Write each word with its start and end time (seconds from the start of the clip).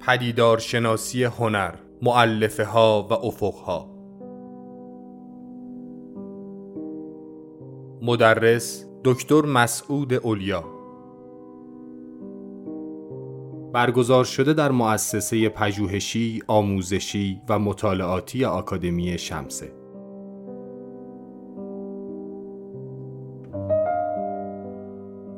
پدیدارشناسی 0.00 1.24
هنر 1.24 1.74
معلفه 2.02 2.64
ها 2.64 3.06
و 3.10 3.12
افق 3.12 3.54
ها 3.54 3.90
مدرس 8.02 8.84
دکتر 9.04 9.42
مسعود 9.42 10.14
اولیا. 10.14 10.64
برگزار 13.72 14.24
شده 14.24 14.52
در 14.52 14.70
مؤسسه 14.70 15.48
پژوهشی، 15.48 16.42
آموزشی 16.46 17.40
و 17.48 17.58
مطالعاتی 17.58 18.44
آکادمی 18.44 19.18
شمسه. 19.18 19.79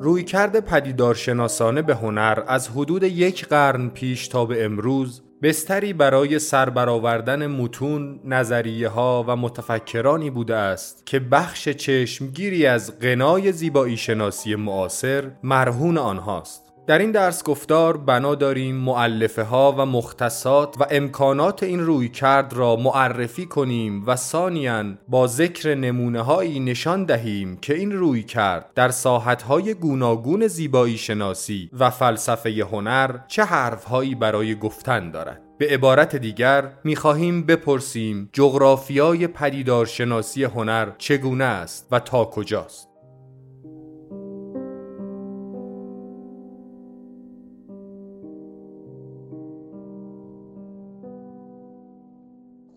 رویکرد 0.03 0.61
پدیدارشناسانه 0.61 1.83
به 1.83 1.95
هنر 1.95 2.43
از 2.47 2.69
حدود 2.69 3.03
یک 3.03 3.47
قرن 3.47 3.89
پیش 3.89 4.29
تا 4.29 4.45
به 4.45 4.65
امروز 4.65 5.23
بستری 5.43 5.93
برای 5.93 6.39
سربرآوردن 6.39 7.47
متون، 7.47 8.21
نظریه 8.25 8.89
ها 8.89 9.25
و 9.29 9.37
متفکرانی 9.37 10.31
بوده 10.31 10.57
است 10.57 11.07
که 11.07 11.21
بخش 11.21 11.69
چشمگیری 11.69 12.67
از 12.67 12.99
غنای 13.01 13.53
زیبایی 13.53 13.97
شناسی 13.97 14.55
معاصر 14.55 15.31
مرهون 15.43 15.99
آنهاست. 15.99 16.62
در 16.87 16.99
این 16.99 17.11
درس 17.11 17.45
گفتار 17.45 17.97
بنا 17.97 18.35
داریم 18.35 18.77
معلفه 18.77 19.43
ها 19.43 19.75
و 19.79 19.87
مختصات 19.87 20.77
و 20.81 20.87
امکانات 20.91 21.63
این 21.63 21.81
روی 21.81 22.09
کرد 22.09 22.53
را 22.53 22.77
معرفی 22.77 23.47
کنیم 23.47 24.07
و 24.07 24.17
ثانیا 24.17 24.85
با 25.09 25.27
ذکر 25.27 25.75
نمونه 25.75 26.21
هایی 26.21 26.61
نشان 26.61 27.05
دهیم 27.05 27.57
که 27.57 27.75
این 27.75 27.93
روی 27.93 28.23
کرد 28.23 28.71
در 28.75 28.89
ساحت 28.89 29.43
های 29.43 29.75
گوناگون 29.75 30.47
زیبایی 30.47 30.99
شناسی 30.99 31.71
و 31.79 31.91
فلسفه 31.91 32.67
هنر 32.73 33.19
چه 33.29 33.45
حرف 33.45 33.85
هایی 33.85 34.15
برای 34.15 34.55
گفتن 34.55 35.11
دارد. 35.11 35.43
به 35.59 35.69
عبارت 35.69 36.17
دیگر 36.17 36.73
می‌خواهیم 36.85 37.43
بپرسیم 37.43 38.29
جغرافیای 38.33 39.27
پدیدارشناسی 39.27 40.45
هنر 40.45 40.89
چگونه 40.99 41.45
است 41.45 41.89
و 41.91 42.01
تا 42.01 42.25
کجاست. 42.25 42.92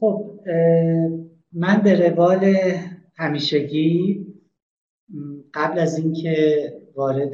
خب 0.05 0.39
من 1.53 1.81
به 1.83 2.09
روال 2.09 2.55
همیشگی 3.17 4.25
قبل 5.53 5.79
از 5.79 5.99
اینکه 5.99 6.73
وارد 6.95 7.33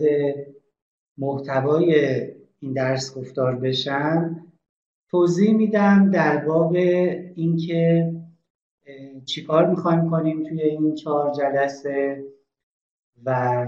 محتوای 1.18 1.96
این 2.60 2.74
درس 2.74 3.18
گفتار 3.18 3.56
بشم 3.56 4.48
توضیح 5.10 5.56
میدم 5.56 6.12
در 6.12 6.46
باب 6.46 6.76
اینکه 7.36 8.12
چیکار 9.26 9.70
می‌خوایم 9.70 10.10
کنیم 10.10 10.44
توی 10.44 10.62
این 10.62 10.96
چهار 10.96 11.34
جلسه 11.34 12.24
و 13.26 13.68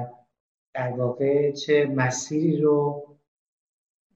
در 0.73 0.91
واقع 0.91 1.51
چه 1.51 1.85
مسیری 1.85 2.57
رو 2.57 3.03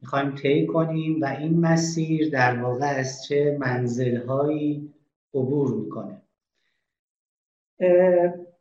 می‌خوایم 0.02 0.36
طی 0.36 0.66
کنیم 0.68 1.22
و 1.22 1.26
این 1.26 1.60
مسیر 1.60 2.30
در 2.30 2.64
واقع 2.64 2.86
از 2.86 3.24
چه 3.24 3.58
منزلهایی 3.60 4.94
عبور 5.34 5.74
می‌کنه. 5.74 6.22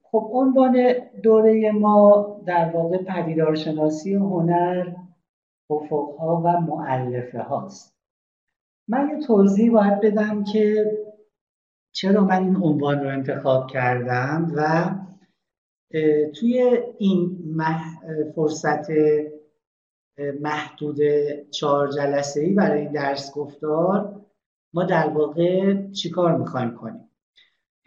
خب 0.02 0.30
عنوان 0.32 0.94
دوره 1.22 1.72
ما 1.72 2.36
در 2.46 2.70
واقع 2.70 2.98
پدیدارشناسی 3.02 4.14
هنر 4.14 4.94
افقها 5.70 6.42
و 6.44 6.60
معلفه 6.60 7.38
هاست 7.38 7.96
من 8.88 9.08
یه 9.08 9.26
توضیح 9.26 9.72
باید 9.72 10.00
بدم 10.00 10.44
که 10.44 10.92
چرا 11.92 12.24
من 12.24 12.42
این 12.42 12.56
عنوان 12.56 13.00
رو 13.00 13.08
انتخاب 13.08 13.66
کردم 13.66 14.52
و 14.56 14.90
توی 16.34 16.80
این 16.98 17.38
فرصت 18.34 18.86
محدود 20.18 20.98
چهار 21.50 21.92
جلسه 21.92 22.40
ای 22.40 22.52
برای 22.52 22.80
این 22.80 22.92
درس 22.92 23.34
گفتار 23.34 24.26
ما 24.74 24.84
در 24.84 25.08
واقع 25.08 25.82
چیکار 25.90 26.36
می‌خوایم 26.36 26.76
کنیم؟ 26.76 27.10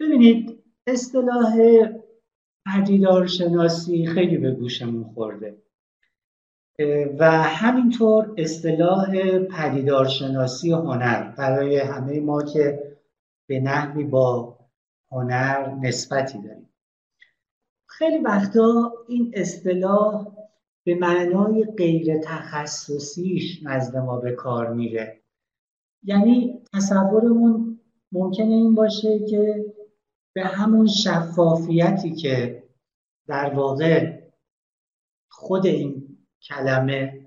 ببینید 0.00 0.62
اصطلاح 0.86 1.56
پدیدار 2.66 3.26
شناسی 3.26 4.06
خیلی 4.06 4.38
به 4.38 4.50
گوشمون 4.50 5.04
خورده. 5.04 5.56
و 7.18 7.30
همینطور 7.30 8.34
اصطلاح 8.38 9.38
پدیدار 9.38 10.08
شناسی 10.08 10.72
هنر 10.72 11.34
برای 11.38 11.78
همه 11.78 12.20
ما 12.20 12.42
که 12.42 12.96
به 13.48 13.60
نحوی 13.60 14.04
با 14.04 14.58
هنر 15.12 15.74
نسبتی 15.74 16.42
داریم. 16.42 16.74
خیلی 17.88 18.18
وقتا 18.18 18.92
این 19.08 19.32
اصطلاح 19.34 20.39
به 20.84 20.94
معنای 20.94 21.64
غیر 21.64 22.18
تخصصیش 22.18 23.62
نزد 23.62 23.96
ما 23.96 24.16
به 24.16 24.32
کار 24.32 24.72
میره. 24.72 25.20
یعنی 26.02 26.62
تصورمون 26.74 27.80
ممکنه 28.12 28.54
این 28.54 28.74
باشه 28.74 29.18
که 29.18 29.64
به 30.32 30.44
همون 30.44 30.86
شفافیتی 30.86 32.14
که 32.14 32.62
در 33.26 33.54
واقع 33.54 34.20
خود 35.28 35.66
این 35.66 36.18
کلمه 36.42 37.26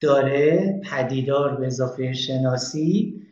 داره 0.00 0.80
پدیدار 0.90 1.56
به 1.56 1.66
اضافه 1.66 2.12
شناسی 2.12 3.22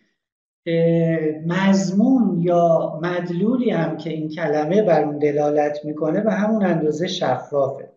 مضمون 1.46 2.42
یا 2.42 2.98
مدلولی 3.02 3.70
هم 3.70 3.96
که 3.96 4.10
این 4.10 4.28
کلمه 4.28 4.82
بر 4.82 5.04
اون 5.04 5.18
دلالت 5.18 5.84
می‌کنه 5.84 6.20
به 6.20 6.32
همون 6.32 6.64
اندازه 6.64 7.06
شفافه. 7.06 7.93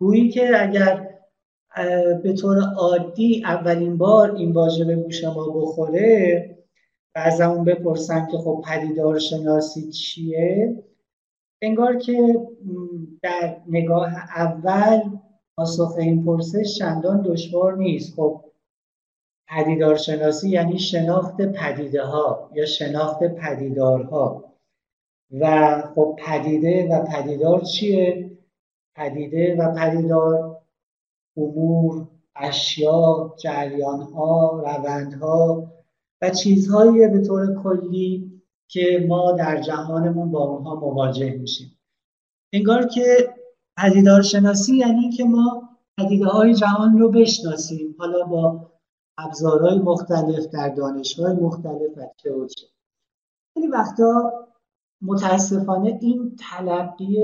گویی 0.00 0.28
که 0.28 0.62
اگر 0.62 1.10
به 2.22 2.32
طور 2.32 2.58
عادی 2.76 3.42
اولین 3.44 3.98
بار 3.98 4.34
این 4.34 4.52
واژه 4.52 4.84
به 4.84 4.96
گوش 4.96 5.24
ما 5.24 5.48
بخوره 5.48 6.50
و 7.14 7.18
از 7.18 7.40
اون 7.40 7.64
بپرسن 7.64 8.26
که 8.30 8.38
خب 8.38 8.64
پدیدار 8.66 9.18
شناسی 9.18 9.90
چیه 9.90 10.84
انگار 11.62 11.96
که 11.96 12.46
در 13.22 13.56
نگاه 13.66 14.14
اول 14.36 15.00
پاسخ 15.56 15.94
این 15.98 16.24
پرسش 16.24 16.78
چندان 16.78 17.22
دشوار 17.22 17.76
نیست. 17.76 18.14
خب 18.16 18.44
پدیدار 19.48 19.96
شناسی 19.96 20.50
یعنی 20.50 20.78
شناخت 20.78 21.42
پدیده 21.42 22.02
ها 22.02 22.50
یا 22.54 22.66
شناخت 22.66 23.22
پدیدارها. 23.22 24.44
و 25.40 25.82
خب 25.94 26.18
پدیده 26.26 26.88
و 26.88 27.04
پدیدار 27.04 27.60
چیه؟ 27.60 28.30
پدیده 28.96 29.56
و 29.56 29.74
پدیدار 29.74 30.62
امور 31.36 32.08
اشیا 32.36 33.34
جریانها 33.38 34.60
روندها 34.60 35.72
و 36.22 36.30
چیزهایی 36.30 37.08
به 37.08 37.20
طور 37.20 37.62
کلی 37.62 38.42
که 38.68 39.06
ما 39.08 39.32
در 39.32 39.60
جهانمون 39.60 40.30
با 40.30 40.40
اونها 40.40 40.74
مواجه 40.74 41.36
میشیم. 41.36 41.78
انگار 42.52 42.86
که 42.86 43.34
پدیدار 43.76 44.22
شناسی 44.22 44.76
یعنی 44.76 45.10
که 45.10 45.24
ما 45.24 45.68
پدیده 45.98 46.26
های 46.26 46.54
جهان 46.54 46.98
رو 46.98 47.10
بشناسیم. 47.10 47.94
حالا 47.98 48.24
با 48.24 48.70
ابزارهای 49.18 49.78
مختلف 49.78 50.46
در 50.46 50.68
دانشهای 50.68 51.32
مختلف 51.32 51.98
و 51.98 52.02
چه 52.16 52.30
خیلی 53.54 53.66
وقتا 53.66 54.32
متاسفانه 55.02 55.98
این 56.02 56.36
تلقی 56.36 57.18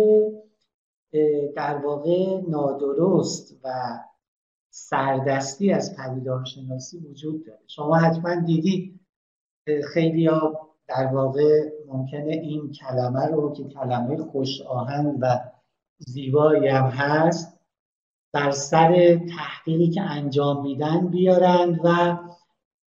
در 1.56 1.76
واقع 1.76 2.40
نادرست 2.48 3.60
و 3.64 3.68
سردستی 4.70 5.72
از 5.72 5.96
پدیدارشناسی 5.96 6.98
وجود 6.98 7.46
داره. 7.46 7.60
شما 7.66 7.96
حتما 7.96 8.34
دیدید 8.34 9.00
خیلی 9.94 10.26
ها 10.26 10.70
در 10.88 11.06
واقع 11.06 11.70
ممکنه 11.86 12.32
این 12.32 12.72
کلمه 12.72 13.26
رو 13.26 13.52
که 13.52 13.64
کلمه 13.64 14.16
خوش 14.16 14.62
آهنگ 14.62 15.18
و 15.20 15.40
زیبایی 15.98 16.68
هم 16.68 16.84
هست 16.84 17.60
در 18.32 18.50
سر 18.50 19.20
تحقیقی 19.38 19.90
که 19.90 20.00
انجام 20.00 20.62
میدن 20.62 21.06
بیارند 21.06 21.80
و 21.84 22.18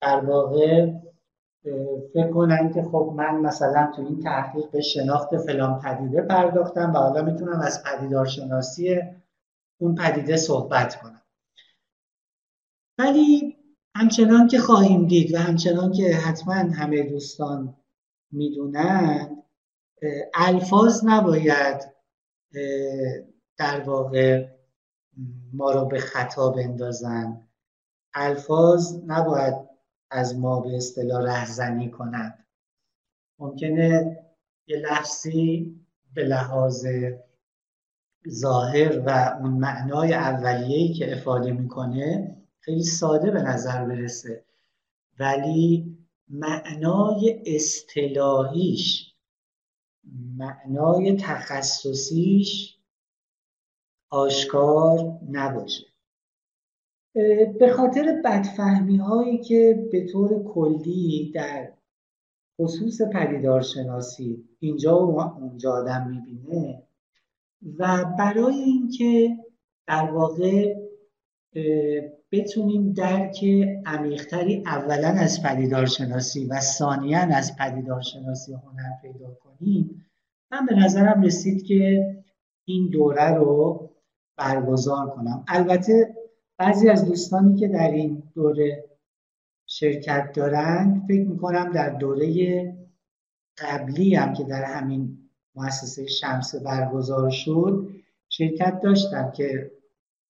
در 0.01 0.25
واقع 0.25 0.93
فکر 2.15 2.31
کنن 2.31 2.73
که 2.75 2.83
خب 2.83 3.15
من 3.17 3.41
مثلا 3.41 3.93
تو 3.97 4.03
این 4.03 4.21
تحقیق 4.21 4.71
به 4.71 4.81
شناخت 4.81 5.37
فلان 5.37 5.81
پدیده 5.81 6.23
پرداختم 6.23 6.93
و 6.95 6.97
حالا 6.97 7.23
می‌تونم 7.23 7.61
از 7.61 7.83
پدیدارشناسی 7.85 9.01
اون 9.79 9.95
پدیده 9.95 10.37
صحبت 10.37 11.01
کنم. 11.01 11.23
ولی 12.99 13.57
همچنان 13.95 14.49
که 14.49 14.59
خواهیم 14.59 15.07
دید 15.07 15.35
و 15.35 15.39
همچنان 15.39 15.93
که 15.93 16.15
حتما 16.15 16.55
همه 16.55 17.03
دوستان 17.03 17.77
می‌دونن 18.33 19.43
الفاظ 20.35 21.05
نباید 21.05 21.93
در 23.59 23.81
واقع 23.81 24.49
ما 25.53 25.71
رو 25.71 25.85
به 25.85 25.99
خطا 25.99 26.51
بندازن. 26.51 27.49
الفاظ 28.15 28.97
نباید 29.07 29.72
از 30.13 30.39
ما 30.39 30.61
به 30.61 30.77
اصطلاح 30.77 31.23
رهزنی 31.23 31.91
کنند. 31.91 32.47
ممکنه 33.39 34.19
یه 34.67 34.77
لفظی 34.77 35.77
به 36.15 36.25
لحاظ 36.25 36.87
ظاهر 38.29 39.03
و 39.07 39.39
اون 39.41 39.51
معنای 39.51 40.15
اولیه‌ای 40.15 40.95
که 40.95 41.17
افاده 41.17 41.53
می‌کنه 41.53 42.37
خیلی 42.59 42.85
ساده 42.85 43.31
به 43.31 43.43
نظر 43.43 43.85
برسه. 43.85 44.45
ولی 45.19 45.97
معنای 46.29 47.43
اصطلاحیش 47.47 49.15
معنای 50.37 51.17
تخصصیش 51.17 52.79
آشکار 54.11 55.19
نباشه. 55.31 55.92
به 57.59 57.73
خاطر 57.77 58.21
بدفهمی 58.25 58.97
هایی 58.97 59.39
که 59.39 59.89
به 59.93 60.07
طور 60.07 60.43
کلی 60.45 61.33
در 61.35 61.73
خصوص 62.61 63.03
پدیدارشناسی 63.13 64.45
اینجا 64.59 65.07
و 65.07 65.21
اونجا 65.21 65.73
آدم 65.73 66.11
می‌بینه 66.11 66.83
و 67.79 68.05
برای 68.19 68.55
اینکه 68.55 69.37
در 69.87 70.11
واقع 70.11 70.75
بتونیم 72.33 72.93
درک 72.93 73.45
عمیقتری 73.87 74.63
اولا 74.67 75.09
از 75.09 75.43
پدیدارشناسی 75.43 76.47
و 76.47 76.61
ثانیا 76.61 77.19
از 77.19 77.57
پدیدارشناسی 77.57 78.53
هنر 78.53 78.91
پیدا 79.03 79.35
کنیم 79.35 80.07
من 80.51 80.67
به 80.67 80.75
نظرم 80.75 81.23
رسید 81.23 81.63
که 81.63 82.13
این 82.65 82.91
دوره 82.91 83.35
رو 83.35 83.91
برگزار 84.37 85.11
کنم. 85.11 85.45
البته 85.49 86.15
بعضی 86.63 86.89
از 86.89 87.05
دوستانی 87.05 87.57
که 87.57 87.69
در 87.69 87.91
این 87.91 88.23
دوره 88.35 88.85
شرکت 89.67 90.33
دارند 90.33 91.05
فکر 91.09 91.29
می‌کنم 91.29 91.73
در 91.73 91.91
دوره 91.91 92.77
قبلی 93.59 94.15
هم 94.15 94.33
که 94.33 94.45
در 94.45 94.65
همین 94.65 95.19
مؤسسه 95.55 96.07
شمس 96.07 96.55
برگزار 96.55 97.31
شد 97.31 97.89
شرکت 98.29 98.81
داشتم 98.81 99.31
که 99.31 99.71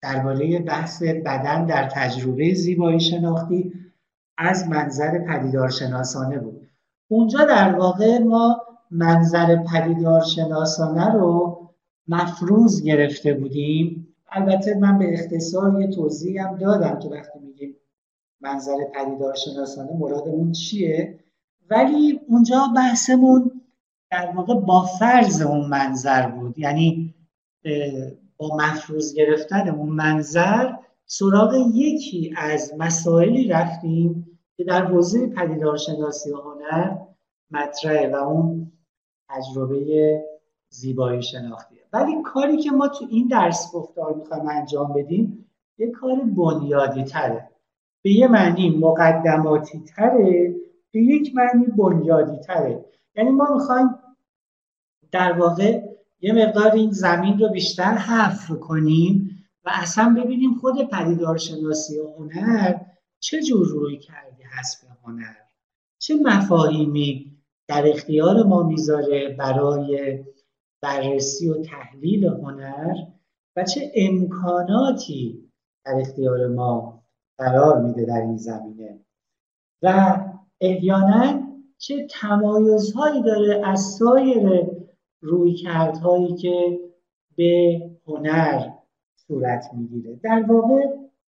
درباره 0.03 0.59
بحث 0.59 1.03
بدن 1.03 1.67
در 1.67 1.89
تجربه 1.89 2.55
زیبایی 2.55 3.01
شناختی 3.01 3.73
از 4.39 4.69
منظر 4.69 5.19
پدیدارشناسانه 5.19 6.39
بود. 6.39 6.69
اونجا 7.09 7.45
در 7.45 7.75
واقع 7.75 8.19
ما 8.19 8.61
منظر 8.91 9.57
پدیدارشناسانه 9.73 11.13
رو 11.13 11.59
مفروض 12.09 12.83
گرفته 12.83 13.35
بودیم. 13.35 14.12
البته 14.35 14.75
من 14.75 14.99
به 14.99 15.13
اختصار 15.13 15.81
یه 15.81 15.87
توضیح 15.87 16.43
هم 16.43 16.59
دادم 16.59 16.99
که 16.99 17.09
وقتی 17.09 17.39
میگیم 17.39 17.77
منظر 18.41 18.77
پدیدارشناسانه 18.95 19.93
مرادمون 19.99 20.53
چیه 20.53 21.19
ولی 21.71 22.21
اونجا 22.29 22.69
بحثمون 22.77 23.63
در 24.11 24.33
واقع 24.37 24.55
با 24.55 24.83
فرض 24.83 25.43
اون 25.43 25.69
منظر 25.69 26.29
بود. 26.29 26.59
یعنی 26.59 27.15
با 28.37 28.57
مفروض 28.57 29.15
گرفتن 29.15 29.69
اون 29.69 29.89
منظر 29.89 30.73
سراغ 31.07 31.55
یکی 31.75 32.35
از 32.37 32.73
مسائلی 32.79 33.49
رفتیم 33.49 34.39
که 34.57 34.65
در 34.65 34.85
حوزه 34.85 35.27
پدیدارشناسی 35.27 36.31
و 36.31 36.37
هنر 36.37 36.97
مطرحه 37.51 38.11
و 38.11 38.15
اون 38.15 38.73
تجربه 39.29 40.21
زیبایی 40.69 41.23
شناختیه 41.23 41.72
ولی 41.93 42.23
کاری 42.25 42.57
که 42.57 42.71
ما 42.71 42.89
تو 42.89 43.07
این 43.11 43.29
درس 43.29 43.73
گفتار 43.73 44.15
می‌خوایم 44.15 44.49
انجام 44.49 44.93
بدیم 44.93 45.51
یه 45.79 45.91
کار 45.91 46.17
بنیادی 46.17 47.05
تره. 47.05 47.49
به 48.03 48.11
یه 48.11 48.29
معنی 48.29 48.71
مقدماتی 48.71 49.81
تره 49.81 50.55
به 50.93 51.01
یک 51.03 51.35
معنی 51.35 51.67
بنیادی 51.67 52.39
تره. 52.39 52.85
یعنی 53.17 53.31
ما 53.31 53.55
می‌خوایم 53.55 53.89
در 55.13 55.33
واقع 55.33 55.83
یه 56.21 56.33
مقدار 56.33 56.73
این 56.73 56.91
زمین 56.91 57.39
رو 57.39 57.49
بیشتر 57.49 57.95
حفر 57.95 58.55
کنیم 58.55 59.29
و 59.65 59.71
اصلا 59.75 60.17
ببینیم 60.19 60.55
خود 60.55 60.89
پدیدارشناسی 60.89 61.99
و 61.99 62.13
هنر 62.19 62.75
چه 63.21 63.43
جور 63.43 63.67
روی 63.67 63.99
کرده 63.99 64.45
هست 64.51 64.83
به 64.83 64.89
هنر. 65.05 65.35
چه 65.99 66.15
مفاهیمی 66.15 67.33
در 67.69 67.89
اختیار 67.89 68.43
ما 68.43 68.63
می‌ذاره 68.63 69.37
برای 69.39 70.19
بررسی 70.83 71.49
و 71.49 71.63
تحلیل 71.63 72.25
هنر 72.25 72.95
و 73.57 73.65
چه 73.65 73.93
امکاناتی 73.95 75.51
در 75.85 75.95
اختیار 76.01 76.47
ما 76.47 77.03
قرار 77.39 77.83
میده 77.83 78.05
در 78.05 78.21
این 78.21 78.37
زمینه. 78.37 79.01
و 79.83 80.19
احیانا 80.61 81.43
چه 81.79 82.07
تمایزهایی 82.11 83.23
داره 83.23 83.63
از 83.65 83.81
سایر 83.81 84.67
رویکردهایی 85.21 86.35
که 86.35 86.81
به 87.37 87.81
هنر 88.07 88.71
صورت 89.17 89.71
می‌گیره. 89.75 90.21
در 90.23 90.45
واقع 90.49 90.81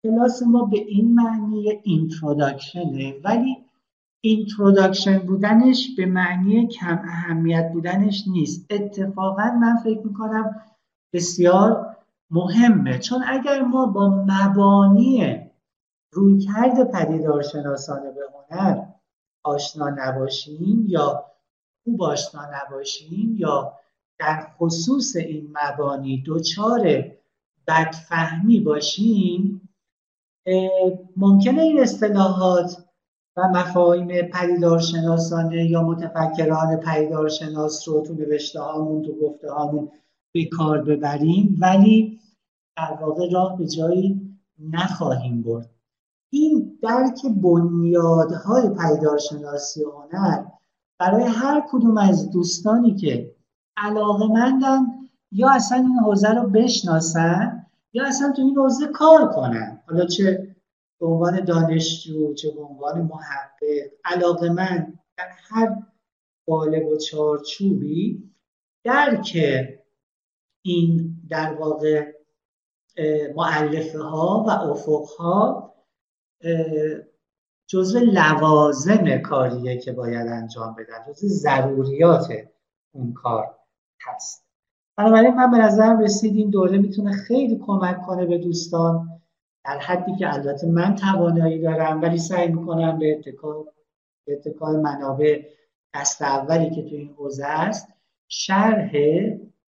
کلاس 0.04 0.44
ما 0.44 0.66
به 0.66 0.78
این 0.78 1.14
معنی 1.14 1.80
introduction 1.84 3.06
ه 3.06 3.16
ولی 3.24 3.58
introduction 4.24 5.20
بودنش 5.20 5.96
به 5.98 6.06
معنی 6.06 6.68
کم 6.68 7.02
اهمیت 7.08 7.70
بودنش 7.74 8.24
نیست. 8.28 8.66
اتفاقا 8.70 9.52
من 9.52 9.78
فکر 9.84 10.08
می‌کنم 10.08 10.62
بسیار 11.14 11.98
مهمه. 12.32 13.00
چون 13.00 13.24
اگر 13.28 13.62
ما 13.62 13.86
با 13.86 14.26
مبانی 14.28 15.40
رویکرد 16.14 16.92
پدیدارشناسانه 16.92 18.12
به 18.12 18.22
هنر 18.52 18.86
آشنا 19.44 19.90
نباشیم 19.90 20.86
یا 20.88 21.26
خوب 21.84 22.04
آشنا 22.04 22.42
نباشیم 22.54 23.36
یا 23.38 23.74
در 24.20 24.48
خصوص 24.58 25.16
این 25.16 25.54
مبانی 25.54 26.24
دچار 26.28 27.04
بدفهمی 27.68 28.60
باشیم 28.60 29.70
ممکنه 31.18 31.62
این 31.62 31.80
اصطلاحات 31.80 32.86
و 33.38 33.48
مفاهیم 33.48 34.08
پدیدارشناسانه 34.22 35.66
یا 35.70 35.84
متفکران 35.84 36.78
پدیدارشناس 36.78 37.88
رو 37.88 38.02
تو 38.02 38.14
نوشته 38.14 38.60
هامون 38.60 39.04
تو 39.04 39.14
گفته 39.14 39.52
هامون 39.52 39.92
به 40.34 40.46
کار 40.46 40.82
ببریم. 40.82 41.58
ولی 41.60 42.20
در 42.78 42.98
واقع 43.02 43.30
راه 43.32 43.58
به 43.58 43.68
جایی 43.68 44.38
نخواهیم 44.60 45.42
برد. 45.42 45.70
این 46.30 46.80
درک 46.82 47.26
بنیادهای 47.42 48.70
پدیدارشناسی 48.70 49.84
هنر 49.84 50.44
برای 51.00 51.24
هر 51.24 51.64
کدوم 51.72 51.98
از 51.98 52.32
دوستانی 52.32 52.96
که 52.96 53.36
علاقه 53.78 54.28
مندن 54.28 54.80
یا 55.32 55.50
اصلا 55.52 55.78
این 55.78 56.00
حوزه 56.00 56.30
رو 56.30 56.50
بشناسن 56.50 57.66
یا 57.94 58.08
اصلا 58.08 58.32
تو 58.32 58.42
این 58.42 58.58
حوزه 58.58 58.88
کار 58.88 59.28
کنن. 59.28 59.82
حالا 59.88 60.06
چه 60.06 60.51
به 61.02 61.08
عنوان 61.08 61.46
دانشجو 61.46 62.34
چه 62.34 62.52
به 62.52 62.62
عنوان 62.62 63.02
محقق 63.02 63.92
علاقه 64.06 64.50
من 64.50 64.94
در 65.18 65.30
هر 65.50 65.76
قالب 66.48 66.88
و 66.88 66.98
چارچوبی 66.98 68.32
درک 68.84 69.38
این 70.66 71.16
در 71.30 71.54
واقع 71.54 72.12
معلفه 73.36 74.00
ها 74.00 74.46
و 74.48 74.50
افق 74.50 75.06
ها 75.20 75.74
جزو 77.68 78.00
لوازم 78.00 79.18
کاریه 79.18 79.78
که 79.78 79.92
باید 79.92 80.28
انجام 80.28 80.76
بدن 80.76 81.14
جزو 81.14 81.28
ضروریات 81.28 82.34
اون 82.92 83.14
کار 83.14 83.56
هست. 84.08 84.46
بنابراین 84.98 85.36
من 85.36 85.52
به 85.52 85.58
نظرم 85.58 86.00
رسید 86.00 86.36
این 86.36 86.50
دوره 86.50 86.78
می‌تونه 86.78 87.12
خیلی 87.12 87.60
کمک 87.66 88.02
کنه 88.02 88.26
به 88.26 88.38
دوستان. 88.38 89.11
در 89.66 89.78
حدی 89.78 90.16
که 90.16 90.34
البته 90.34 90.68
من 90.68 90.96
توانایی 90.96 91.62
دارم 91.62 92.02
ولی 92.02 92.18
سعی 92.18 92.48
می‌کنم 92.48 93.00
به 93.00 93.18
اتکا 93.18 93.66
به 94.28 94.34
اتکای 94.34 94.78
منابع 94.78 95.44
دست 95.96 96.22
اولی 96.22 96.70
که 96.70 96.82
تو 96.82 96.96
این 96.96 97.14
حوزه 97.18 97.46
است 97.46 97.88
شرح 98.28 98.92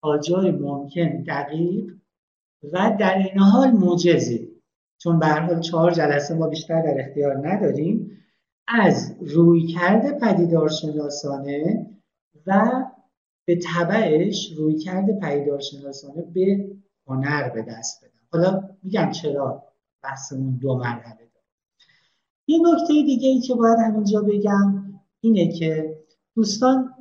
آجای 0.00 0.50
ممکن 0.50 1.22
دقیق 1.22 1.84
و 2.72 2.96
در 3.00 3.18
این 3.18 3.38
حال 3.38 3.70
موجزی 3.70 4.52
چون 5.02 5.18
به 5.18 5.26
حال 5.26 5.61
چهار 5.61 5.90
جلسه 5.90 6.34
ما 6.34 6.49
بیشتر 6.49 6.82
در 6.82 7.00
اختیار 7.00 7.49
نداریم. 7.49 8.18
از 8.68 9.16
رویکرد 9.20 10.18
پدیدارشناسانه 10.18 11.87
و 12.46 12.70
به 13.46 13.56
طبعش 13.56 14.52
رویکرد 14.56 15.18
پدیدارشناسانه 15.18 16.22
به 16.22 16.70
هنر 17.06 17.49
به 17.49 17.62
دست 17.62 18.04
بدم. 18.04 18.20
حالا 18.32 18.68
میگم 18.82 19.11
چرا؟ 19.11 19.71
بحثمون 20.02 20.56
دو 20.56 20.75
مرحله 20.75 21.14
داره. 21.14 21.30
یه 22.47 22.59
نکته 22.59 22.92
دیگه 22.92 23.28
ای 23.28 23.40
که 23.40 23.54
باید 23.54 23.78
همینجا 23.78 24.21
بگم 24.21 24.85
اینه 25.21 25.52
که 25.52 25.99
دوستان 26.35 26.94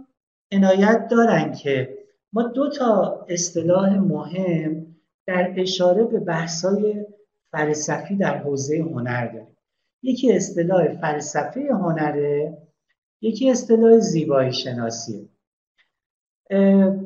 عنایت 0.51 1.07
دارن 1.07 1.53
که 1.53 1.97
ما 2.33 2.43
دو 2.43 2.69
تا 2.69 3.25
اصطلاح 3.29 3.97
مهم 3.99 4.95
در 5.25 5.53
اشاره 5.57 6.03
به 6.03 6.19
بحثای 6.19 7.05
فلسفی 7.51 8.15
در 8.15 8.37
حوزه 8.37 8.77
هنر 8.77 9.27
داریم. 9.27 9.57
یکی 10.03 10.33
اصطلاح 10.33 10.87
فلسفه 10.87 11.67
هنره 11.71 12.57
یکی 13.21 13.51
اصطلاح 13.51 13.99
زیبایی 13.99 14.53
شناسیه. 14.53 15.29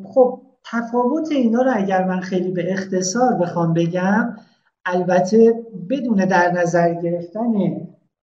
خب 0.03 0.41
تفاوت 0.63 1.31
اینا 1.31 1.61
رو 1.61 1.71
اگر 1.75 2.03
من 2.03 2.19
خیلی 2.19 2.51
به 2.51 2.73
اختصار 2.73 3.33
بخوام 3.33 3.73
بگم 3.73 4.37
البته 4.85 5.65
بدون 5.89 6.25
در 6.25 6.51
نظر 6.51 6.93
گرفتن 6.93 7.53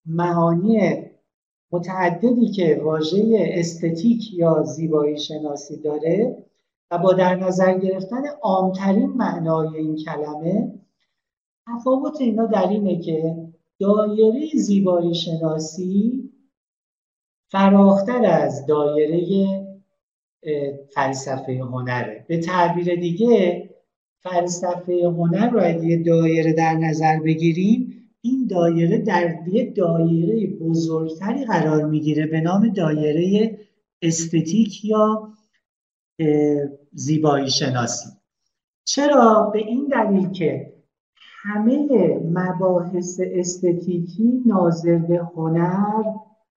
معانی 0.06 1.02
متعددی 1.72 2.48
که 2.50 2.80
واژه 2.84 3.48
استتیک 3.52 4.34
یا 4.34 4.62
زیبایی 4.62 5.18
شناسی 5.18 5.76
داره 5.76 6.44
و 6.90 6.98
با 6.98 7.12
در 7.12 7.34
نظر 7.34 7.78
گرفتن 7.78 8.22
عامترین 8.42 9.10
معنای 9.10 9.76
این 9.76 9.96
کلمه 9.96 10.72
تفاوت 11.66 12.20
اینا 12.20 12.46
در 12.46 12.68
اینه 12.68 13.00
که 13.00 13.36
دایره 13.80 14.48
زیبایی 14.54 15.14
شناسی 15.14 16.30
فراختر 17.50 18.26
از 18.26 18.66
دایره 18.66 19.22
فلسفه 20.94 21.52
هنره. 21.52 22.24
به 22.28 22.40
تعبیر 22.40 22.94
دیگه 22.94 23.68
فلسفه 24.22 24.92
هنر 25.04 25.50
رو 25.50 25.60
اگه 25.64 26.02
دایره 26.06 26.52
در 26.52 26.74
نظر 26.74 27.20
بگیریم 27.20 28.08
این 28.20 28.46
دایره 28.46 28.98
در 28.98 29.48
یه 29.48 29.70
دایره 29.70 30.46
بزرگتری 30.46 31.44
قرار 31.44 31.84
می‌گیره 31.84 32.26
به 32.26 32.40
نام 32.40 32.68
دایره 32.68 33.58
استتیک 34.02 34.84
یا 34.84 35.32
زیبایی 36.92 37.50
شناسی. 37.50 38.08
چرا؟ 38.84 39.50
به 39.52 39.58
این 39.58 39.88
دلیل 39.88 40.30
که 40.30 40.72
همه 41.42 41.88
مباحث 42.32 43.20
استتیکی 43.20 44.42
ناظر 44.46 44.98
به 44.98 45.20
هنر 45.36 46.04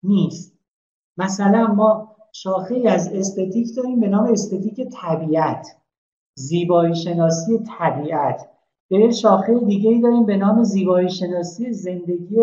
نیست. 0.03 0.60
مثلا 1.17 1.67
ما 1.67 2.15
شاخه 2.34 2.84
از 2.89 3.13
استتیک 3.13 3.75
داریم 3.75 4.00
به 4.00 4.07
نام 4.07 4.31
استتیک 4.31 4.88
طبیعت. 5.01 5.67
زیبایی 6.37 6.95
شناسی 6.95 7.63
طبیعت. 7.79 8.49
یه 8.89 9.11
شاخه 9.11 9.59
دیگه 9.59 9.89
ای 9.89 10.01
داریم 10.01 10.25
به 10.25 10.37
نام 10.37 10.63
زیبایی 10.63 11.09
شناسی 11.09 11.73
زندگی 11.73 12.37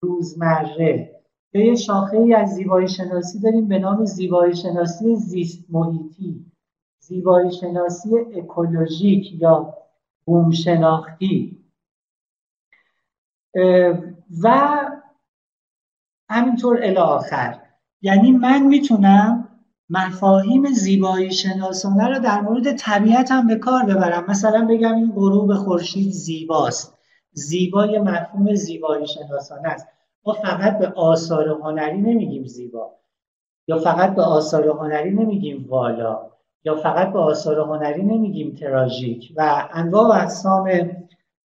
روزمره. 0.00 1.22
یه 1.54 1.74
شاخه 1.74 2.16
ای 2.16 2.34
از 2.34 2.54
زیبایی 2.54 2.88
شناسی 2.88 3.40
داریم 3.40 3.68
به 3.68 3.78
نام 3.78 4.04
زیبایی 4.04 4.56
شناسی 4.56 5.16
زیست 5.16 5.64
محیطی. 5.70 6.52
زیبایی 7.00 7.52
شناسی 7.52 8.18
اکولوژیک 8.18 9.32
یا 9.32 9.74
بوم 10.24 10.50
شناختی 10.50 11.64
و 14.42 14.76
همینطور 16.30 16.78
الی 16.82 16.96
آخر. 16.96 17.62
یعنی 18.02 18.32
من 18.32 18.66
می‌تونم 18.66 19.45
مفاهیم 19.90 20.66
زیبایی 20.66 21.32
شناسانه 21.32 22.08
رو 22.08 22.18
در 22.18 22.40
مورد 22.40 22.76
طبیعت 22.76 23.30
هم 23.30 23.46
به 23.46 23.56
کار 23.56 23.82
ببرم. 23.82 24.24
مثلا 24.28 24.66
بگم 24.70 24.94
این 24.94 25.12
غروب 25.12 25.54
خورشید 25.54 26.12
زیباست. 26.12 26.98
زیبای 27.32 27.98
مفهوم 27.98 28.54
زیبایی 28.54 29.06
شناسانه 29.06 29.68
است. 29.68 29.86
ما 30.26 30.32
فقط 30.32 30.78
به 30.78 30.86
آثار 30.88 31.48
هنری 31.48 32.00
نمیگیم 32.00 32.44
زیبا. 32.44 32.90
یا 33.68 33.78
فقط 33.78 34.14
به 34.14 34.22
آثار 34.22 34.68
هنری 34.68 35.10
نمیگیم 35.10 35.66
والا. 35.68 36.30
یا 36.64 36.76
فقط 36.76 37.12
به 37.12 37.18
آثار 37.18 37.60
هنری 37.60 38.02
نمیگیم 38.02 38.54
تراژیک. 38.54 39.32
و 39.36 39.68
انواع 39.72 40.08
و 40.08 40.22
اقسام 40.22 40.70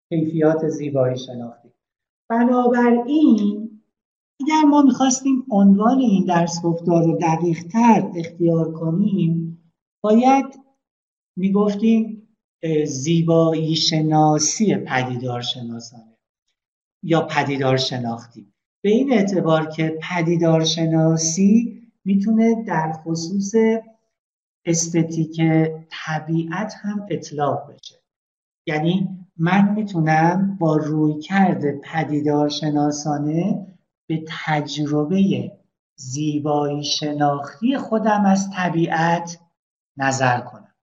کیفیات 0.09 0.69
زیبایی 0.69 1.19
شناختی. 1.19 1.69
بنابراین 2.29 3.70
اگر 4.51 4.63
ما 4.63 4.83
می‌خواستیم 4.83 5.47
عنوان 5.51 5.99
این 5.99 6.25
درس 6.25 6.63
گفتار 6.63 7.05
رو 7.05 7.19
دقیق 7.19 7.63
تر 7.63 8.11
اختیار 8.17 8.73
کنیم 8.73 9.63
باید 10.01 10.47
می‌گفتیم 11.37 12.29
زیبایی 12.87 13.77
شناسی 13.77 14.77
پدیدار 14.77 15.41
شناسانه 15.41 16.17
یا 17.03 17.21
پدیدار 17.21 17.77
شناختی 17.77 18.53
به 18.83 18.91
این 18.91 19.13
اعتبار 19.13 19.67
که 19.67 19.99
پدیدار 20.11 20.65
شناسی 20.65 21.83
می‌تونه 22.05 22.65
در 22.65 22.93
خصوص 22.93 23.53
استتیک 24.65 25.41
طبیعت 25.91 26.75
هم 26.83 27.07
اطلاق 27.11 27.73
بشه. 27.73 27.95
یعنی 28.67 29.09
من 29.37 29.75
می‌تونم 29.75 30.57
با 30.61 30.77
روی 30.77 31.21
کرده 31.21 31.81
پدیدار 31.85 32.49
شناسانه 32.49 33.67
به 34.11 34.25
تجربه 34.45 35.53
زیبایی 35.95 36.85
شناختی 36.85 37.77
خودم 37.77 38.25
از 38.27 38.51
طبیعت 38.57 39.39
نظر 39.97 40.41
کنم. 40.41 40.75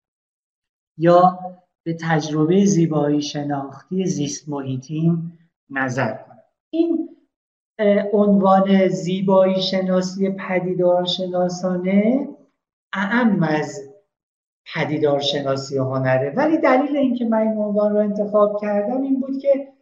یا 0.97 1.39
به 1.83 1.97
تجربه 2.01 2.65
زیبایی 2.65 3.21
شناختی 3.21 4.05
زیست 4.05 4.49
محیطیم 4.49 5.39
نظر 5.69 6.13
کنم. 6.13 6.43
این 6.69 7.09
عنوان 8.13 8.87
زیبایی 8.87 9.61
شناسی 9.61 10.29
پدیدار 10.29 11.05
شناسانه 11.05 12.27
اعم 12.93 13.43
از 13.43 13.93
پدیدار 14.73 15.19
شناسی 15.19 15.77
هنره. 15.77 16.33
ولی 16.35 16.57
دلیل 16.57 16.97
اینکه 16.97 17.25
من 17.25 17.37
این 17.37 17.57
عنوان 17.57 17.93
رو 17.93 17.99
انتخاب 17.99 18.61
کردم 18.61 19.01
این 19.01 19.19
بود 19.19 19.37
که 19.37 19.73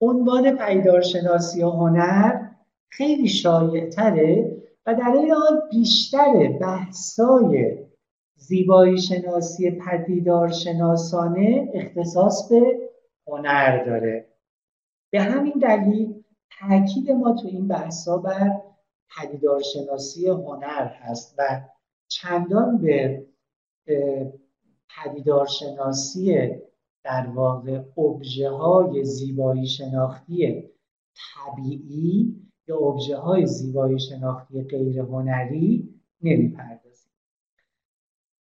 عنوان 0.00 0.56
پدیدار 0.56 1.00
شناسی 1.00 1.62
هنر 1.62 2.47
خیلی 2.90 3.28
شایعتره 3.28 4.56
و 4.86 4.94
در 4.94 5.12
این 5.16 5.30
حال 5.30 5.68
بیشتر 5.70 6.58
بحثای 6.60 7.78
زیبایی 8.36 8.98
شناسی 8.98 9.70
پدیدار 9.70 10.52
شناسانه 10.52 11.68
اختصاص 11.74 12.48
به 12.48 12.90
هنر 13.26 13.84
داره. 13.84 14.28
به 15.10 15.20
همین 15.22 15.54
دلیل 15.62 16.24
تاکید 16.58 17.10
ما 17.10 17.32
تو 17.32 17.48
این 17.48 17.68
بحثا 17.68 18.16
بر 18.18 18.60
پدیدار 19.16 19.62
شناسی 19.62 20.28
هنر 20.28 20.86
هست 20.86 21.34
و 21.38 21.60
چندان 22.08 22.78
به 22.78 23.26
پدیدار 24.96 25.46
شناسی 25.46 26.50
در 27.04 27.26
واقع 27.26 27.82
ابژه 27.98 28.50
های 28.50 29.04
زیبایی 29.04 29.66
شناختی 29.66 30.70
طبیعی 31.14 32.47
یا 32.68 32.76
ابژه 32.76 33.16
های 33.16 33.46
زیبایی 33.46 33.98
شناختی 33.98 34.62
غیر 34.62 35.00
هنری 35.00 35.94
نمی‌پردازیم. 36.22 37.12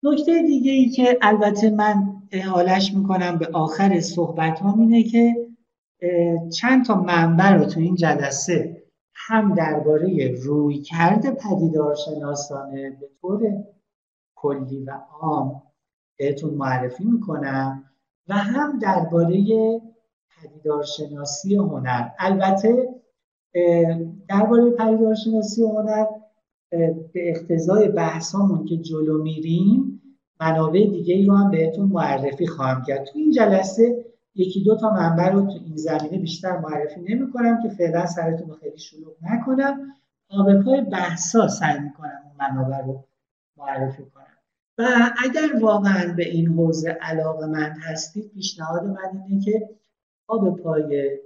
نکته 0.02 0.42
دیگه 0.42 0.72
ای 0.72 0.88
که 0.88 1.18
البته 1.22 1.70
من 1.70 2.22
احالش 2.32 2.94
می‌کنم 2.94 3.38
به 3.38 3.48
آخر 3.52 4.00
صحبت 4.00 4.58
هم 4.58 4.80
اینه 4.80 5.02
که 5.02 5.34
چند 6.52 6.84
تا 6.84 6.94
منبع 7.02 7.52
رو 7.52 7.64
تو 7.64 7.80
این 7.80 7.94
جلسه 7.94 8.82
هم 9.14 9.54
درباره 9.54 10.34
روی 10.42 10.78
کرده 10.78 11.30
پدیدار 11.30 11.94
شناسانه 11.94 12.90
به 12.90 13.08
طور 13.20 13.64
کلی 14.34 14.84
و 14.84 15.00
عام 15.20 15.62
بهتون 16.18 16.54
معرفی 16.54 17.04
می‌کنم 17.04 17.84
و 18.28 18.34
هم 18.34 18.78
درباره 18.78 19.44
پدیدار 20.36 20.82
شناسی 20.82 21.56
هنر. 21.56 22.08
البته 22.18 23.01
درباره 24.28 24.70
پدیدارشناسی 24.70 25.62
هنر 25.62 26.06
به 27.12 27.30
اقتضای 27.30 27.88
بحثامون 27.88 28.64
که 28.64 28.76
جلو 28.76 29.22
میریم 29.22 30.02
منابع 30.40 30.86
دیگه 30.86 31.14
ای 31.14 31.26
رو 31.26 31.36
هم 31.36 31.50
بهتون 31.50 31.88
معرفی 31.88 32.46
خواهم 32.46 32.82
کرد. 32.82 33.04
تو 33.04 33.18
این 33.18 33.30
جلسه 33.30 34.04
یکی 34.34 34.64
دو 34.64 34.76
تا 34.76 34.90
منبع 34.90 35.30
رو 35.30 35.40
تو 35.40 35.58
این 35.64 35.76
زمینه 35.76 36.18
بیشتر 36.18 36.58
معرفی 36.58 37.00
نمی 37.00 37.32
کنم 37.32 37.62
که 37.62 37.68
فعلا 37.68 38.06
سرتون 38.06 38.48
رو 38.48 38.54
خیلی 38.54 38.78
شلوغ 38.78 39.12
نکنم. 39.22 39.94
تا 40.30 40.42
به 40.42 40.62
پای 40.62 40.80
بحثا 40.80 41.48
سعی 41.48 41.80
می‌کنم 41.80 42.22
اون 42.24 42.50
منابع 42.50 42.86
رو 42.86 43.04
معرفی 43.56 44.02
کنم. 44.02 44.22
و 44.78 44.84
اگر 45.24 45.60
واقعا 45.60 46.14
به 46.16 46.28
این 46.28 46.46
حوزه 46.46 46.88
علاقه 47.00 47.46
مند 47.46 47.76
هستید 47.80 48.30
پیشنهاد 48.34 48.84
من 48.84 49.22
اینه 49.28 49.44
که 49.44 49.68
تا 50.28 50.38
پای 50.38 51.18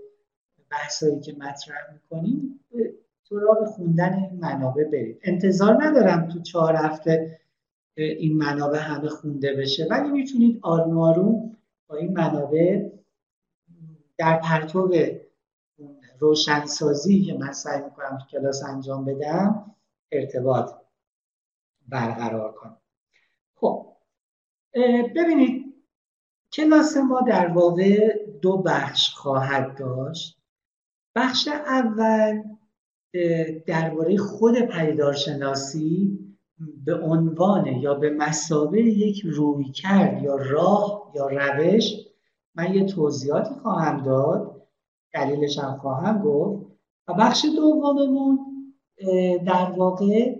بحثایی 0.77 1.21
که 1.21 1.33
مطرح 1.33 1.93
می‌کنیم 1.93 2.61
سراغ 3.23 3.65
خوندن 3.65 4.15
این 4.15 4.41
منابع 4.41 4.85
برید 4.85 5.21
انتظار 5.23 5.85
ندارم 5.85 6.29
تو 6.29 6.41
چهار 6.41 6.77
هفته 6.77 7.41
این 7.95 8.37
منابع 8.37 8.79
همه 8.79 9.09
خونده 9.09 9.55
بشه 9.55 9.87
ولی 9.91 10.09
می‌تونید 10.09 10.59
آروم 10.63 11.57
با 11.89 11.97
این 11.97 12.13
منابع 12.13 12.91
در 14.19 14.41
پرتو 14.41 14.93
روشنسازی 16.19 17.23
که 17.23 17.35
من 17.35 17.53
سعی 17.53 17.83
می‌کنم 17.83 18.19
تو 18.19 18.39
کلاس 18.39 18.65
انجام 18.65 19.05
بدم 19.05 19.75
ارتباط 20.13 20.73
برقرار 21.89 22.53
کنم. 22.53 22.77
خب 23.55 23.87
ببینید 25.17 25.75
کلاس 26.53 26.97
ما 26.97 27.21
در 27.21 27.49
واقع 27.49 28.19
دو 28.43 28.57
بخش 28.59 29.15
خواهد 29.15 29.79
داشت. 29.79 30.39
بخش 31.17 31.49
اول 31.49 32.43
درباره 33.67 34.17
خود 34.17 34.61
پدیدارشناسی 34.61 36.19
به 36.85 36.95
عنوان 36.95 37.67
یا 37.67 37.95
به 37.95 38.11
مسابه 38.11 38.83
یک 38.83 39.21
روی 39.25 39.65
کرد 39.65 40.23
یا 40.23 40.37
راه 40.37 41.13
یا 41.15 41.29
روش 41.29 41.93
من 42.55 42.75
یه 42.75 42.85
توضیحاتی 42.85 43.55
خواهم 43.55 44.03
داد 44.03 44.63
دلیلش 45.15 45.59
هم 45.59 45.77
خواهم 45.77 46.23
گفت. 46.23 46.67
و 47.09 47.15
بخش 47.15 47.47
دوممون 47.57 48.39
در 49.47 49.73
واقع 49.77 50.37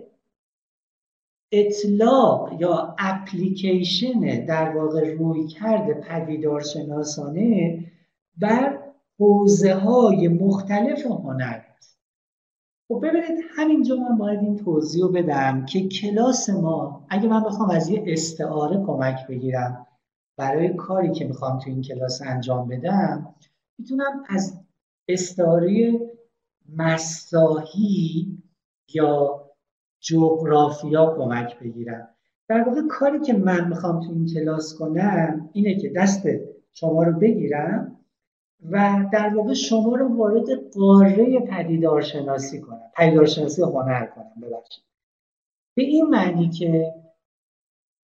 اطلاق 1.51 2.61
یا 2.61 2.95
اپلیکیشن 2.99 4.45
در 4.45 4.77
واقع 4.77 5.13
روی 5.13 5.47
کرده 5.47 5.93
پدیدارشناسانه 5.93 7.79
بر 8.37 8.86
حوزه 9.19 9.73
های 9.73 10.27
مختلف 10.27 11.05
هنر. 11.05 11.61
خب 12.87 12.99
ببینید 13.03 13.45
همینجا 13.55 13.95
من 13.95 14.17
باید 14.17 14.39
این 14.39 14.55
توضیح 14.55 15.03
رو 15.03 15.11
بدم 15.11 15.65
که 15.65 15.87
کلاس 15.87 16.49
ما 16.49 17.05
اگه 17.09 17.27
من 17.27 17.43
بخوام 17.43 17.69
از 17.69 17.89
یه 17.89 18.03
استعاره 18.07 18.83
کمک 18.85 19.27
بگیرم 19.27 19.87
برای 20.37 20.73
کاری 20.73 21.11
که 21.11 21.25
می‌خوام 21.25 21.59
تو 21.59 21.69
این 21.69 21.81
کلاس 21.81 22.21
انجام 22.21 22.67
بدم 22.67 23.35
می‌تونم 23.77 24.23
از 24.29 24.59
استعاره 25.07 25.99
مساحی 26.75 28.37
یا 28.93 29.43
جغرافیا 29.99 31.15
کمک 31.17 31.59
بگیرم. 31.59 32.09
در 32.47 32.63
واقع 32.63 32.81
کاری 32.89 33.19
که 33.19 33.33
من 33.33 33.67
می‌خوام 33.67 33.99
تو 33.99 34.11
این 34.11 34.25
کلاس 34.25 34.75
کنم 34.79 35.49
اینه 35.53 35.79
که 35.79 35.89
دست 35.95 36.23
شما 36.73 37.03
رو 37.03 37.19
بگیرم 37.19 37.99
و 38.63 39.05
در 39.13 39.35
واقع 39.35 39.53
شما 39.53 39.95
رو 39.95 40.17
وارد 40.17 40.71
قاره 40.73 41.39
پدیدارشناسی 41.39 42.61
کنم. 42.61 42.81
پدیدارشناسی 42.95 43.61
هنر 43.61 44.05
کنم 44.05 44.33
ببخشید. 44.41 44.83
به 45.75 45.83
این 45.83 46.05
معنی 46.05 46.49
که 46.49 46.93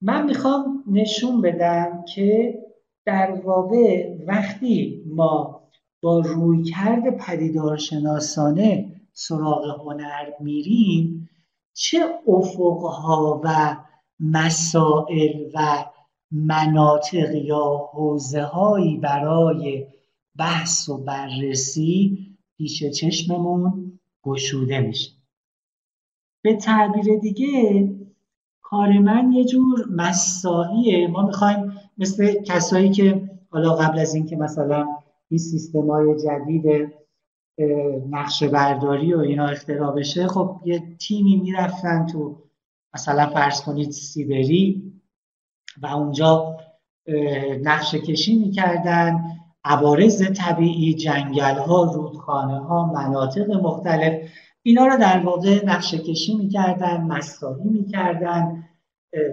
من 0.02 0.26
می‌خوام 0.26 0.84
نشون 0.88 1.42
بدم 1.42 2.06
که 2.16 2.60
در 3.06 3.32
واقع 3.32 4.16
وقتی 4.28 5.04
ما 5.08 5.64
با 6.02 6.20
رویکرد 6.20 7.18
پدیدارشناسانه 7.18 8.94
سراغ 9.14 9.82
هنر 9.82 10.30
میریم 10.40 11.30
چه 11.74 12.00
افقها 12.28 13.42
و 13.44 13.78
مسائل 14.20 15.52
و 15.54 15.86
مناطق 16.32 17.36
یا 17.36 17.90
حوزه 17.94 18.42
هایی 18.42 18.98
برای 18.98 19.88
بحث 20.38 20.90
و 20.90 20.98
بررسی 20.98 22.18
پیش 22.58 22.84
چشممون 22.84 24.00
گشوده 24.24 24.80
میشه. 24.80 25.12
به 26.42 26.56
تعبیر 26.56 27.20
دیگه 27.20 27.90
کار 28.62 29.00
من 29.00 29.32
یه 29.32 29.46
جور 29.46 29.86
مساحیه 29.92 31.08
ما 31.08 31.26
می‌خوایم 31.26 31.74
مثل 31.98 32.44
کسایی 32.44 32.90
که 32.92 33.30
حالا 33.50 33.76
قبل 33.76 34.00
از 34.00 34.16
اینکه 34.16 34.36
مثلا 34.36 34.88
این 35.30 35.38
سیستم 35.38 35.92
های 35.92 36.16
جدید 36.24 36.94
نقشه 38.10 38.48
برداری 38.48 39.14
و 39.14 39.20
اینا 39.20 39.46
اختراع 39.46 39.96
بشه 39.96 40.28
خب 40.28 40.62
یه 40.66 40.96
تیمی 41.00 41.36
می‌رفتن 41.36 42.06
تو 42.06 42.44
مثلا 42.94 43.30
فرض 43.30 43.62
کنید 43.62 43.92
سیبری 43.92 44.94
و 45.82 45.88
اونجا 45.88 46.58
نقشه 47.62 48.00
کشی 48.00 48.36
می‌کردن. 48.36 49.40
عوارض 49.66 50.32
طبیعی 50.38 50.94
جنگل 50.94 51.56
ها 51.56 51.84
رودخانه 51.84 52.60
ها 52.60 52.94
مناطق 52.94 53.52
مختلف 53.52 54.30
اینا 54.64 54.88
رو 54.88 54.98
در 54.98 55.20
واقع 55.20 55.66
نقشه 55.66 55.98
کشی 55.98 56.36
می‌کردن 56.36 57.02
مساحی 57.02 57.70
می‌کردن 57.70 58.64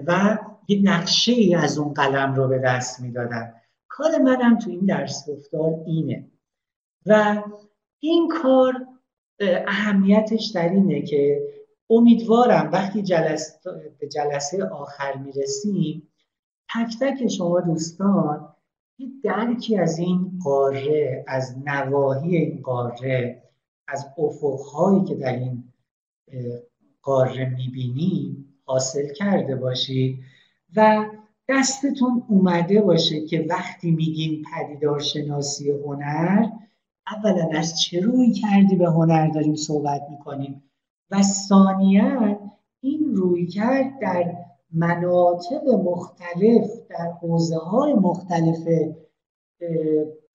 و 0.06 0.38
یک 0.68 0.80
نقشه 0.84 1.32
ای 1.32 1.54
از 1.54 1.78
اون 1.78 1.94
قلم 1.94 2.34
رو 2.34 2.48
به 2.48 2.58
دست 2.58 3.00
می‌دادن. 3.00 3.54
کار 3.88 4.18
منم 4.18 4.58
تو 4.58 4.70
این 4.70 4.86
درس 4.86 5.28
گفتار 5.30 5.74
اینه. 5.86 6.30
و 7.06 7.42
این 8.00 8.28
کار 8.42 8.86
اهمیتش 9.66 10.46
در 10.54 10.68
اینه 10.68 11.02
که 11.02 11.40
امیدوارم 11.90 12.70
وقتی 12.72 13.02
جلسه 13.02 13.58
به 14.00 14.08
جلسه 14.08 14.64
آخر 14.64 15.16
می‌رسیم 15.16 16.08
تک 16.74 16.98
تک 17.00 17.28
شما 17.28 17.60
دوستان 17.60 18.49
یه 19.00 19.08
درکی 19.24 19.76
از 19.76 19.98
این 19.98 20.38
قاره 20.44 21.24
از 21.28 21.56
نواحی 21.66 22.36
این 22.36 22.62
قاره 22.62 23.42
از 23.88 24.06
افقهایی 24.18 25.04
که 25.04 25.14
در 25.14 25.38
این 25.38 25.64
قاره 27.02 27.48
می‌بینیم 27.48 28.54
حاصل 28.64 29.12
کرده 29.12 29.56
باشید 29.56 30.18
و 30.76 31.06
دستتون 31.48 32.22
اومده 32.28 32.80
باشه 32.80 33.26
که 33.26 33.46
وقتی 33.50 33.90
میگیم 33.90 34.42
پدیدارشناسی 34.52 35.70
هنر 35.70 36.46
اولا 37.06 37.48
از 37.58 37.80
چه 37.80 38.00
روی 38.00 38.32
کردی 38.32 38.76
به 38.76 38.86
هنر 38.86 39.30
داریم 39.30 39.54
صحبت 39.54 40.02
می‌کنیم؟ 40.10 40.62
و 41.10 41.22
ثانیا 41.22 42.40
این 42.80 43.14
روی 43.14 43.46
کرد 43.46 43.98
در 44.00 44.34
مناطق 44.72 45.68
مختلف 45.68 46.70
در 46.88 47.12
حوزه 47.20 47.56
های 47.58 47.94
مختلف 47.94 48.68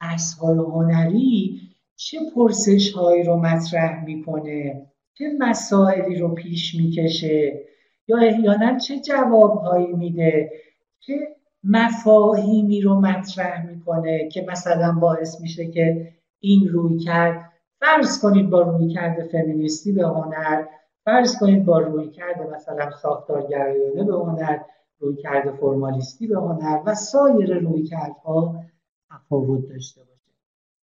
های 0.02 0.60
هنری 0.60 1.62
چه 1.95 2.17
پرسش 2.36 2.91
هایی 2.91 3.24
رو 3.24 3.38
مطرح 3.38 4.06
می‌کنه؟ 4.06 4.88
چه 5.13 5.26
مسائلی 5.39 6.15
رو 6.15 6.34
پیش 6.34 6.76
می‌کشه؟ 6.76 7.62
یا 8.08 8.17
احیانا 8.17 8.78
چه 8.78 9.00
جواب 9.00 9.58
هایی 9.58 9.93
میده؟ 9.93 10.52
چه 11.00 11.13
مفاهیمی 11.63 12.82
رو 12.82 13.00
مطرح 13.00 13.65
می‌کنه 13.65 14.30
که 14.30 14.45
مثلا 14.50 14.91
باعث 15.02 15.41
میشه 15.41 15.65
که 15.71 16.13
این 16.39 16.67
روی 16.67 17.00
کرد 17.00 17.52
فرض 17.80 18.21
کنید 18.21 18.50
با 18.50 18.62
روی 18.62 18.93
کرده 18.93 19.24
فمینیستی 19.24 19.91
به 19.91 20.08
هنر 20.08 20.65
فرض 21.05 21.39
کنید 21.39 21.65
با 21.65 21.79
روی 21.79 22.09
کرده 22.09 22.47
مثلا 22.55 22.91
ساختارگرایانه 22.91 24.03
به 24.03 24.13
هنر 24.13 24.59
روی 24.99 25.15
کرده 25.15 25.51
فرمالیستی 25.51 26.27
به 26.27 26.35
هنر 26.35 26.81
و 26.85 26.95
سایر 26.95 27.59
روی 27.59 27.83
کردها 27.83 28.55
تفاوت 29.09 29.69
داشته 29.69 30.01
باشه. 30.01 30.31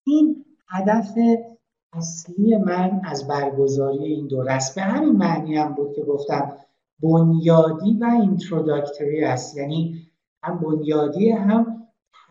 این 0.07 0.45
هدف 0.69 1.15
اصلی 1.93 2.57
من 2.57 3.01
از 3.05 3.29
برگزاری 3.29 4.05
این 4.05 4.27
دوره 4.27 4.53
است 4.53 4.75
به 4.75 4.83
همین 4.83 5.17
معنی 5.17 5.57
هم 5.57 5.75
بود 5.75 5.93
که 5.93 6.03
گفتم 6.03 6.53
بنیادی 7.03 7.99
و 8.01 8.05
اینتروداکتری 8.05 9.25
است. 9.25 9.57
یعنی 9.57 10.07
هم 10.43 10.59
بنیادی 10.59 11.31
هم 11.31 11.87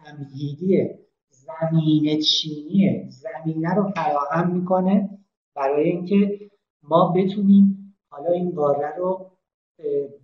تمهیدیه 0.05 0.99
زمینه 1.29 2.21
چینیه. 2.21 3.09
زمینه 3.09 3.73
رو 3.73 3.91
فراهم 3.95 4.51
می‌کنه 4.51 5.09
برای 5.55 5.89
اینکه 5.89 6.49
ما 6.83 7.13
بتونیم 7.15 7.78
حالا 8.09 8.31
این 8.31 8.51
قاره 8.51 8.95
رو 8.97 9.31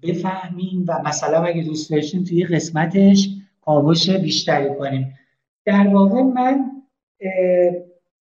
بفهمیم 0.04 0.86
و 0.88 1.02
مثلا 1.06 1.43
اگه 1.43 1.63
دوست 1.63 1.91
داشتیم 1.91 2.24
توی 2.24 2.45
قسمتش 2.45 3.30
کاوش 3.62 4.10
بیشتری 4.10 4.76
کنیم. 4.76 5.17
در 5.65 5.88
واقع 5.88 6.21
من 6.21 6.71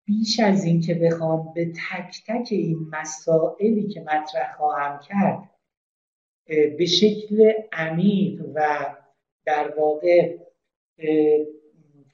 بیش 0.06 0.40
از 0.40 0.64
این 0.64 0.82
که 0.82 0.94
بخوام 0.94 1.54
به 1.54 1.66
تک 1.66 2.24
تک 2.28 2.48
این 2.52 2.78
مسائلی 2.92 3.88
که 3.88 4.02
مطرح 4.02 4.56
خواهم 4.58 5.00
کرد 5.00 5.50
به 6.78 6.86
شکل 6.86 7.52
عمیق 7.72 8.42
و 8.56 8.86
در 9.46 9.74
واقع 9.78 10.38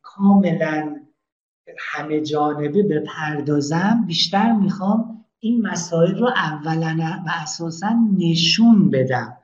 کاملا 0.01 1.01
همه 1.77 2.21
جانبه 2.21 2.83
بپردازم 2.83 4.03
بیشتر 4.07 4.51
می‌خوام 4.51 5.24
این 5.39 5.61
مسائل 5.67 6.15
رو 6.15 6.27
اولا 6.27 6.97
و 6.99 7.29
اساسا 7.43 7.89
نشون 8.17 8.89
بدم. 8.89 9.37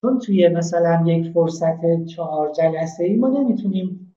چون 0.00 0.18
توی 0.18 0.48
مثلا 0.48 1.04
یک 1.06 1.32
فرصت 1.32 2.04
چهار 2.04 2.52
جلسه 2.52 3.04
ای 3.04 3.16
ما 3.16 3.28
نمی‌تونیم 3.28 4.16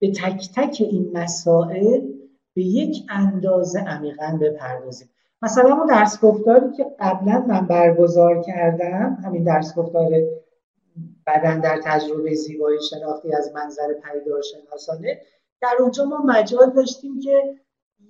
به 0.00 0.12
تک 0.12 0.48
تک 0.54 0.76
این 0.90 1.10
مسائل 1.14 2.00
به 2.54 2.62
یک 2.62 3.06
اندازه 3.08 3.80
عمیقا 3.80 4.38
بپردازیم. 4.40 5.08
مثلا 5.42 5.76
اون 5.76 5.86
درس 5.86 6.20
گفتاری 6.20 6.72
که 6.76 6.86
قبلا 7.00 7.44
من 7.48 7.66
برگزار 7.66 8.42
کردم 8.42 9.18
همین 9.24 9.44
درس 9.44 9.74
گفتار 9.74 10.10
بدن 11.26 11.60
در 11.60 11.80
تجربه 11.84 12.34
زیبایی 12.34 12.78
شناختی 12.90 13.34
از 13.34 13.52
منظر 13.54 13.94
پدیدار 13.94 14.42
شناسانه 14.42 15.20
در 15.60 15.76
اونجا 15.80 16.04
ما 16.04 16.22
مجال 16.26 16.70
داشتیم 16.70 17.20
که 17.20 17.54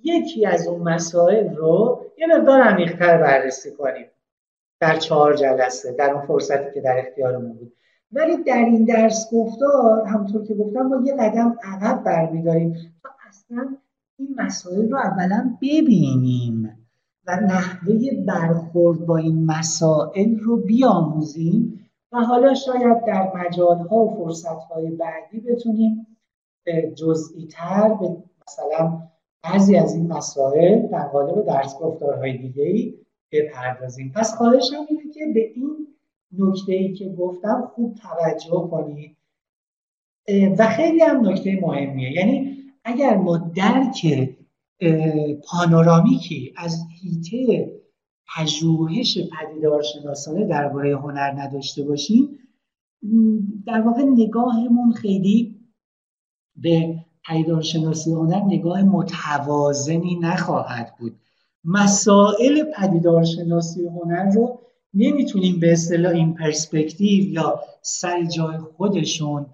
یکی 0.03 0.45
از 0.45 0.67
اون 0.67 0.81
مسائل 0.93 1.55
رو 1.55 2.05
یه 2.17 2.27
مقدار 2.27 2.61
عمیق‌تر 2.61 3.17
بررسی 3.17 3.71
کنیم. 3.71 4.05
در 4.79 4.95
چهار 4.95 5.33
جلسه 5.33 5.91
در 5.91 6.13
اون 6.13 6.25
فرصتی 6.25 6.73
که 6.73 6.81
در 6.81 6.99
اختیارمون 7.07 7.53
بود. 7.53 7.73
ولی 8.11 8.43
در 8.43 8.65
این 8.65 8.85
درس 8.85 9.33
گفتار 9.33 10.07
همونطور 10.07 10.45
که 10.45 10.53
گفتم 10.53 10.81
ما 10.81 11.01
یه 11.05 11.15
قدم 11.19 11.57
عقب 11.63 12.03
برمیداریم 12.03 12.73
تا 13.03 13.09
اصلا 13.29 13.77
این 14.19 14.35
مسائل 14.37 14.89
رو 14.91 14.97
اولا 14.97 15.57
ببینیم 15.61 16.85
و 17.27 17.35
نحوه 17.35 17.95
برخورد 18.27 19.05
با 19.05 19.17
این 19.17 19.45
مسائل 19.45 20.39
رو 20.39 20.57
بیاموزیم 20.57 21.89
و 22.11 22.17
حالا 22.17 22.53
شاید 22.53 23.05
در 23.07 23.31
مجالها 23.35 23.95
و 23.95 24.15
فرصتهای 24.17 24.89
بعدی 24.91 25.39
بتونیم 25.39 26.07
جزئی 26.95 27.47
تر 27.47 27.93
به 27.93 28.17
مثلا 28.47 29.01
بعضی 29.45 29.75
از 29.75 29.95
این 29.95 30.07
مسائل 30.07 30.87
در 30.87 31.07
قالب 31.07 31.45
درس 31.45 31.79
گفتارهای 31.79 32.37
دیگه 32.37 32.63
ای 32.63 32.93
بپردازیم. 33.31 34.11
پس 34.15 34.33
خواهشم 34.33 34.85
اینه 34.89 35.13
که 35.13 35.19
به 35.33 35.51
این 35.55 35.87
نکته 36.37 36.73
ای 36.73 36.93
که 36.93 37.09
گفتم 37.09 37.71
خوب 37.75 37.95
توجه 37.95 38.69
کنید. 38.71 39.17
و 40.57 40.67
خیلی 40.67 40.99
هم 40.99 41.29
نکته 41.29 41.59
مهمیه. 41.61 42.11
یعنی 42.11 42.57
اگر 42.83 43.17
ما 43.17 43.37
درک 43.37 44.29
پانورامیکی 45.49 46.53
از 46.57 46.83
هیته 47.01 47.71
پژوهش 48.35 49.17
پدیدارشناسانه 49.17 50.47
درباره 50.47 50.97
هنر 50.97 51.31
نداشته 51.41 51.83
باشیم 51.83 52.39
در 53.65 53.81
واقع 53.81 54.03
نگاهمون 54.03 54.91
خیلی 54.91 55.55
به 56.55 57.04
پدیدارشناسی 57.27 58.11
هنر 58.11 58.41
نگاه 58.45 58.81
متوازنی 58.83 60.15
نخواهد 60.15 60.93
بود. 60.99 61.19
مسائل 61.63 62.63
پدیدارشناسی 62.77 63.87
هنر 63.87 64.31
رو 64.31 64.59
نمی‌تونیم 64.93 65.59
به 65.59 65.71
اصطلاح 65.71 66.13
این 66.13 66.33
پرسپکتیو 66.33 67.23
یا 67.23 67.59
سر 67.81 68.23
جای 68.23 68.57
خودشون 68.57 69.45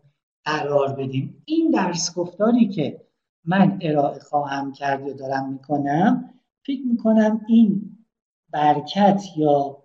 قرار 0.45 0.93
بدیم. 0.93 1.43
این 1.45 1.71
درس 1.71 2.15
گفتاری 2.15 2.67
که 2.67 3.01
من 3.45 3.77
ارائه 3.81 4.19
خواهم 4.19 4.73
کرد 4.73 5.07
یا 5.07 5.13
دارم 5.13 5.53
می‌کنم 5.53 6.29
فکر 6.65 6.81
می‌کنم 6.91 7.41
این 7.47 7.97
برکت 8.51 9.23
یا 9.37 9.77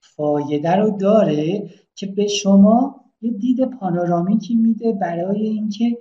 فایده 0.00 0.76
رو 0.76 0.90
داره 0.90 1.70
که 1.94 2.06
به 2.06 2.26
شما 2.26 3.04
یه 3.20 3.30
دید 3.30 3.64
پانورامیکی 3.64 4.54
میده 4.54 4.92
برای 4.92 5.46
اینکه 5.46 5.98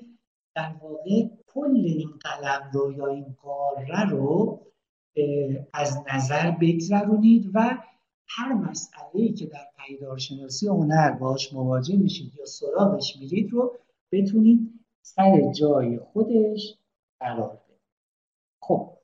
در 0.58 0.76
واقع 0.82 1.28
کل 1.48 1.76
این 1.86 2.10
قلم 2.22 2.70
رو 2.74 2.92
یا 2.92 3.08
این 3.08 3.36
قاره 3.42 4.10
رو 4.10 4.62
از 5.74 6.04
نظر 6.14 6.52
بگذرونید 6.52 7.52
و 7.54 7.84
هر 8.28 8.54
مسئله 8.54 9.34
که 9.34 9.46
در 9.46 9.68
پیدارشناسی 9.78 10.68
هنر 10.68 11.12
باش 11.12 11.54
مواجه 11.54 11.98
میشید 11.98 12.36
یا 12.36 12.46
سراغش 12.46 13.18
میرید 13.20 13.52
رو 13.52 13.78
بتونید 14.12 14.86
سر 15.02 15.52
جای 15.52 16.00
خودش 16.00 16.78
قرار 17.20 17.50
بدید. 17.50 17.82
خب. 18.62 18.98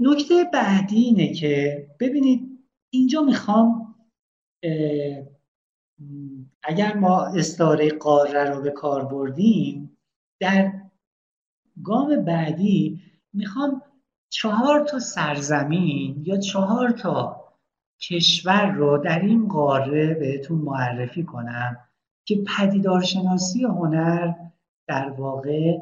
نکته 0.00 0.34
بعدی 0.52 0.96
اینه 0.96 1.34
که 1.34 1.86
ببینید 2.00 2.68
اینجا 2.90 3.20
می‌خوام 3.20 3.94
اگر 6.62 6.96
ما 6.96 7.26
استاره 7.26 7.90
قاره 7.90 8.44
رو 8.44 8.62
به 8.62 8.70
کار 8.70 9.04
بردیم 9.04 9.98
در 10.40 10.72
گام 11.84 12.24
بعدی 12.24 13.02
می‌خوام 13.32 13.82
چهار 14.28 14.80
تا 14.80 14.98
سرزمین 14.98 16.22
یا 16.26 16.36
چهار 16.36 16.90
تا 16.90 17.44
کشور 18.00 18.70
رو 18.70 18.98
در 18.98 19.18
این 19.18 19.48
قاره 19.48 20.14
بهتون 20.14 20.58
معرفی 20.58 21.22
کنم 21.22 21.76
که 22.24 22.44
پدیدارشناسی 22.56 23.64
هنر 23.64 24.34
در 24.86 25.10
واقع 25.10 25.78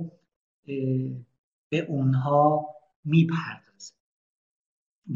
به 1.68 1.78
اونها 1.88 2.66
می‌پردازه. 3.04 3.94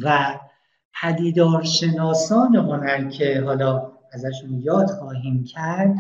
و 0.02 0.38
پدیدارشناسان 1.02 2.57
هنر 2.57 3.11
که 3.11 3.40
حالا 3.40 3.93
ازشون 4.14 4.61
یاد 4.62 4.87
خواهیم 4.87 5.44
کرد 5.44 5.96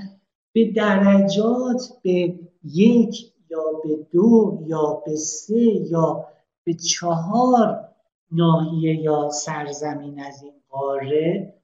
به 0.52 0.72
درجات 0.72 1.82
به 2.02 2.38
یک 2.64 3.32
یا 3.50 3.62
به 3.84 4.06
دو 4.12 4.62
یا 4.66 5.02
به 5.06 5.16
سه 5.16 5.60
یا 5.90 6.26
به 6.64 6.74
چهار 6.74 7.88
ناحیه 8.32 8.94
یا 9.02 9.30
سرزمین 9.30 10.20
از 10.20 10.42
این 10.42 10.52
قاره 10.68 11.54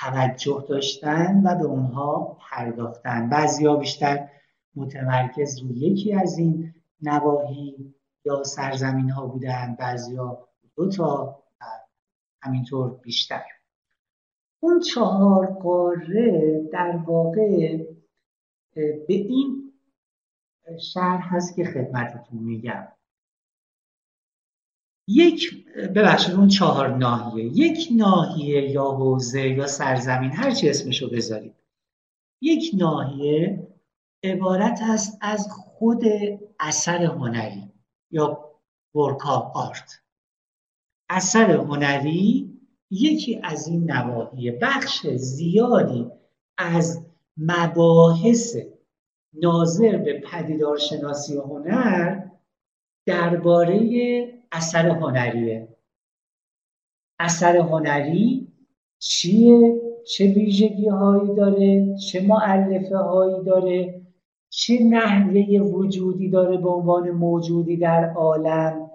توجه 0.00 0.64
داشتن 0.68 1.42
و 1.44 1.54
به 1.54 1.64
اونها 1.64 2.36
پرداختن. 2.50 3.30
ها 3.66 3.76
بیشتر 3.76 4.28
متمرکز 4.74 5.58
روی 5.58 5.78
یکی 5.78 6.14
از 6.14 6.38
این 6.38 6.74
نواحی 7.02 7.94
یا 8.24 8.42
سرزمین 8.42 9.10
ها 9.10 9.26
بودن 9.26 9.76
ها 10.18 10.48
دو 10.76 10.88
تا 10.88 11.42
همینطور 12.42 12.90
بیشتر. 13.02 13.42
اون 14.62 14.80
چهار 14.80 15.46
قاره 15.46 16.60
در 16.72 16.96
واقع 17.06 17.78
به 18.74 19.02
این 19.08 19.72
شهر 20.80 21.18
هست 21.22 21.56
که 21.56 21.64
خدمتتون 21.64 22.38
میگم. 22.38 22.88
یک 25.08 25.66
ببخشید 25.74 26.34
اون 26.34 26.48
چهار 26.48 26.96
ناحیه. 26.96 27.44
یک 27.44 27.88
ناحیه 27.96 28.70
یا 28.70 28.84
حوزه 28.84 29.48
یا 29.48 29.66
سرزمین 29.66 30.30
هر 30.30 30.50
چی 30.50 30.70
اسمشو 30.70 31.10
بذارید. 31.10 31.54
یک 32.40 32.70
ناحیه 32.78 33.68
عبارت 34.24 34.80
است 34.82 35.18
از 35.20 35.48
خود 35.50 36.04
اثر 36.60 37.04
هنری 37.04 37.72
یا 38.10 38.50
ورک 38.94 39.26
آرت. 39.54 40.02
اثر 41.08 41.50
هنری 41.50 42.51
یکی 42.92 43.40
از 43.42 43.68
این 43.68 43.90
نواحی 43.90 44.50
بخش 44.50 45.06
زیادی 45.06 46.10
از 46.58 47.06
مباحث 47.36 48.56
ناظر 49.42 49.96
به 49.96 50.20
پدیدارشناسی 50.20 51.36
هنر 51.36 52.24
درباره 53.06 53.78
اثر 54.52 54.88
هنریه. 54.88 55.68
اثر 57.18 57.56
هنری 57.56 58.48
چیه؟ 58.98 59.80
چه 60.06 60.24
ویژگی 60.26 60.88
هایی 60.88 61.34
داره؟ 61.34 61.96
چه 61.96 62.20
معلفه 62.20 62.96
هایی 62.96 63.44
داره؟ 63.44 64.02
چه 64.48 64.82
نحوه 64.82 65.58
وجودی 65.60 66.30
داره 66.30 66.56
به 66.56 66.68
عنوان 66.68 67.10
موجودی 67.10 67.76
در 67.76 68.12
عالم؟ 68.12 68.90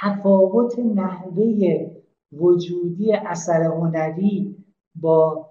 تفاوت 0.00 0.78
نحوه 0.78 1.91
وجودی 2.32 3.12
اثر 3.12 3.62
هنری 3.62 4.56
با 4.94 5.48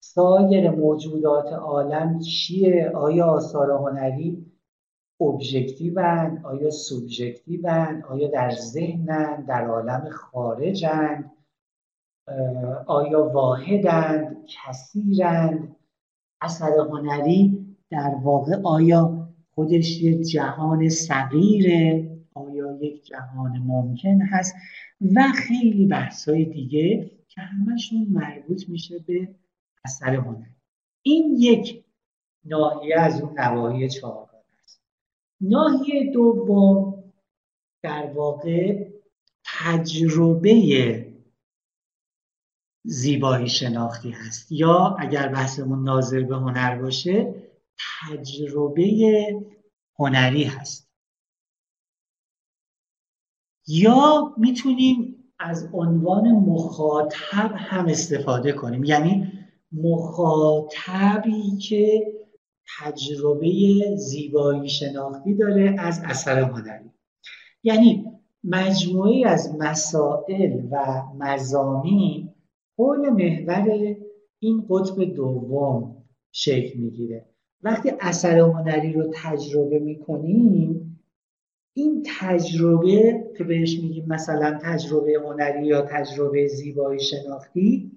سایر 0.00 0.70
موجودات 0.70 1.52
عالم 1.52 2.18
چیه؟ 2.18 2.90
آیا 2.94 3.26
آثار 3.26 3.70
هنری 3.70 4.46
ابژکتیون 5.20 6.40
آیا 6.44 6.70
سوبژکتیون 6.70 8.02
آیا 8.02 8.28
در 8.28 8.50
ذهنن؟ 8.50 9.44
در 9.44 9.66
عالم 9.66 10.10
خارجند 10.10 11.30
آیا 12.86 13.28
واحدند؟ 13.28 14.36
کثیرند؟ 14.48 15.76
اثر 16.40 16.72
هنری 16.90 17.66
در 17.90 18.14
واقع 18.22 18.62
آیا 18.64 19.28
خودش 19.54 20.02
یک 20.02 20.20
جهان 20.20 20.88
صغیره؟ 20.88 22.10
آیا 22.34 22.78
یک 22.80 23.04
جهان 23.04 23.58
ممکن 23.58 24.20
هست؟ 24.22 24.54
و 25.00 25.32
خیلی 25.32 25.86
بحثای 25.86 26.44
دیگه 26.44 27.10
که 27.28 27.40
همشون 27.40 28.06
مربوط 28.10 28.68
میشه 28.68 28.98
به 28.98 29.34
اثر 29.84 30.14
هنری 30.14 30.56
این 31.02 31.36
یک 31.38 31.84
ناحیه 32.44 33.00
از 33.00 33.20
اون 33.20 33.40
نواحی 33.40 33.88
چهار 33.88 34.30
ناحیه 35.40 36.12
دوم 36.12 37.04
در 37.82 38.06
واقع 38.06 38.90
تجربه 39.44 41.10
زیبایی 42.84 43.48
شناختی 43.48 44.10
هست. 44.10 44.52
یا 44.52 44.96
اگر 44.98 45.28
بحثمون 45.28 45.84
ناظر 45.84 46.20
به 46.20 46.36
هنر 46.36 46.82
باشه 46.82 47.34
تجربه 48.00 49.26
هنری 49.98 50.44
هست. 50.44 50.89
یا 53.70 54.34
می‌تونیم 54.36 55.16
از 55.38 55.68
عنوان 55.72 56.30
مخاطب 56.30 57.52
هم 57.54 57.86
استفاده 57.86 58.52
کنیم؟ 58.52 58.84
یعنی 58.84 59.32
مخاطبی 59.72 61.56
که 61.68 62.12
تجربه 62.78 63.50
زیبایی 63.96 64.68
شناختی 64.68 65.34
داره 65.34 65.76
از 65.78 66.00
اثر 66.04 66.40
هنری 66.40 66.90
یعنی 67.62 68.06
مجموعی 68.44 69.24
از 69.24 69.56
مسائل 69.58 70.60
و 70.70 71.02
مزامین 71.18 72.28
حول 72.78 73.10
محور 73.10 73.96
این 74.38 74.66
قطب 74.70 75.04
دوم 75.04 75.96
شکل 76.32 76.78
می‌گیره. 76.78 77.26
وقتی 77.62 77.90
اثر 78.00 78.38
هنری 78.38 78.92
رو 78.92 79.10
تجربه 79.14 79.78
می‌کنیم 79.78 80.99
این 81.74 82.06
تجربه 82.20 83.24
که 83.38 83.44
بهش 83.44 83.78
میگیم 83.82 84.04
مثلا 84.08 84.58
تجربه 84.62 85.12
هنری 85.24 85.66
یا 85.66 85.82
تجربه 85.82 86.46
زیبایی 86.46 87.00
شناختی 87.00 87.92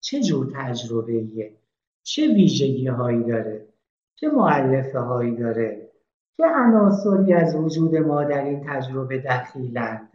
چه 0.00 0.20
جور 0.20 0.52
تجربه 0.56 1.12
ایه؟ 1.12 1.56
چه 2.02 2.34
ویژگی 2.34 2.86
هایی 2.86 3.24
داره؟ 3.24 3.66
چه 4.14 4.28
معلفه 4.28 4.98
هایی 4.98 5.36
داره؟ 5.36 5.90
چه 6.36 6.44
عناصری 6.46 7.32
از 7.32 7.56
وجود 7.56 7.96
ما 7.96 8.24
در 8.24 8.44
این 8.44 8.64
تجربه 8.68 9.18
دخیلند؟ 9.18 10.08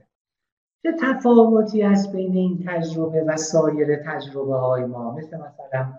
چه 0.83 0.93
تفاوتی 1.01 1.83
است 1.83 2.11
بین 2.11 2.33
این 2.33 2.63
تجربه 2.67 3.23
و 3.23 3.37
سایر 3.37 3.95
تجربه 3.95 4.55
های 4.55 4.85
ما؟ 4.85 5.15
مثل 5.15 5.37
مثلا 5.37 5.93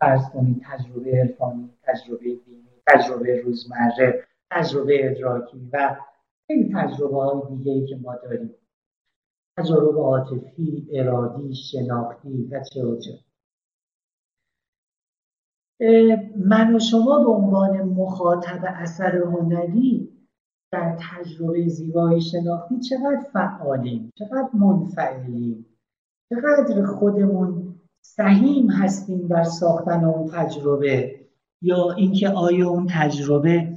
فرض 0.00 0.30
کنید 0.30 0.62
تجربه 0.64 1.10
عرفانی 1.10 1.70
تجربه 1.82 2.24
دینی 2.24 2.68
تجربه 2.86 3.40
روزمره 3.40 4.24
تجربه 4.50 5.10
ادراکی 5.10 5.70
و 5.72 5.96
خیلی 6.46 6.74
تجربه 6.74 7.16
های 7.16 7.56
دیگه 7.56 7.72
ای 7.72 7.86
که 7.86 7.96
ما 7.96 8.16
داریم. 8.16 8.54
تجربه 9.58 10.00
عاطفی 10.00 10.88
ارادی 10.92 11.54
شناختی 11.54 12.48
و 12.50 12.62
چه 12.72 12.84
و 12.84 12.98
چه. 13.00 13.18
من 16.36 16.76
و 16.76 16.78
شما 16.78 17.24
به 17.24 17.30
عنوان 17.30 17.82
مخاطب 17.82 18.60
اثر 18.64 19.16
هنری 19.16 20.16
در 20.72 20.98
تجربه 21.00 21.68
زیبایی 21.68 22.20
شناختی 22.20 22.80
چقدر 22.80 23.26
فعالیم 23.32 24.12
چقدر 24.14 24.48
منفعلیم 24.54 25.66
چقدر 26.30 26.86
خودمون 26.86 27.74
سهیم 28.04 28.70
هستیم 28.70 29.26
در 29.26 29.44
ساختن 29.44 30.04
اون 30.04 30.30
تجربه 30.32 31.20
یا 31.62 31.92
اینکه 31.92 32.28
آیا 32.28 32.68
اون 32.68 32.86
تجربه 32.90 33.74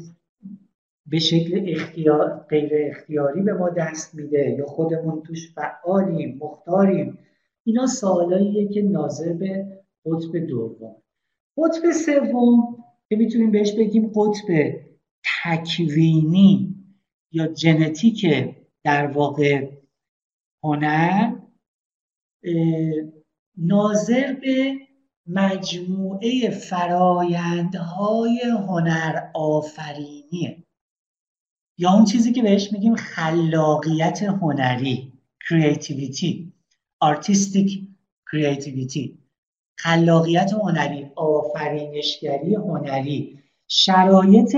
به 1.09 1.19
شکل 1.19 1.65
اختیار، 1.67 2.45
غیر 2.49 2.71
اختیاری 2.73 3.41
به 3.41 3.53
ما 3.53 3.69
دست 3.69 4.15
میده. 4.15 4.55
یا 4.59 4.65
خودمون 4.65 5.23
توش 5.23 5.53
فعالیم 5.53 6.37
مختاریم. 6.41 7.17
اینا 7.63 7.87
سوالاییه 7.87 8.67
که 8.67 8.81
ناظر 8.81 9.33
به 9.33 9.79
قطب 10.05 10.37
دوم. 10.37 10.95
قطب 11.57 11.91
سوم 11.91 12.85
که 13.09 13.15
می‌تونیم 13.15 13.51
بهش 13.51 13.71
بگیم 13.71 14.11
قطب 14.15 14.79
تکوینی 15.43 16.75
یا 17.31 17.53
ژنتیک 17.53 18.25
در 18.83 19.07
واقع 19.07 19.69
هنر 20.63 21.35
ناظر 23.57 24.33
به 24.33 24.73
مجموعه 25.27 26.49
فرایندهای 26.49 28.41
هنر 28.41 29.31
آفرینیه 29.35 30.63
یا 31.81 31.91
اون 31.91 32.05
چیزی 32.05 32.31
که 32.31 32.41
بهش 32.41 32.73
میگیم 32.73 32.95
خلاقیت 32.95 34.23
هنری 34.23 35.13
creativity 35.43 36.51
artistic 37.05 37.69
creativity. 38.29 39.09
خلاقیت 39.77 40.53
هنری 40.53 41.11
آفرینشگری 41.15 42.55
هنری. 42.55 43.39
شرایط 43.67 44.57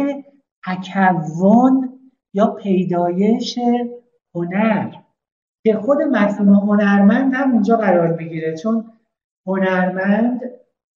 تکون 0.66 2.00
یا 2.34 2.48
پیدایش 2.48 3.60
هنر. 4.36 4.96
که 5.64 5.74
خود 5.76 5.98
مفهوم 6.02 6.70
هنرمند 6.70 7.34
هم 7.34 7.52
اونجا 7.52 7.78
قرار 7.78 8.14
می‌گیره 8.14 8.58
چون 8.58 8.92
هنرمند 9.46 10.42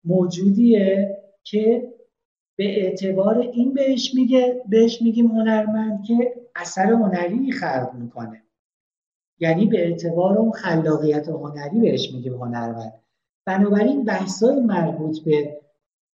موجودیه 0.03 1.17
که 1.43 1.93
به 2.57 2.85
اعتبار 2.85 3.37
این 3.37 3.73
بهش 3.73 4.13
میگه 4.15 4.63
بهش 4.69 5.01
میگیم 5.01 5.27
هنرمند 5.27 6.03
که 6.03 6.35
اثر 6.55 6.91
هنری 6.91 7.51
خلق 7.51 7.93
می‌کنه. 7.93 8.41
یعنی 9.39 9.65
به 9.65 9.87
اعتبار 9.87 10.37
اون 10.37 10.51
خلاقیت 10.51 11.29
هنری 11.29 11.79
بهش 11.79 12.13
میگیم 12.13 12.33
هنرمند. 12.33 12.93
بنابراین 13.45 14.05
بحثای 14.05 14.59
مربوط 14.59 15.19
به 15.19 15.61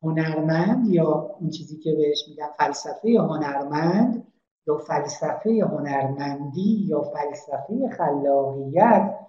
هنرمند 0.04 0.88
یا 0.88 1.38
اون 1.39 1.49
چیزی 1.49 1.78
که 1.78 1.95
بهش 1.95 2.25
میگن 2.30 2.47
فلسفه 2.60 3.10
هنرمند 3.19 4.28
یا 4.67 4.78
فلسفه 4.78 5.65
هنرمندی 5.71 6.86
یا 6.88 7.02
فلسفه 7.02 7.89
خلاقیت 7.97 9.19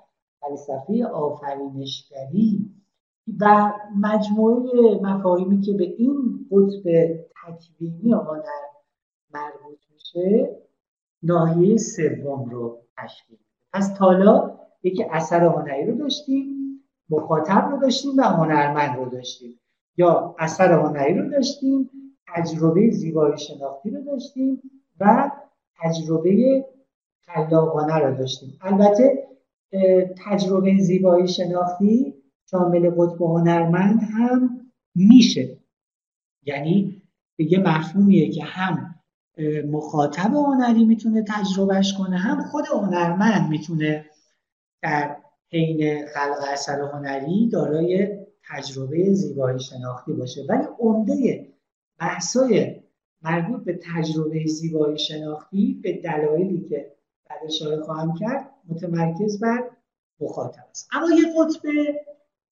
فلسفه 0.40 1.04
آفرینشگری 1.04 2.69
و 3.40 3.72
مجموعه 4.00 5.00
مفاهیمی 5.02 5.60
که 5.60 5.72
به 5.72 5.84
این 5.84 6.46
قطب 6.52 7.16
تکوینی 7.44 8.12
هنر 8.12 8.42
مربوط 9.34 9.78
میشه 9.92 10.56
ناحیه 11.22 11.76
سوم 11.76 12.50
رو 12.50 12.78
تشکیل 12.96 13.38
پس 13.72 13.94
تالا 13.98 14.58
یکی 14.82 15.04
اثر 15.10 15.44
هنری 15.44 15.86
رو 15.86 15.96
داشتیم 15.96 16.60
مخاطب 17.10 17.68
رو 17.70 17.80
داشتیم 17.80 18.16
و 18.16 18.22
هنرمند 18.22 18.96
رو 18.96 19.08
داشتیم. 19.08 19.60
یا 19.96 20.34
اثر 20.38 20.72
هنری 20.72 21.14
رو 21.14 21.30
داشتیم 21.30 21.90
تجربه 22.34 22.90
زیبایی 22.90 23.38
شناختی 23.38 23.90
رو 23.90 24.00
داشتیم 24.02 24.62
و 25.00 25.30
تجربه 25.80 26.64
خلاقانه 27.20 27.98
رو 27.98 28.16
داشتیم. 28.16 28.58
البته 28.60 29.28
تجربه 30.26 30.78
زیبایی 30.78 31.28
شناختی 31.28 32.19
شامل 32.50 32.90
قطب 32.90 33.22
هنرمند 33.22 34.02
هم 34.02 34.70
میشه. 34.94 35.56
یعنی 36.42 37.02
یه 37.38 37.58
مفهومیه 37.58 38.30
که 38.30 38.44
هم 38.44 38.94
مخاطب 39.70 40.34
هنری 40.34 40.84
می‌تونه 40.84 41.24
تجربهش 41.28 41.94
کنه 41.98 42.18
هم 42.18 42.42
خود 42.42 42.64
هنرمند 42.66 43.50
می‌تونه 43.50 44.04
در 44.82 45.16
حین 45.52 46.06
خلق 46.06 46.44
اثر 46.52 46.80
هنری 46.80 47.48
دارای 47.48 48.18
تجربه 48.48 49.14
زیبایی 49.14 49.60
شناختی 49.60 50.12
باشه. 50.12 50.44
ولی 50.48 50.64
عمده 50.78 51.48
بحثای 51.98 52.80
مربوط 53.22 53.64
به 53.64 53.80
تجربه 53.94 54.46
زیبایی 54.46 54.98
شناختی 54.98 55.80
به 55.82 55.92
دلایلی 55.92 56.68
که 56.68 56.92
بعد 57.30 57.38
اشاره 57.46 57.82
خواهم 57.82 58.14
کرد 58.14 58.50
متمرکز 58.68 59.40
بر 59.40 59.70
مخاطب 60.20 60.64
است. 60.70 60.88
اما 60.92 61.06
یه 61.10 61.24
قطب 61.38 61.68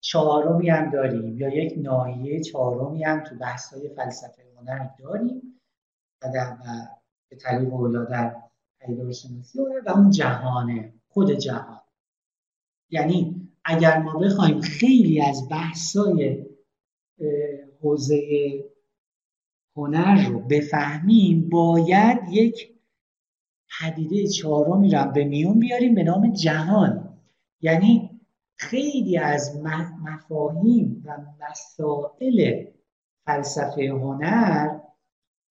چهارمی 0.04 0.70
هم 0.70 0.90
داریم 0.90 1.38
یا 1.38 1.48
یک 1.48 1.74
ناحیه 1.76 2.40
چهارمی 2.40 3.04
هم 3.04 3.24
تو 3.24 3.34
بحث‌های 3.34 3.88
فلسفه 3.88 4.42
هنر 4.56 4.88
داریم 4.98 5.60
و 6.22 6.30
در 6.34 6.56
به 7.30 7.36
طریق 7.36 7.74
اولا 7.74 8.04
در 8.04 8.36
شناسی 9.12 9.58
و 9.86 9.90
اون 9.90 10.10
جهانه 10.10 10.92
خود 11.08 11.30
جهان. 11.30 11.80
یعنی 12.90 13.48
اگر 13.64 13.98
ما 13.98 14.18
بخوایم 14.18 14.60
خیلی 14.60 15.20
از 15.20 15.48
بحثای 15.50 16.46
حوزه 17.80 18.20
هنر 19.76 20.28
رو 20.28 20.38
بفهمیم 20.38 21.48
باید 21.48 22.18
یک 22.30 22.74
پدیده 23.80 24.28
چهارمی 24.28 24.90
رو 24.90 25.10
به 25.12 25.24
میون 25.24 25.58
بیاریم 25.58 25.94
به 25.94 26.02
نام 26.02 26.32
جهان. 26.32 27.18
یعنی 27.60 28.13
خیلی 28.70 29.18
از 29.18 29.60
مفاهیم 30.04 31.04
و 31.06 31.16
مسائل 31.40 32.64
فلسفه 33.26 33.88
هنر 33.88 34.80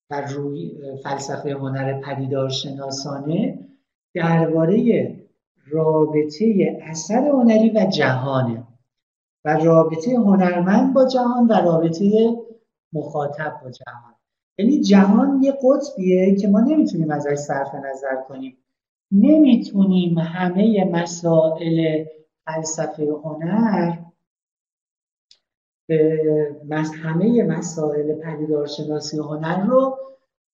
و 0.10 0.21
روی 0.21 0.71
فلسفه 1.04 1.52
هنر 1.54 2.02
پدیدار 2.02 2.49
شناسانه 2.49 3.60
درباره 4.13 5.15
رابطه 5.67 6.78
اثر 6.82 7.28
هنری 7.28 7.69
و 7.69 7.86
جهانه 7.86 8.63
و 9.45 9.58
رابطه 9.58 10.12
هنرمند 10.12 10.93
با 10.93 11.08
جهان 11.08 11.47
و 11.47 11.54
رابطه 11.54 12.36
مخاطب 12.93 13.60
با 13.63 13.71
جهان. 13.71 14.13
یعنی 14.60 14.82
جهان 14.82 15.43
یه 15.43 15.52
قطبیه 15.63 16.36
که 16.36 16.47
ما 16.47 16.60
نمی‌تونیم 16.60 17.12
ازش 17.12 17.36
صرف 17.36 17.76
نظر 17.76 18.15
کنیم. 18.28 18.58
نمی‌تونیم 19.12 20.17
همه 20.17 20.89
مسائل 20.91 22.06
فلسفه 22.45 23.03
هنر 23.23 23.97
همه 27.03 27.43
مسائل 27.43 28.13
پدیدارشناسی 28.13 29.17
هنر 29.17 29.65
رو 29.65 29.97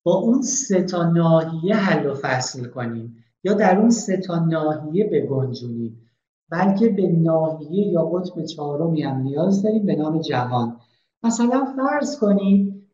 با 0.03 0.15
اون 0.15 0.41
سه 0.41 0.83
تا 0.83 1.03
ناحیه 1.03 1.75
حل 1.75 2.05
و 2.05 2.15
فصل 2.15 2.65
کنیم 2.65 3.23
یا 3.43 3.53
در 3.53 3.79
اون 3.79 3.89
سه 3.89 4.17
تا 4.17 4.39
ناحیه 4.45 5.09
بگنجونیم. 5.13 6.09
بلکه 6.49 6.89
به 6.89 7.07
ناحیه 7.07 7.87
یا 7.87 8.05
قطب 8.05 8.45
چهارمی 8.45 9.01
هم 9.01 9.21
نیاز 9.21 9.63
داریم 9.63 9.85
به 9.85 9.95
نام 9.95 10.21
جهان 10.21 10.79
مثلا 11.23 11.65
فرض 11.75 12.19
کنید 12.19 12.89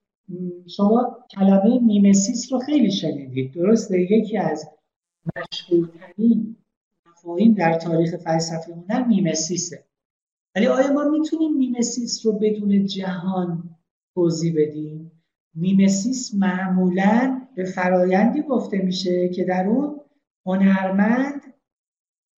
شما 0.68 1.18
کلمه 1.32 1.80
mimesis 1.80 2.54
رو 2.54 2.60
خیلی 2.60 2.92
شنیدید. 2.92 3.54
درسته؟ 3.54 4.02
یکی 4.12 4.38
از 4.38 4.70
مشهورترین 5.36 6.56
مفاهیم 7.26 7.54
در 7.54 7.74
تاریخ 7.74 8.16
فلسفه 8.16 8.74
هنر 8.74 9.04
mimesis 9.04 9.75
ه 9.76 9.86
ولی 10.56 10.68
آیا 10.68 10.94
ما 10.94 11.04
می‌تونیم 11.04 11.58
mimesis 11.58 12.26
رو 12.26 12.32
بدون 12.32 12.86
جهان 12.86 13.70
توضیح 14.14 14.54
بدیم؟ 14.58 15.12
mimesis 15.54 16.34
معمولا 16.34 17.42
به 17.56 17.64
فرایندی 17.64 18.42
گفته 18.42 18.78
میشه 18.78 19.30
که 19.30 19.44
در 19.44 19.68
اون 19.68 20.02
هنرمند 20.46 21.42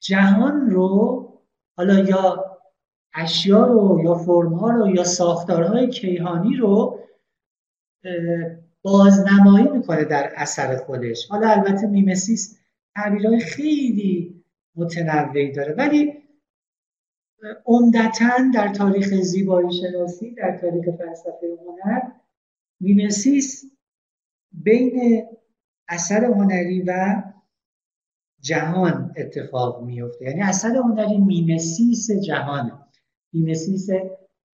جهان 0.01 0.69
رو 0.69 1.23
حالا 1.77 1.99
یا 1.99 2.57
اشیا 3.13 3.65
رو 3.65 4.01
یا 4.03 4.15
فرمها 4.15 4.69
رو 4.69 4.95
یا 4.95 5.03
ساختارهای 5.03 5.89
کیهانی 5.89 6.55
رو 6.55 6.99
بازنمایی 8.81 9.67
می‌کنه 9.67 10.03
در 10.05 10.31
اثر 10.35 10.77
خودش. 10.77 11.27
حالا 11.27 11.47
البته 11.47 11.87
mimesis 11.87 12.57
تعبیرهای 12.95 13.39
خیلی 13.39 14.36
متنوعی 14.77 15.51
داره. 15.51 15.73
ولی 15.73 16.23
عمدتا 17.65 18.51
در 18.53 18.73
تاریخ 18.73 19.13
زیبایی 19.13 19.69
شناسی 19.73 20.35
در 20.35 20.57
تاریخ 20.57 20.85
فلسفه 20.97 21.57
هنر 21.65 22.01
mimesis 22.79 23.71
بین 24.51 25.25
اثر 25.87 26.25
هنری 26.25 26.81
و 26.81 27.23
جهان 28.41 29.13
اتفاق 29.17 29.83
میفته. 29.83 30.25
یعنی 30.25 30.41
اثر 30.41 30.75
هنری 30.75 31.17
mimesis 31.17 32.11
جهانه 32.11 32.73
mimesis 33.33 33.89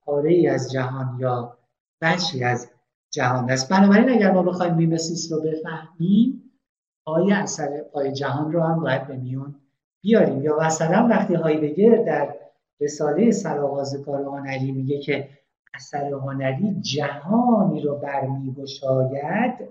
پاره 0.02 0.32
ای 0.34 0.48
از 0.48 0.72
جهان 0.72 1.18
یا 1.20 1.58
بخشی 2.02 2.44
از 2.44 2.70
جهان 3.12 3.52
است. 3.52 3.70
بنابراین 3.70 4.10
اگر 4.10 4.32
ما 4.32 4.44
بخوایم 4.44 4.76
میمسیس 4.76 5.32
رو 5.32 5.42
بفهمیم 5.42 6.52
پای 7.06 7.32
اثر 7.34 7.82
پای 7.82 8.14
جهان 8.14 8.52
رو 8.52 8.62
هم 8.62 8.80
باید 8.80 9.08
به 9.08 9.18
میون 9.18 9.63
بیاریم. 10.04 10.42
یا 10.42 10.58
مثلا 10.60 11.08
وقتی 11.08 11.34
هایدگر 11.34 12.04
در 12.04 12.36
رساله 12.82 13.32
سرآغاز 13.32 13.96
کار 14.06 14.22
هنری 14.22 14.72
میگه 14.72 15.00
که 15.00 15.30
اثر 15.74 16.14
هنری 16.14 16.82
جهانی 16.82 17.82
رو 17.82 17.96
برمیگشاید 17.96 19.70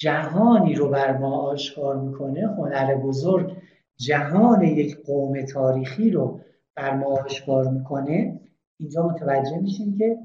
جهانی 0.00 0.74
رو 0.74 0.88
بر 0.88 1.16
ما 1.18 1.36
آشکار 1.36 1.96
می‌کنه 1.96 2.46
هنر 2.46 2.94
بزرگ 2.94 3.56
جهان 3.96 4.62
یک 4.62 5.06
قوم 5.06 5.44
تاریخی 5.46 6.10
رو 6.10 6.40
بر 6.76 6.94
ما 6.94 7.06
آشکار 7.06 7.68
می‌کنه. 7.68 8.40
اینجا 8.80 9.08
متوجه 9.08 9.58
میشیم 9.58 9.98
که 9.98 10.18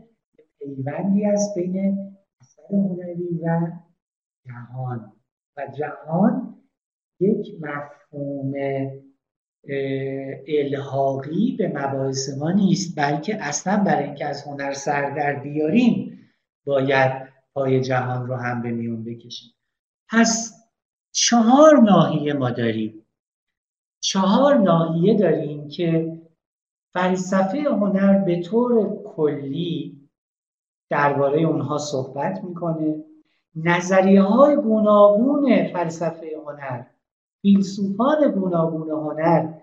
پیوندی 0.59 1.25
است 1.25 1.55
بین 1.55 1.97
اثر 2.41 2.61
هنری 2.75 3.39
و 3.43 3.71
جهان. 4.45 5.13
و 5.57 5.67
جهان 5.77 6.55
یک 7.19 7.47
مفهوم 7.61 8.06
الحاقی 10.47 11.55
به 11.57 11.67
مباحث 11.67 12.29
ما 12.37 12.51
نیست 12.51 12.99
بلکه 12.99 13.43
اصلا 13.43 13.83
برای 13.83 14.03
اینکه 14.03 14.25
از 14.25 14.43
هنر 14.43 14.73
سر 14.73 15.09
در 15.09 15.33
بیاریم 15.33 16.19
باید 16.65 17.27
پای 17.53 17.81
جهان 17.81 18.27
رو 18.27 18.35
هم 18.35 18.61
به 18.61 18.71
میون 18.71 19.03
بکشیم. 19.03 19.53
پس 20.09 20.53
چهار 21.11 21.77
ناحیه 21.77 22.33
ما 22.33 22.51
داریم. 22.51 23.05
چهار 23.99 24.57
ناحیه 24.57 25.17
داریم 25.17 25.67
که 25.67 26.21
فلسفه 26.93 27.61
هنر 27.61 28.17
به 28.17 28.41
طور 28.41 29.03
کلی 29.03 29.97
درباره 30.89 31.41
اونها 31.41 31.77
صحبت 31.77 32.43
می‌کنه. 32.43 33.03
نظریه 33.55 34.21
های 34.21 34.55
گوناگون 34.55 35.67
فلسفه 35.73 36.27
هنر 36.45 36.83
فیلسوفان 37.41 38.31
گوناگون 38.31 38.89
هنر 38.89 39.53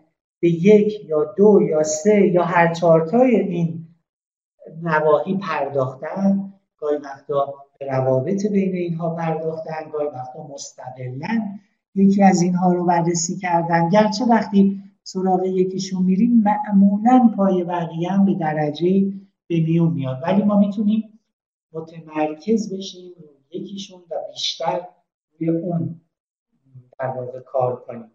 به 0.40 0.48
یک 0.48 1.04
یا 1.04 1.34
دو 1.36 1.60
یا 1.70 1.82
سه 1.82 2.26
یا 2.26 2.44
هر 2.44 2.74
چهارتای 2.74 3.36
این 3.36 3.88
نواحی 4.82 5.36
پرداختن 5.36 6.52
گاهی 6.78 6.96
وقتا 6.96 7.54
به 7.78 7.86
روابط 7.86 8.46
بین 8.46 8.74
اینها 8.74 9.14
پرداختن 9.14 9.90
گاهی 9.92 10.06
وقتا 10.06 10.46
مستقلا 10.54 11.58
یکی 11.94 12.22
از 12.22 12.42
اینها 12.42 12.72
رو 12.72 12.84
بررسی 12.84 13.36
کردن. 13.36 13.88
گرچه 13.88 14.24
وقتی 14.24 14.82
سراغ 15.02 15.44
یکیشون 15.44 16.02
میریم 16.02 16.42
معمولا 16.44 17.30
پای 17.36 17.64
بقیه 17.64 18.10
هم 18.10 18.24
به 18.24 18.34
درجه 18.34 19.12
به 19.46 19.60
میون 19.60 19.92
میاد. 19.92 20.22
ولی 20.22 20.42
ما 20.42 20.58
می‌تونیم 20.58 21.20
متمرکز 21.72 22.74
بشیم 22.74 23.12
روی 23.16 23.60
یکیشون 23.60 24.00
و 24.10 24.14
بیشتر 24.32 24.80
روی 25.40 25.48
اون. 25.48 26.00
در 26.98 27.06
واقع 27.06 27.40
کار 27.40 27.84
کنیم. 27.86 28.10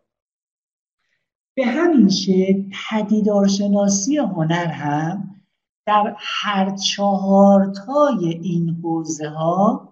به 1.55 1.65
همین 1.65 2.09
شکل 2.09 2.63
پدیدارشناسی 2.89 4.17
هنر 4.17 4.67
هم 4.67 5.35
در 5.85 6.15
هر 6.17 6.75
چهارتای 6.75 8.39
این 8.43 8.79
حوزه 8.83 9.29
ها 9.29 9.89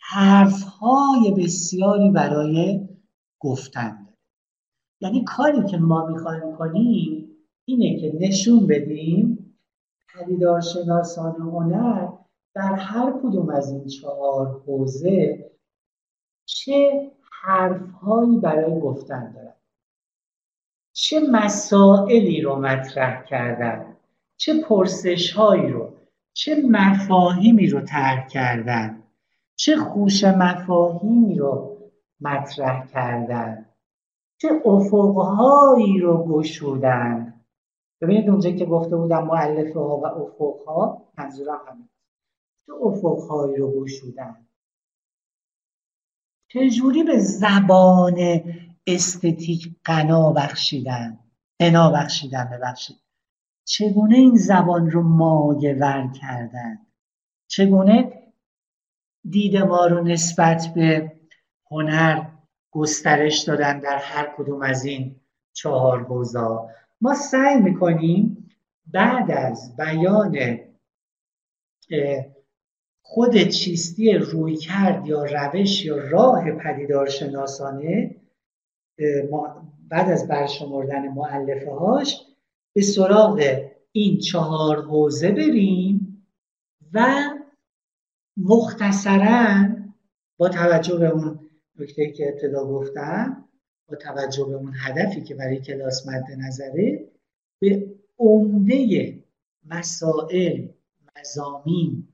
حرف 0.00 0.62
های 0.62 1.30
بسیاری 1.30 2.10
برای 2.10 2.88
گفتن 3.40 4.04
داره. 4.04 4.16
یعنی 5.00 5.24
کاری 5.24 5.64
که 5.66 5.78
ما 5.78 6.06
می‌خوایم 6.06 6.56
کنیم 6.56 7.28
اینه 7.64 8.00
که 8.00 8.18
نشون 8.20 8.66
بدیم 8.66 9.54
پدیدارشناسان 10.14 11.40
هنر 11.40 12.08
در 12.54 12.74
هر 12.74 13.12
کدوم 13.22 13.50
از 13.50 13.72
این 13.72 13.86
چهار 13.86 14.62
حوزه 14.66 15.50
چه 16.44 17.10
حرفهایی 17.42 18.38
برای 18.38 18.80
گفتن 18.80 19.32
دارن 19.32 19.54
چه 20.92 21.20
مسائلی 21.32 22.40
رو 22.40 22.56
مطرح 22.56 23.24
کردن؟ 23.24 23.96
چه 24.36 24.62
پرسش 24.62 25.32
هایی 25.32 25.68
رو؟ 25.68 25.92
چه 26.32 26.62
مفاهیمی 26.70 27.66
رو 27.66 27.80
طرح 27.80 28.28
کردن؟ 28.28 29.02
چه 29.56 29.76
خوش 29.76 30.24
مفاهیمی 30.24 31.34
رو 31.34 31.78
مطرح 32.20 32.86
کردن؟ 32.86 33.66
چه 34.38 34.48
افقهایی 34.64 35.98
رو 35.98 36.24
گشودن؟ 36.24 37.34
ببینید 38.00 38.30
اونجا 38.30 38.50
که 38.50 38.66
گفته 38.66 38.96
بودم 38.96 39.26
معلفه 39.26 39.78
ها 39.80 39.96
و 39.96 40.06
افقها 40.06 41.02
منظورم 41.18 41.60
همین. 41.68 41.88
چه 42.66 42.72
افقهایی 42.82 43.56
رو 43.56 43.80
گشودن؟ 43.80 44.47
چجوری 46.48 47.02
به 47.02 47.18
زبان 47.18 48.42
استتیک 48.86 49.74
قنا 49.84 50.32
بخشیدن؟ 50.32 51.18
قنا 51.58 51.90
بخشیدن 51.90 52.50
ببخشید. 52.52 52.96
چگونه 53.64 54.16
این 54.16 54.36
زبان 54.36 54.90
رو 54.90 55.02
مایه 55.02 55.74
ور 55.74 56.12
کردن؟ 56.20 56.78
چگونه 57.46 58.22
دید 59.30 59.56
ما 59.56 59.86
رو 59.86 60.04
نسبت 60.04 60.72
به 60.74 61.12
هنر 61.70 62.26
گسترش 62.70 63.38
دادن 63.38 63.78
در 63.78 63.98
هر 63.98 64.34
کدوم 64.36 64.62
از 64.62 64.84
این 64.84 65.20
چهار 65.52 66.04
حوزه؟ 66.04 66.58
ما 67.00 67.14
سعی 67.14 67.56
می‌کنیم 67.60 68.50
بعد 68.86 69.30
از 69.30 69.76
بیان 69.76 70.58
خود 73.10 73.36
چیستی 73.36 74.12
روی 74.12 74.56
کرد 74.56 75.06
یا 75.06 75.24
روش 75.24 75.84
یا 75.84 75.96
راه 75.96 76.50
پدیدارشناسانه 76.50 78.16
بعد 79.88 80.10
از 80.10 80.28
برشمردن 80.28 81.08
معلفه 81.08 81.70
هاش 81.70 82.26
به 82.74 82.82
سراغ 82.82 83.60
این 83.92 84.18
چهار 84.18 84.82
حوزه 84.82 85.30
بریم 85.30 86.24
و 86.92 87.06
مختصرا 88.36 89.68
با 90.36 90.48
توجه 90.48 90.96
به 90.98 91.08
اون 91.08 91.40
نکته 91.78 92.12
که 92.12 92.28
ابتدا 92.28 92.64
گفتم 92.64 93.44
با 93.88 93.96
توجه 93.96 94.44
به 94.44 94.54
اون 94.54 94.72
هدفی 94.80 95.22
که 95.22 95.34
برای 95.34 95.60
کلاس 95.60 96.08
مد 96.08 96.24
نظره 96.38 97.08
به 97.60 97.94
عمده 98.18 99.18
مسائل 99.66 100.68
مزامین 101.18 102.08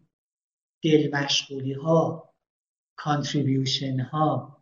دل 0.84 1.10
مشغولی 1.16 1.72
ها 1.72 2.30
کانتریبیوشن 2.96 4.00
ها 4.00 4.56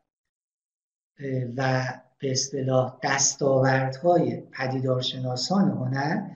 و 1.57 1.83
به 2.18 2.33
اصطلاح 2.33 2.99
دستاوردهای 3.03 4.41
پدیدارشناسان 4.41 5.70
هنر 5.70 6.31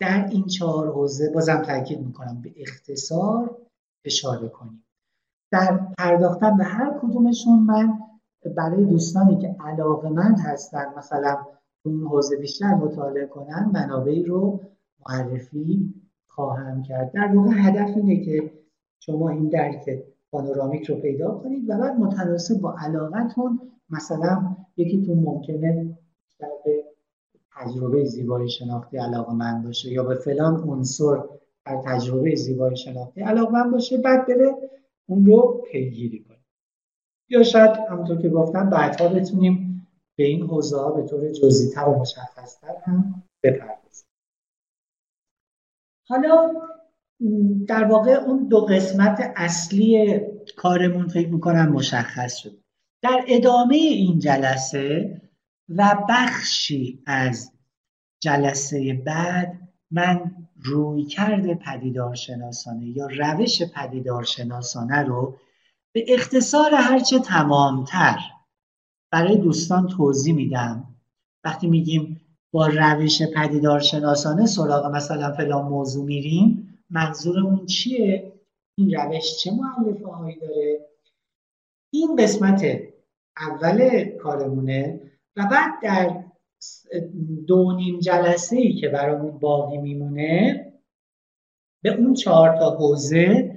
در 0.00 0.28
این 0.30 0.46
چهار 0.46 0.92
حوزه 0.92 1.30
بازم 1.30 1.62
تاکید 1.62 2.00
می‌کنم 2.00 2.42
به 2.42 2.54
اختصار 2.56 3.56
اشاره 4.04 4.48
کنیم 4.48 4.84
در 5.52 5.80
پرداختن 5.98 6.56
به 6.56 6.64
هر 6.64 6.98
کدومشون 7.02 7.58
من 7.58 7.98
برای 8.56 8.84
دوستانی 8.84 9.38
که 9.38 9.56
علاقمند 9.60 10.38
هستن 10.40 10.94
مثلا 10.96 11.46
اون 11.84 12.06
حوزه 12.06 12.36
بیشتر 12.36 12.74
مطالعه 12.74 13.26
کنن 13.26 13.70
منابعی 13.72 14.24
رو 14.24 14.60
معرفی 15.08 15.94
خواهم 16.28 16.82
کرد. 16.82 17.12
در 17.12 17.36
واقع 17.36 17.50
هدف 17.50 17.96
اینه 17.96 18.24
که 18.24 18.63
شما 19.06 19.30
این 19.30 19.48
درک 19.48 20.04
پانورامیک 20.30 20.86
رو 20.86 20.96
پیدا 20.96 21.30
کنید 21.30 21.70
و 21.70 21.78
بعد 21.78 21.98
متناسب 21.98 22.60
با 22.60 22.74
علاقتون 22.78 23.60
مثلا 23.90 24.56
یکیتون 24.76 25.18
ممکنه 25.18 25.98
در 26.38 26.48
به 26.64 26.84
تجربه 27.56 28.04
زیبایی 28.04 28.50
شناختی 28.50 28.98
علاقه 28.98 29.32
من 29.32 29.62
باشه 29.62 29.92
یا 29.92 30.04
به 30.04 30.14
فلان 30.14 30.68
عنصر 30.68 31.22
در 31.66 31.82
تجربه 31.84 32.34
زیبایی 32.34 32.76
شناختی 32.76 33.20
علاقه 33.20 33.52
من 33.52 33.70
باشه 33.70 33.96
بعد 33.96 34.26
بره 34.26 34.54
اون 35.06 35.26
رو 35.26 35.64
پیگیری 35.72 36.24
کنه. 36.24 36.38
یا 37.28 37.42
شاید 37.42 37.70
همونطور 37.90 38.22
که 38.22 38.28
گفتم 38.28 38.70
بعدها 38.70 39.08
بتونیم 39.08 39.86
به 40.16 40.24
این 40.24 40.42
حوزه 40.46 40.76
ها 40.76 40.90
به 40.90 41.02
طور 41.02 41.32
جزئی‌تر 41.32 41.88
و 41.88 41.98
مشخصتر 42.00 42.76
هم 42.82 43.22
بپردازیم. 43.42 44.06
حالا 46.08 46.52
در 47.68 47.84
واقع 47.84 48.10
اون 48.10 48.48
دو 48.48 48.60
قسمت 48.60 49.32
اصلی 49.36 50.20
کارمون 50.56 51.08
فکر 51.08 51.28
می‌کنم 51.28 51.72
مشخص 51.72 52.36
شد. 52.36 52.58
در 53.02 53.24
ادامه 53.28 53.76
این 53.76 54.18
جلسه 54.18 55.20
و 55.68 55.98
بخشی 56.08 57.02
از 57.06 57.52
جلسه 58.20 59.02
بعد 59.06 59.58
من 59.90 60.32
روی 60.56 61.04
کرده 61.04 61.54
پدیدارشناسانه 61.54 62.86
یا 62.86 63.06
روش 63.06 63.62
پدیدارشناسانه 63.62 65.02
رو 65.02 65.36
به 65.92 66.04
اختصار 66.08 66.74
هرچه 66.74 67.18
تمامتر 67.18 68.18
برای 69.10 69.36
دوستان 69.36 69.86
توضیح 69.86 70.34
میدم. 70.34 70.94
وقتی 71.44 71.66
میگیم 71.66 72.20
با 72.52 72.66
روش 72.66 73.22
پدیدارشناسانه 73.22 74.46
سراغ 74.46 74.86
مثلا 74.86 75.32
فلان 75.32 75.68
موضوع 75.68 76.04
میریم 76.04 76.63
منظورمون 76.90 77.66
چیه؟ 77.66 78.32
این 78.78 78.94
روش 78.94 79.38
چه 79.38 79.50
معلفه 79.50 80.06
هایی 80.06 80.38
داره؟ 80.40 80.88
این 81.92 82.16
قسمت 82.16 82.64
اول 83.36 84.04
کارمونه 84.04 85.10
و 85.36 85.46
بعد 85.50 85.72
در 85.82 86.24
دو 87.46 87.72
نیم 87.76 87.98
جلسه 87.98 88.56
ای 88.56 88.74
که 88.74 88.88
برامون 88.88 89.38
باقی 89.38 89.78
میمونه 89.78 90.60
به 91.82 91.94
اون 91.94 92.14
چهار 92.14 92.58
تا 92.58 92.70
حوزه 92.70 93.54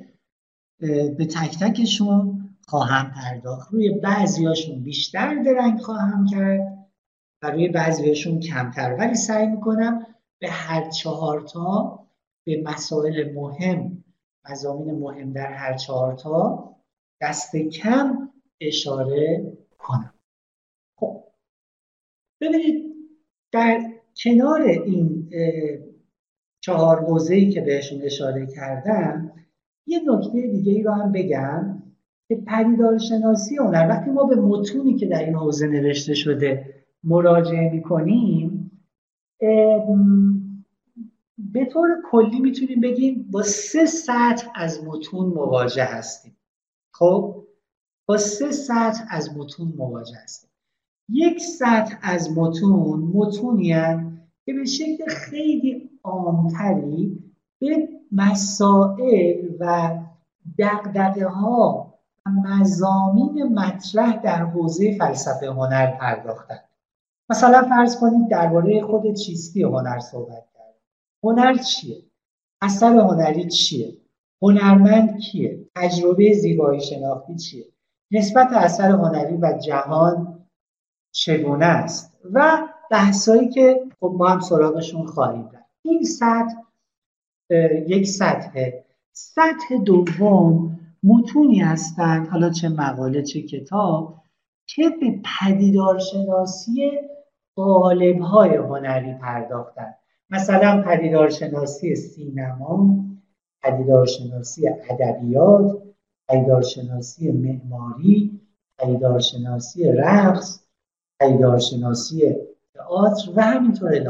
به 1.18 1.26
تک 1.26 1.60
تکشون 1.60 2.50
خواهم 2.68 3.12
پرداخت. 3.12 3.74
روی 3.74 3.90
بعضیاشون 3.90 4.84
بیشتر 4.84 5.44
درنگ 5.44 5.80
خواهم 5.80 6.26
کرد 6.26 6.90
و 7.42 7.52
روی 7.52 7.68
بعضیاشون 7.68 8.40
کمتر. 8.40 8.96
ولی 9.00 9.16
سعی 9.16 9.48
می‌کنم 9.48 10.06
به 10.40 10.50
هر 10.50 10.90
چهار 10.90 11.42
تا 11.42 12.00
به 12.48 12.62
مسائل 12.62 13.34
مهم 13.34 14.04
مزامین 14.50 14.96
مهم 14.96 15.34
در 15.34 15.52
هر 15.52 15.74
چهار 15.74 16.14
تا 16.14 16.70
دست 17.22 17.56
کم 17.56 18.30
اشاره 18.62 19.54
کنم. 19.78 20.14
خب 20.96 21.24
ببینید 22.42 22.96
در 23.52 23.82
کنار 24.24 24.62
این 24.62 25.30
چهار 26.60 27.00
حوزه‌ای 27.00 27.50
که 27.50 27.62
بهشون 27.62 28.02
اشاره 28.02 28.48
کردم 28.48 29.32
یه 29.88 30.00
نکته 30.08 30.42
دیگه 30.42 30.72
ای 30.72 30.84
رو 30.84 30.92
هم 30.92 31.12
بگم 31.12 31.84
که 32.28 32.36
پدیدار 32.36 32.98
شناسی 32.98 33.58
هنر 33.58 33.88
وقتی 33.90 34.12
ما 34.12 34.24
به 34.24 34.36
متونی 34.36 34.96
که 34.96 35.06
در 35.06 35.26
این 35.26 35.36
حوزه 35.36 35.68
نوشته 35.68 36.14
شده 36.14 36.76
مراجعه 37.04 37.70
می‌کنیم 37.74 38.72
به 41.38 41.66
طور 41.66 41.90
کلی 42.12 42.40
می‌تونیم 42.40 42.82
بگیم 42.82 43.28
با 43.32 43.44
سه 43.44 43.86
سطح 43.86 44.48
از 44.56 44.84
متون 44.84 45.26
مواجه 45.26 45.84
هستیم. 45.84 46.38
خب؟ 46.94 47.44
با 48.06 48.18
سه 48.18 48.52
سطح 48.52 49.06
از 49.10 49.38
متون 49.38 49.74
مواجه 49.78 50.16
هستیم. 50.24 50.50
یک 51.10 51.42
سطح 51.42 51.98
از 52.02 52.38
متون 52.38 53.12
متونی 53.14 53.74
که 54.46 54.54
به 54.54 54.66
شکل 54.66 55.06
خیلی 55.08 55.90
عامتری 56.04 57.24
به 57.60 57.90
مسائل 58.12 59.48
و 59.60 59.98
دقدقه 60.60 61.26
ها 61.26 61.94
و 62.26 62.30
مزامین 62.30 63.54
مطرح 63.54 64.22
در 64.22 64.46
حوزه 64.46 64.98
فلسفه 64.98 65.52
هنر 65.52 65.98
پرداختن 65.98 66.60
مثلا 67.30 67.70
فرض 67.70 68.00
کنید 68.00 68.28
درباره 68.28 68.82
خود 68.82 69.14
چیستی 69.14 69.64
هنر 69.64 70.00
صحبت 70.00 70.44
هنر 71.24 71.58
چیه؟ 71.58 72.04
اثر 72.62 72.98
هنری 72.98 73.48
چیه؟ 73.48 73.98
هنرمند 74.42 75.20
کیه؟ 75.20 75.66
تجربه 75.76 76.34
زیبایی 76.34 76.82
شناختی 76.82 77.36
چیه؟ 77.36 77.66
نسبت 78.12 78.48
اثر 78.54 78.92
هنری 78.92 79.38
و 79.38 79.58
جهان 79.66 80.46
چگونه 81.12 81.66
است؟ 81.66 82.20
و 82.34 82.68
بحثایی 82.92 83.50
که 83.50 83.86
خب 84.00 84.16
ما 84.18 84.28
هم 84.28 84.40
سراغشون 84.40 85.06
خواهیم 85.08 85.50
رفت. 85.54 85.66
این 85.82 86.04
سطح 86.04 86.56
یک 87.88 88.08
سطحه. 88.08 88.86
سطح 89.12 89.78
دوم 89.86 90.80
متونی 91.04 91.60
هستند 91.60 92.28
حالا 92.28 92.50
چه 92.50 92.70
مقاله 92.70 93.24
چه 93.24 93.42
کتاب 93.42 94.24
که 94.68 94.90
به 94.90 95.22
پدیدارشناسی 95.40 96.92
های 98.22 98.56
هنری 98.56 99.14
پرداختن 99.14 99.94
مثلا 100.30 100.84
پدیدارشناسی 100.84 101.96
سینما 101.96 103.06
پدیدارشناسی 103.64 104.68
ادبیات 104.68 105.84
پدیدارشناسی 106.30 107.32
معماری 107.32 108.42
پدیدارشناسی 108.78 109.92
رقص 109.92 110.64
پدیدارشناسی 111.20 112.36
تئاتر 112.74 113.32
و 113.36 113.42
همینطور 113.42 113.90
الی 113.90 114.08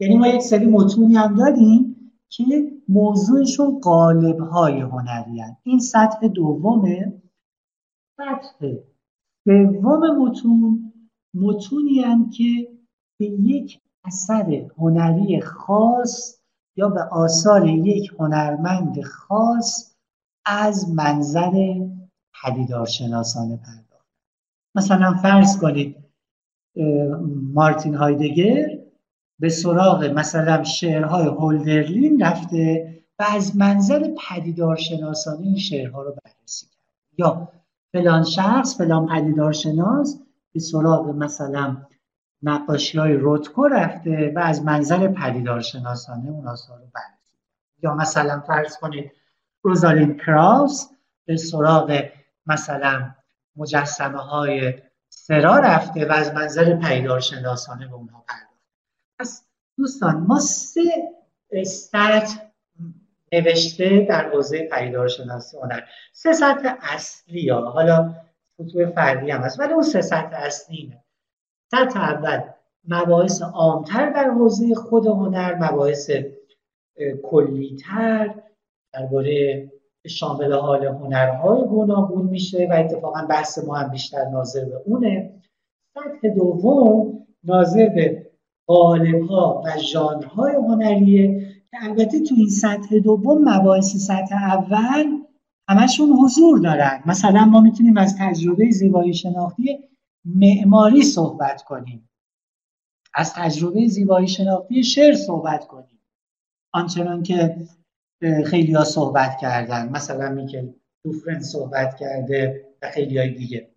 یعنی 0.00 0.16
ما 0.16 0.26
یک 0.26 0.42
سری 0.42 0.66
متونی 0.66 1.16
هم 1.16 1.36
داریم 1.36 2.12
که 2.28 2.72
موضوعشون 2.88 3.80
قالب 3.80 4.38
های 4.38 4.80
هنری 4.80 5.40
هن. 5.40 5.56
این 5.62 5.78
سطح 5.78 6.28
دومه 6.28 7.22
سطح 8.16 8.74
سوم 9.44 10.16
متون 10.18 10.92
متونی 11.34 12.00
هن 12.00 12.30
که 12.30 12.68
به 13.18 13.26
یک 13.26 13.80
اثر 14.08 14.66
هنری 14.78 15.40
خاص 15.40 16.38
یا 16.76 16.88
به 16.88 17.00
آثار 17.00 17.66
یک 17.66 18.12
هنرمند 18.18 19.02
خاص 19.02 19.94
از 20.44 20.90
منظر 20.90 21.74
پدیدارشناسانه 22.42 23.56
پرداخت. 23.56 24.08
مثلا 24.74 25.14
فرض 25.22 25.58
کنید 25.58 25.96
مارتین 27.54 27.94
هایدگر 27.94 28.78
به 29.38 29.48
سراغ 29.48 30.04
مثلا 30.04 30.64
شعرهای 30.64 31.26
هولدرلین 31.26 32.22
رفته 32.22 32.94
و 33.18 33.24
از 33.28 33.56
منظر 33.56 34.14
پدیدارشناسانه 34.28 35.46
این 35.46 35.58
شعرها 35.58 36.02
رو 36.02 36.14
بررسی 36.24 36.66
کرد. 36.66 37.18
یا 37.18 37.48
فلان 37.92 38.24
شخص 38.24 38.78
فلان 38.78 39.06
پدیدارشناس 39.06 40.20
به 40.52 40.60
سراغ 40.60 41.08
مثلا 41.08 41.76
نقاشی 42.42 42.98
های 42.98 43.12
روتکو 43.12 43.68
رفته 43.68 44.32
و 44.36 44.38
از 44.38 44.64
منظر 44.64 45.08
پدیدارشناسانه 45.08 46.30
اون 46.30 46.48
آثار 46.48 46.78
رو 46.78 46.86
یا 47.82 47.94
مثلا 47.94 48.40
فرض 48.40 48.76
کنید 48.76 49.12
روزالین 49.62 50.16
کراوس 50.16 50.86
به 51.26 51.36
سراغ 51.36 52.08
مثلا 52.46 53.14
مجسمه 53.56 54.18
های 54.18 54.74
سرا 55.08 55.58
رفته 55.58 56.06
و 56.06 56.12
از 56.12 56.34
منظر 56.34 56.76
پدیدارشناسانه 56.76 57.86
به 57.88 57.94
اونها 57.94 58.24
پرداخته. 58.28 58.56
پس 59.18 59.44
دوستان 59.76 60.16
ما 60.16 60.38
سه 60.38 60.82
سطح 61.66 62.48
نوشته 63.32 64.06
در 64.08 64.30
حوزه 64.30 64.68
شناسی 65.08 65.56
هنر. 65.56 65.80
سه 66.12 66.32
سطح 66.32 66.76
اصلی 66.80 67.48
ها. 67.48 67.70
حالا 67.70 68.14
سطوح 68.56 68.86
فردی 68.86 69.30
هم 69.30 69.40
هست 69.40 69.60
ولی 69.60 69.72
اون 69.72 69.82
سه 69.82 70.02
سطح 70.02 70.36
اصلی 70.36 70.86
نه. 70.86 71.04
سطح 71.70 72.00
اول 72.00 72.40
مباحث 72.88 73.42
عامتر 73.42 74.10
در 74.10 74.30
حوزه 74.30 74.74
خود 74.74 75.06
هنر 75.06 75.54
مباحث 75.54 76.10
کلیتر 77.22 78.34
درباره 78.92 79.68
شامل 80.06 80.52
حال 80.52 80.86
هنرهای 80.86 81.64
گوناگون 81.64 82.26
میشه 82.26 82.68
و 82.70 82.72
اتفاقا 82.72 83.26
بحث 83.30 83.58
ما 83.58 83.74
هم 83.74 83.90
بیشتر 83.90 84.24
ناظر 84.28 84.64
به 84.64 84.82
اونه. 84.86 85.34
سطح 85.94 86.28
دوم 86.28 87.26
ناظر 87.44 87.88
به 87.88 88.26
ها 89.28 89.62
و 89.64 89.78
ژانرهای 89.78 90.54
هنریه 90.54 91.40
که 91.70 91.76
البته 91.82 92.20
تو 92.20 92.34
این 92.38 92.48
سطح 92.48 92.98
دوم 92.98 93.48
مباحث 93.48 93.96
سطح 93.96 94.34
اول 94.34 95.06
همشون 95.68 96.10
حضور 96.10 96.58
دارن. 96.58 97.02
مثلا 97.06 97.44
ما 97.44 97.60
می‌تونیم 97.60 97.96
از 97.96 98.16
تجربه 98.18 98.70
زیبایی 98.70 99.14
شناختی 99.14 99.88
معماری 100.24 101.02
صحبت 101.02 101.62
کنیم. 101.62 102.08
از 103.14 103.34
تجربه 103.34 103.86
زیبایی 103.86 104.28
شناختی 104.28 104.84
شعر 104.84 105.14
صحبت 105.14 105.66
کنیم. 105.66 106.00
آنچنان 106.72 107.22
که 107.22 107.56
خیلی 108.46 108.72
ها 108.72 108.84
صحبت 108.84 109.38
کردن 109.40 109.88
مثلا 109.88 110.30
میکل 110.30 110.72
دوفرن 111.04 111.40
صحبت 111.40 111.96
کرده 111.96 112.66
و 112.82 112.90
خیلی 112.90 113.18
های 113.18 113.30
دیگه. 113.30 113.70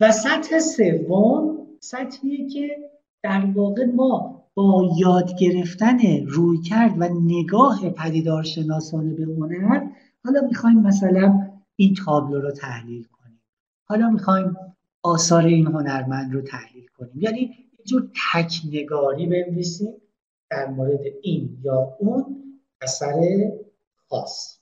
و 0.00 0.12
سطح 0.12 0.58
سوم 0.58 1.66
سطحیه 1.80 2.48
که 2.48 2.90
در 3.22 3.46
واقع 3.54 3.84
ما 3.84 4.44
با 4.54 4.92
یاد 4.96 5.38
گرفتن 5.38 6.26
روی 6.26 6.58
کرد 6.58 6.94
و 6.98 7.04
نگاه 7.04 7.90
پدیدار 7.90 8.42
شناسانه 8.42 9.14
به 9.14 9.24
هنر 9.24 9.86
حالا 10.24 10.40
می‌خوایم 10.40 10.78
مثلا 10.78 11.50
این 11.76 11.94
تابلو 11.94 12.40
رو 12.40 12.50
تحلیل 12.50 13.04
کنیم. 13.04 13.40
حالا 13.88 14.10
می‌خوایم 14.10 14.56
آثار 15.04 15.44
این 15.44 15.66
هنرمند 15.66 16.32
رو 16.32 16.42
تحلیل 16.42 16.86
کنیم. 16.86 17.20
یعنی 17.20 17.40
یه 17.78 17.84
جور 17.84 18.10
تکنگاری 18.32 19.26
بنویسیم 19.26 20.02
در 20.50 20.66
مورد 20.66 21.00
این 21.22 21.58
یا 21.62 21.96
اون 21.98 22.44
اثر 22.80 23.14
خاص. 24.08 24.60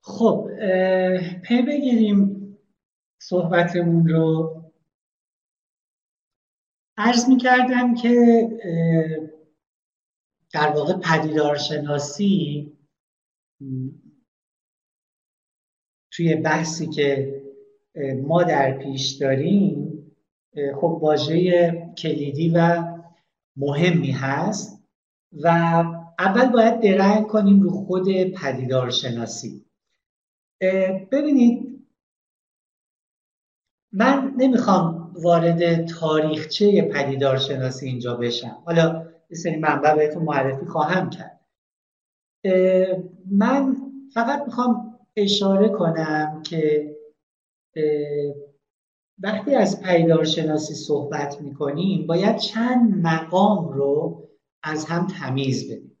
خب 0.00 0.48
پی 1.42 1.62
بگیریم 1.62 2.38
صحبتمون 3.20 4.08
رو. 4.08 4.54
عرض 6.96 7.28
می 7.28 7.36
کردم 7.36 7.94
که 7.94 8.42
در 10.52 10.72
واقع 10.72 10.92
پدیدارشناسی 10.92 12.72
توی 16.12 16.36
بحثی 16.36 16.86
که 16.86 17.34
ما 18.26 18.42
در 18.42 18.78
پیش 18.78 19.10
داریم 19.10 19.94
خب 20.74 20.98
واژه 21.02 21.72
کلیدی 21.98 22.50
و 22.50 22.84
مهمی 23.56 24.10
هست 24.10 24.84
و 25.32 25.48
اول 26.18 26.48
باید 26.52 26.80
درنگ 26.80 27.26
کنیم 27.26 27.62
رو 27.62 27.70
خود 27.70 28.08
پدیدارشناسی. 28.24 29.64
ببینید 31.12 31.84
من 33.92 34.34
نمی‌خوام 34.36 35.14
وارد 35.22 35.86
تاریخچه 35.86 36.82
پدیدارشناسی 36.82 37.86
اینجا 37.86 38.14
بشم. 38.14 38.62
حالا 38.64 39.06
یه 39.30 39.36
سری 39.36 39.56
منبع 39.56 39.94
بهتون 39.94 40.22
معرفی 40.22 40.66
خواهم 40.66 41.10
کرد. 41.10 41.40
من 43.30 43.76
فقط 44.14 44.42
می‌خوام 44.46 44.98
اشاره 45.16 45.68
کنم 45.68 46.42
که 46.42 46.94
وقتی 49.22 49.54
از 49.54 49.82
پدیدارشناسی 49.82 50.74
صحبت 50.74 51.40
می‌کنیم 51.40 52.06
باید 52.06 52.36
چند 52.36 53.06
مقام 53.06 53.68
رو 53.68 54.28
از 54.62 54.84
هم 54.84 55.06
تمیز 55.06 55.64
بدیم. 55.64 55.98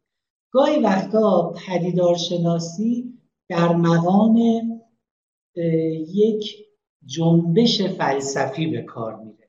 گاهی 0.52 0.78
وقتا 0.78 1.54
پدیدارشناسی 1.66 3.18
در 3.48 3.76
مقام 3.76 4.38
یک 6.14 6.66
جنبش 7.04 7.82
فلسفی 7.82 8.66
به 8.66 8.82
کار 8.82 9.16
میره. 9.16 9.48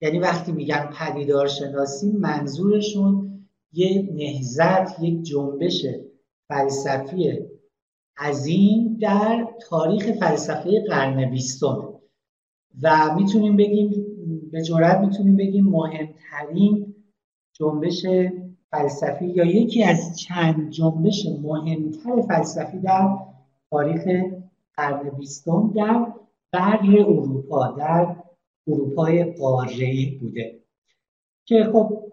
یعنی 0.00 0.18
وقتی 0.18 0.52
میگن 0.52 0.90
پدیدارشناسی 0.98 2.12
منظورشون 2.12 3.30
یه 3.72 4.08
نهزت 4.12 5.02
یک 5.02 5.22
جنبش 5.22 5.86
فلسفی 6.48 7.38
عظیم 8.18 8.98
در 9.00 9.48
تاریخ 9.68 10.12
فلسفه 10.12 10.84
قرن 10.88 11.30
بیستم. 11.30 11.94
و 12.82 13.14
می‌تونیم 13.16 13.56
بگیم 13.56 14.06
به 14.52 14.62
جرات 14.62 14.98
می‌تونیم 14.98 15.36
بگیم 15.36 15.64
مهمترین 15.64 16.94
جنبش 17.52 18.06
فلسفی 18.70 19.26
یا 19.26 19.44
یکی 19.44 19.82
از 19.82 20.18
چند 20.18 20.70
جنبش 20.70 21.26
مهمتر 21.42 22.22
فلسفی 22.28 22.78
در 22.78 23.18
تاریخ 23.70 24.08
قرن 24.76 25.10
بیستم 25.10 25.72
در 25.76 26.12
برگ 26.52 26.88
اروپا 27.08 27.66
در 27.78 28.16
اروپای 28.66 29.24
قاره‌ای 29.24 30.18
بوده. 30.20 30.60
که 31.46 31.64
خب 31.72 32.12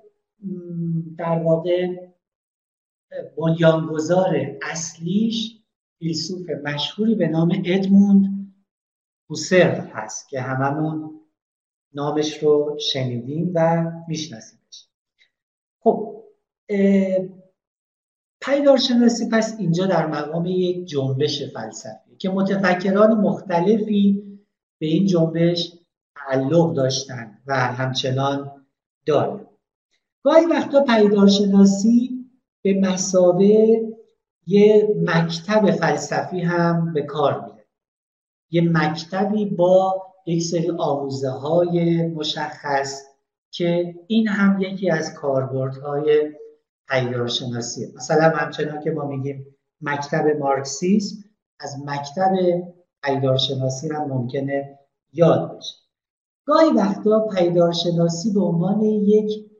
در 1.17 1.43
واقع 1.43 1.87
بنیانگذار 3.37 4.35
اصلیش 4.71 5.60
فیلسوف 6.01 6.49
مشهوری 6.49 7.15
به 7.15 7.27
نام 7.27 7.61
ادموند 7.65 8.53
هوسرل 9.29 9.87
هست 9.93 10.29
که 10.29 10.41
هممون 10.41 11.19
نامش 11.93 12.43
رو 12.43 12.77
شنیدیم 12.79 13.51
و 13.55 13.91
میشناسیمش. 14.07 14.87
خب 15.79 16.23
پیدارشناسی 18.41 19.29
پس 19.29 19.55
اینجا 19.59 19.85
در 19.85 20.07
مقام 20.07 20.45
یک 20.45 20.85
جنبش 20.85 21.43
فلسفی 21.53 22.15
که 22.17 22.29
متفکران 22.29 23.13
مختلفی 23.13 24.23
به 24.79 24.85
این 24.85 25.05
جنبش 25.05 25.73
تعلق 26.15 26.73
داشتن 26.73 27.37
و 27.47 27.55
همچنان 27.55 28.65
دارن. 29.05 29.47
گاهی 30.23 30.45
وقتا 30.45 30.83
پیدارشناسی 30.83 32.25
به 32.61 32.79
مسابه 32.79 33.81
یه 34.47 34.95
مکتب 35.05 35.71
فلسفی 35.71 36.41
هم 36.41 36.93
به 36.93 37.01
کار 37.01 37.45
میره. 37.45 37.67
یه 38.51 38.61
مکتبی 38.73 39.45
با 39.45 40.03
یک 40.25 40.43
سری 40.43 40.71
آموزه 40.77 41.29
های 41.29 42.07
مشخص 42.07 43.01
که 43.51 43.95
این 44.07 44.27
هم 44.27 44.61
یکی 44.61 44.89
از 44.89 45.13
کاربردهای 45.13 46.31
پیدارشناسیه 46.89 47.91
مثلا 47.95 48.29
همچنان 48.29 48.83
که 48.83 48.91
ما 48.91 49.05
میگیم 49.05 49.45
مکتب 49.81 50.27
مارکسیسم 50.39 51.15
از 51.59 51.75
مکتب 51.85 52.33
پیدارشناسی 53.03 53.89
هم 53.89 54.07
ممکنه 54.07 54.79
یاد 55.13 55.57
بشه. 55.57 55.75
گاهی 56.45 56.69
وقتا 56.69 57.27
پیدارشناسی 57.35 58.33
به 58.33 58.41
عنوان 58.41 58.81
یک 58.83 59.51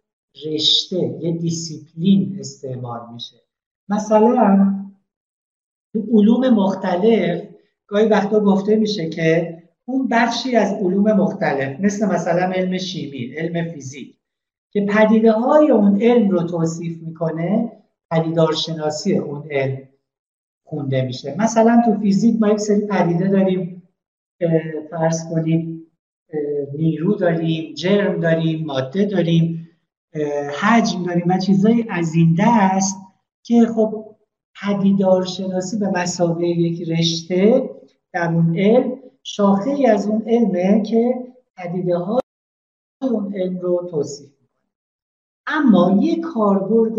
رشته 0.45 0.97
یه 0.97 1.32
دیسیپلین 1.32 2.38
استعمال 2.39 3.13
میشه. 3.13 3.36
مثلا 3.91 4.75
علوم 6.13 6.49
مختلف 6.49 7.41
گاهی 7.87 8.05
وقتا 8.05 8.39
گفته 8.39 8.75
میشه 8.75 9.09
که 9.09 9.57
اون 9.85 10.07
بخشی 10.07 10.55
از 10.55 10.73
علوم 10.73 11.11
مختلف 11.11 11.79
مثل 11.79 12.05
مثلا 12.05 12.51
علم 12.51 12.77
شیمی 12.77 13.33
علم 13.37 13.71
فیزیک 13.71 14.17
که 14.71 14.85
پدیده 14.85 15.31
های 15.31 15.71
اون 15.71 16.01
علم 16.01 16.29
رو 16.29 16.43
توصیف 16.43 17.01
می‌کنه 17.01 17.71
پدیدارشناسی 18.11 19.17
اون 19.17 19.43
علم 19.51 19.77
خونده 20.63 21.01
میشه. 21.01 21.35
مثلا 21.39 21.81
تو 21.85 21.99
فیزیک 21.99 22.41
ما 22.41 22.49
یک 22.49 22.57
سری 22.57 22.87
پدیده 22.87 23.27
داریم 23.27 23.83
فرض 24.91 25.29
کنیم 25.29 25.81
نیرو 26.77 27.15
داریم 27.15 27.73
جرم 27.73 28.19
داریم 28.19 28.65
ماده 28.65 29.05
داریم 29.05 29.69
حجم 30.59 31.03
داریم 31.03 31.25
و 31.27 31.37
چیزایی 31.37 31.85
از 31.89 32.15
این 32.15 32.37
دست 32.39 32.95
که 33.43 33.65
خب 33.75 34.15
پدیدارشناسی 34.61 35.77
به 35.77 35.89
مسابقه 35.89 36.47
یک 36.47 36.89
رشته 36.89 37.69
در 38.13 38.33
اون 38.33 38.59
علم 38.59 38.99
شاخه 39.23 39.69
ای 39.69 39.85
از 39.85 40.07
اون 40.07 40.23
علمه 40.27 40.83
که 40.83 41.13
پدیده 41.57 41.97
های 41.97 42.21
اون 43.01 43.35
علم 43.35 43.59
رو 43.59 43.87
توصیف 43.91 44.29
می‌کنه. 44.29 44.71
اما 45.47 45.99
یک 46.03 46.19
کاربرد 46.19 46.95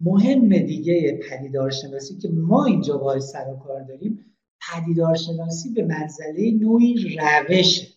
مهم 0.00 0.48
دیگه 0.48 1.20
پدیدارشناسی 1.30 2.18
که 2.18 2.28
ما 2.28 2.64
اینجا 2.64 2.98
باید 2.98 3.20
سر 3.20 3.48
و 3.48 3.56
کار 3.56 3.82
داریم 3.82 4.36
پدیدارشناسی 4.70 5.70
به 5.70 5.84
منزله 5.84 6.50
نوعی 6.60 7.18
روش 7.18 7.96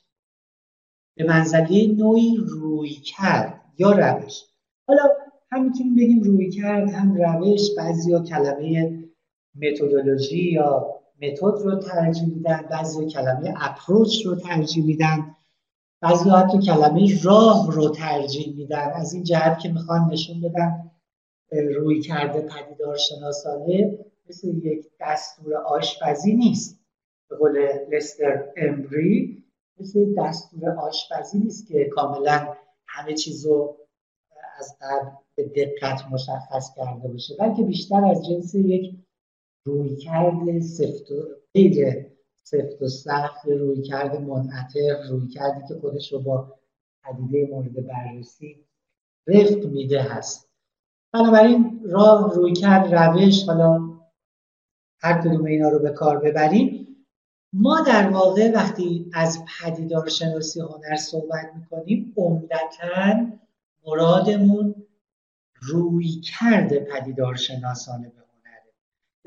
به 1.18 1.24
منزله 1.24 1.88
نوعی 1.88 2.38
روی 2.38 2.89
کرد 2.89 3.61
یا 3.78 3.91
روش. 3.91 4.43
حالا 4.88 5.03
هم 5.54 5.66
می‌تونیم 5.66 5.95
بگیم 5.95 6.22
روی 6.22 6.49
کرد 6.49 6.89
هم 6.89 7.14
روش 7.14 7.62
بعضی 7.78 8.14
ها 8.14 8.24
کلمه 8.24 8.99
متدولوژی 9.56 10.51
یا 10.51 11.01
متد 11.22 11.41
رو 11.41 11.80
ترجیح 11.80 12.28
میدن 12.28 12.62
بعضی 12.72 13.06
کلمه 13.06 13.54
اپروچ 13.62 14.26
رو 14.26 14.36
ترجیح 14.36 14.86
میدن. 14.86 15.36
بعضی 16.01 16.30
حتی 16.30 16.58
کلمه 16.58 17.24
راه 17.24 17.72
رو 17.72 17.89
ترجیح 17.89 18.56
میدن. 18.58 18.91
از 18.95 19.14
این 19.14 19.24
جهت 19.24 19.60
که 19.60 19.70
می‌خوان 19.70 20.10
نشون 20.12 20.41
بدن 20.41 20.91
روی 21.51 22.01
کرده 22.01 22.41
پدیدار 22.41 22.97
شناسانه 22.97 23.99
مثل 24.30 24.47
یک 24.47 24.86
دستور 25.01 25.56
آشپزی 25.56 26.36
نیست. 26.36 26.80
به 27.30 27.38
قول 27.38 27.68
لستر 27.91 28.45
امبری 28.58 29.43
مثل 29.80 30.16
دستور 30.18 30.70
آشپزی 30.70 31.39
نیست 31.39 31.68
که 31.68 31.86
کاملا 31.86 32.47
همه 32.88 33.14
چیز 33.14 33.45
رو 33.45 33.78
از 34.64 34.78
قبل 34.82 35.09
به 35.36 35.43
دقت 35.43 36.01
مشخص 36.11 36.74
کرده 36.76 37.07
باشه 37.07 37.36
بلکه 37.39 37.64
بیشتر 37.64 38.05
از 38.05 38.26
جنس 38.28 38.55
یک 38.55 38.95
رویکرد 39.66 40.59
سفت 40.59 41.11
و 41.11 41.16
غیر 41.53 42.07
سفت 42.43 42.82
و 42.82 42.88
سخت 42.88 43.45
رویکرد 43.45 44.22
منعطف 44.22 45.09
رویکردی 45.09 45.68
که 45.68 45.76
خودش 45.82 46.14
رو 46.14 46.20
با 46.20 46.59
پدیده 47.03 47.47
مورد 47.51 47.88
بررسی 47.88 48.66
رفت 49.28 49.66
میده 49.66 50.01
هست. 50.01 50.49
بنابراین 51.14 51.82
راه 51.84 52.34
رویکرد 52.36 52.95
روش 52.95 53.43
حالا 53.43 53.89
هر 54.99 55.22
کدوم 55.22 55.45
اینا 55.45 55.70
رو 55.70 55.80
به 55.80 55.89
کار 55.89 56.20
ببریم. 56.20 56.88
ما 57.53 57.82
در 57.82 58.09
واقع 58.09 58.51
وقتی 58.51 59.11
از 59.14 59.39
پدیدار 59.45 60.09
شناسی 60.09 60.59
هنر 60.59 60.95
صحبت 60.95 61.51
می‌کنیم 61.55 62.14
عمدتا 62.18 63.43
مرادمون 63.88 64.76
روی 65.62 66.08
کرده 66.10 66.80
پدیدار 66.80 67.36
شناسانه 67.36 68.10
به 68.10 68.22
هنره. 68.22 68.64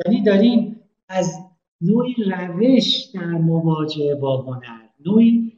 یعنی 0.06 0.24
داریم 0.24 0.80
از 1.08 1.38
نوعی 1.80 2.14
روش 2.30 3.10
در 3.14 3.26
مواجهه 3.26 4.14
با 4.14 4.42
هنر 4.42 4.88
نوعی 5.06 5.52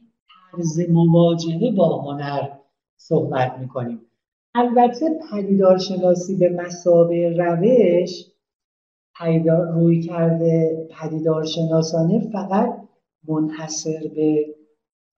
طرز 0.51 0.89
مواجهه 0.89 1.71
با 1.71 2.01
هنر 2.01 2.49
صحبت 2.97 3.57
می‌کنیم. 3.59 4.01
البته 4.55 5.19
پدیدارشناسی 5.31 6.35
به 6.35 6.49
مسابه 6.49 7.29
روش 7.37 8.25
پدیدار 9.19 9.71
روی 9.71 10.01
کرده 10.01 10.87
پدیدارشناسانه 11.01 12.19
فقط 12.19 12.87
منحصر 13.27 14.11
به 14.15 14.55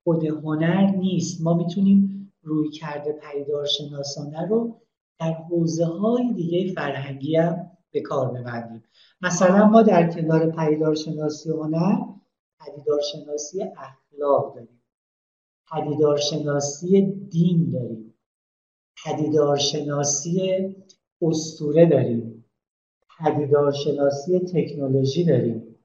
خود 0.04 0.26
هنر 0.26 0.92
نیست. 0.96 1.42
ما 1.42 1.54
می‌تونیم 1.54 2.21
روی 2.44 2.70
کرده 2.70 3.12
پدیدارشناسانه 3.14 4.48
رو 4.48 4.82
در 5.20 5.34
حوزه 5.34 5.86
های 5.86 6.34
دیگه 6.34 6.74
فرهنگی 6.74 7.36
هم 7.36 7.72
به 7.92 8.02
کار 8.02 8.32
ببندیم. 8.32 8.84
مثلا 9.22 9.68
ما 9.68 9.82
در 9.82 10.12
کنار 10.12 10.52
پدیدارشناسی 10.52 11.50
هنر 11.50 11.98
پدیدارشناسی 12.60 13.64
اخلاق 13.64 14.56
داریم. 14.56 14.82
پدیدارشناسی 15.72 17.02
دین 17.30 17.70
داریم. 17.70 18.14
پدیدارشناسی 19.06 20.76
استوره 21.22 21.86
داریم. 21.86 22.46
پدیدارشناسی 23.20 24.40
تکنولوژی 24.40 25.26
داریم. 25.26 25.76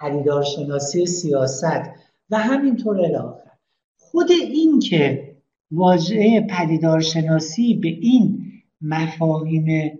پدیدارشناسی 0.00 1.06
سیاست 1.06 1.90
و 2.30 2.38
همینطور 2.38 3.00
الاخر 3.00 3.50
خود 3.98 4.30
این 4.30 4.78
که 4.78 5.27
واژه 5.70 6.46
پدیدارشناسی 6.50 7.74
به 7.74 7.88
این 7.88 8.52
مفاهیم 8.80 9.98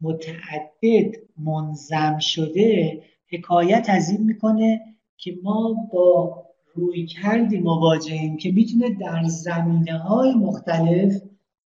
متعدد 0.00 1.16
منظم 1.38 2.18
شده 2.18 3.02
حکایت 3.32 3.86
از 3.88 4.10
این 4.10 4.24
می‌کنه 4.24 4.80
که 5.16 5.38
ما 5.42 5.88
با 5.92 6.42
روی 6.74 7.06
کردی 7.06 7.58
مواجهیم 7.58 8.36
که 8.36 8.52
می‌تونه 8.52 8.94
در 8.94 9.22
زمینه 9.24 9.98
های 9.98 10.34
مختلف 10.34 11.22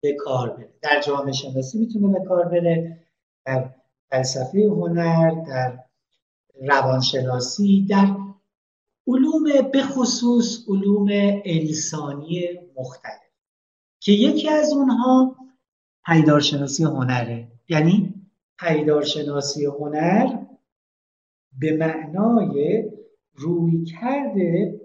به 0.02 0.12
کار 0.12 0.50
بره. 0.50 0.68
در 0.82 1.00
جامعه 1.06 1.32
شناسی 1.32 1.78
می‌تونه 1.78 2.18
به 2.18 2.24
کار 2.24 2.48
بره 2.48 2.98
در 3.46 3.70
فلسفه 4.10 4.58
هنر 4.58 5.30
در 5.30 5.78
روانشناسی 6.60 7.86
در 7.90 8.16
علوم 9.06 9.70
به 9.72 9.82
خصوص 9.82 10.68
علوم 10.68 11.08
انسانی 11.44 12.40
مختلف. 12.76 13.29
که 14.00 14.12
یکی 14.12 14.48
از 14.48 14.72
اونها 14.72 15.36
پیدارشناسی 16.06 16.84
هنره. 16.84 17.48
یعنی 17.68 18.14
پیدارشناسی 18.58 19.64
هنر 19.66 20.44
به 21.58 21.76
معنای 21.76 22.84
روی 23.34 23.84
کرده 23.84 24.80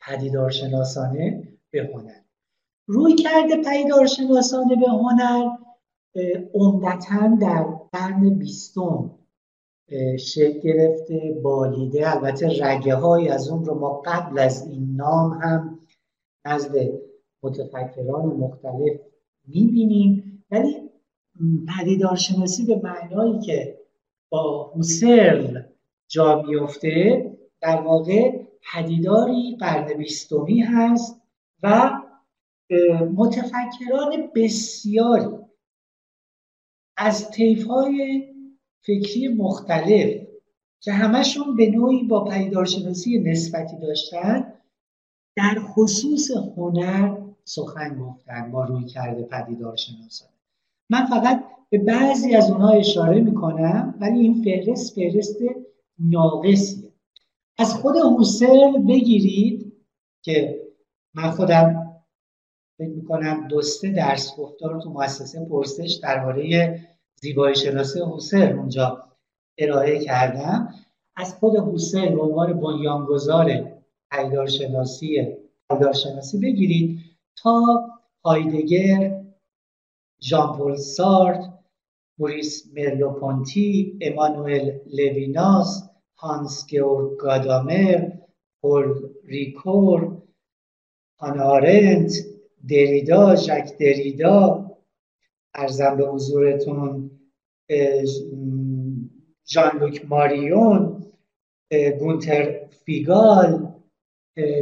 پدیدارشناسانه 0.00 1.48
به 1.70 1.90
هنر. 1.94 2.20
روی 2.86 3.14
کرده 3.14 3.56
پدیدارشناسانه 3.56 4.76
به 4.76 4.88
هنر 4.88 5.56
عمدتا 6.54 7.36
در 7.40 7.64
قرن 7.92 8.30
بیستم 8.30 9.18
شکل 10.18 10.60
گرفته 10.60 11.40
بالیده. 11.42 12.16
البته 12.16 12.64
رگه 12.64 12.94
های 12.94 13.28
از 13.28 13.48
اون 13.48 13.64
رو 13.64 13.78
ما 13.78 14.02
قبل 14.06 14.38
از 14.38 14.66
این 14.66 14.96
نام 14.96 15.32
هم 15.32 15.78
نزد 16.44 16.74
متفکران 17.42 18.26
مختلف 18.26 19.00
می‌بینیم. 19.46 20.44
ولی 20.50 20.90
پدیدارشناسی 21.78 22.64
به 22.64 22.80
معنایی 22.84 23.40
که 23.40 23.78
با 24.28 24.72
هوسرل 24.74 25.62
جا 26.08 26.42
میفته 26.42 27.26
در 27.60 27.80
واقع 27.80 28.42
پدیداری 28.72 29.56
قرن 29.60 29.96
بیستمی 29.98 30.60
هست 30.60 31.22
و 31.62 31.90
متفکران 33.16 34.30
بسیاری 34.34 35.36
از 36.96 37.30
های 37.68 38.22
فکری 38.80 39.28
مختلف 39.28 40.26
که 40.80 40.92
همشون 40.92 41.56
به 41.56 41.70
نوعی 41.70 42.02
با 42.02 42.24
پدیدارشناسی 42.24 43.18
نسبتی 43.18 43.76
داشتن 43.78 44.52
در 45.36 45.54
خصوص 45.60 46.30
هنر 46.30 47.21
سخن 47.44 47.98
گفتن 47.98 48.52
با 48.52 48.64
روی 48.64 48.84
کرده 48.84 49.22
پدیدارشناسان 49.22 50.28
من 50.90 51.06
فقط 51.06 51.44
به 51.70 51.78
بعضی 51.78 52.34
از 52.34 52.50
اونها 52.50 52.70
اشاره 52.70 53.20
می‌کنم 53.20 53.94
ولی 54.00 54.20
این 54.20 54.42
فهرست 54.44 54.94
فهرست 54.94 55.36
ناقصیه. 55.98 56.92
از 57.58 57.74
خود 57.74 57.94
حسل 58.20 58.78
بگیرید 58.88 59.72
که 60.22 60.62
من 61.14 61.30
خودم 61.30 61.92
فکر 62.78 62.88
می‌کنم 62.88 63.48
دوسته 63.48 63.90
درس 63.90 64.36
گفتار 64.36 64.80
تو 64.80 64.90
مؤسسه 64.90 65.44
پرسش 65.44 66.00
درباره 66.02 66.74
زیبایی 67.14 67.56
شناسی 67.56 68.00
حسل 68.14 68.52
اونجا 68.52 69.04
ارائه 69.58 69.98
کردم. 69.98 70.74
از 71.16 71.34
خود 71.34 71.56
حسل 71.56 72.08
به 72.14 72.22
عنوان 72.22 72.60
بنیانگذار 72.60 73.72
پیدارشناسی 74.10 75.36
پیدارشناسی 75.70 76.38
بگیرید. 76.38 77.11
تا 77.36 77.56
هایدگر 78.24 79.22
ژان 80.28 80.48
پل 80.58 80.76
سارت 80.76 81.42
موریس 82.18 82.72
مرلوپونتی 82.76 83.98
امانوئل 84.00 84.66
لویناس 84.96 85.70
هانس 86.16 86.66
گئورگ 86.66 87.16
گادامر 87.16 88.12
پل 88.60 88.86
ریکور 89.24 90.22
آرنت 91.18 92.12
دریدا 92.68 93.34
ژک 93.36 93.78
دریدا. 93.80 94.70
عرضم 95.54 95.96
به 95.96 96.06
حضورتون 96.06 97.10
ژان 99.46 99.78
لوک 99.80 100.06
ماریون 100.08 101.06
گونتر 102.00 102.68
فیگال 102.84 103.68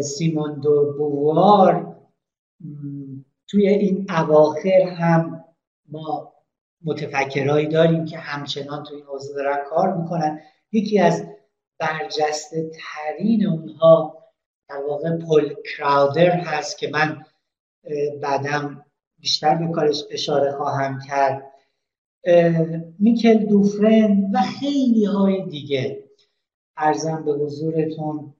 سیمون 0.03 0.61
دو 0.61 0.95
بووار 0.99 1.90
توی 3.49 3.69
این 3.69 4.07
اواخر 4.11 4.83
هم 4.83 5.45
ما 5.89 6.33
متفکرهایی 6.85 7.67
داریم 7.67 8.05
که 8.05 8.19
همچنان 8.19 8.85
تو 8.85 8.95
این 8.95 9.05
حوزه 9.05 9.35
دارن 9.35 9.59
کار 9.71 9.97
می‌کنن. 9.97 10.41
یکی 10.73 10.99
از 10.99 11.27
برجسته 11.79 12.71
ترین 12.71 13.47
اونها 13.47 14.25
در 14.69 14.83
واقع 14.89 15.17
پل 15.17 15.55
کراودر 15.65 16.31
هست 16.31 16.79
که 16.79 16.91
من 16.93 17.25
بعدم 18.23 18.85
بیشتر 19.19 19.55
به 19.55 19.73
کارش 19.73 20.05
اشاره 20.11 20.53
خواهم 20.53 20.99
کرد. 21.09 21.53
میکل 22.99 23.35
دوفرن 23.35 24.31
و 24.35 24.39
خیلی 24.61 25.05
های 25.05 25.47
دیگه. 25.47 26.05
ارزم 26.77 27.25
به 27.25 27.33
حضورتون 27.33 28.35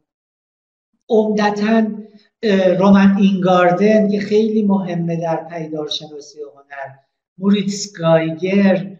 عمدتا 1.11 1.87
رومن 2.79 3.17
اینگاردن 3.19 4.09
که 4.09 4.21
خیلی 4.21 4.63
مهمه 4.63 5.17
در 5.17 5.49
پیدارشناسی 5.51 6.39
هنر 6.41 6.95
موریتس 7.39 7.93
گایگر 7.99 8.97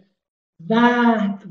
و 0.71 0.75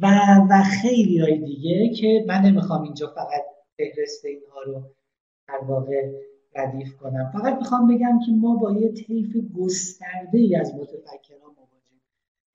و 0.01 0.07
و 0.49 0.63
خیلی 0.81 1.19
های 1.19 1.37
دیگه 1.37 1.89
که 1.89 2.25
من 2.27 2.41
نمی‌خوام 2.41 2.81
اینجا 2.81 3.07
فقط 3.07 3.43
فهرست 3.77 4.25
اینها 4.25 4.61
رو 4.65 4.83
در 5.47 5.65
واقع 5.67 6.11
ردیف 6.55 6.95
کنم. 6.95 7.31
فقط 7.33 7.57
می‌خوام 7.57 7.95
بگم 7.95 8.19
که 8.25 8.31
ما 8.31 8.55
با 8.55 8.71
یه 8.71 8.91
طیف 8.91 9.37
گسترده 9.57 10.37
ای 10.37 10.55
از 10.55 10.75
متفکران 10.75 11.41
مواجهیم 11.41 12.01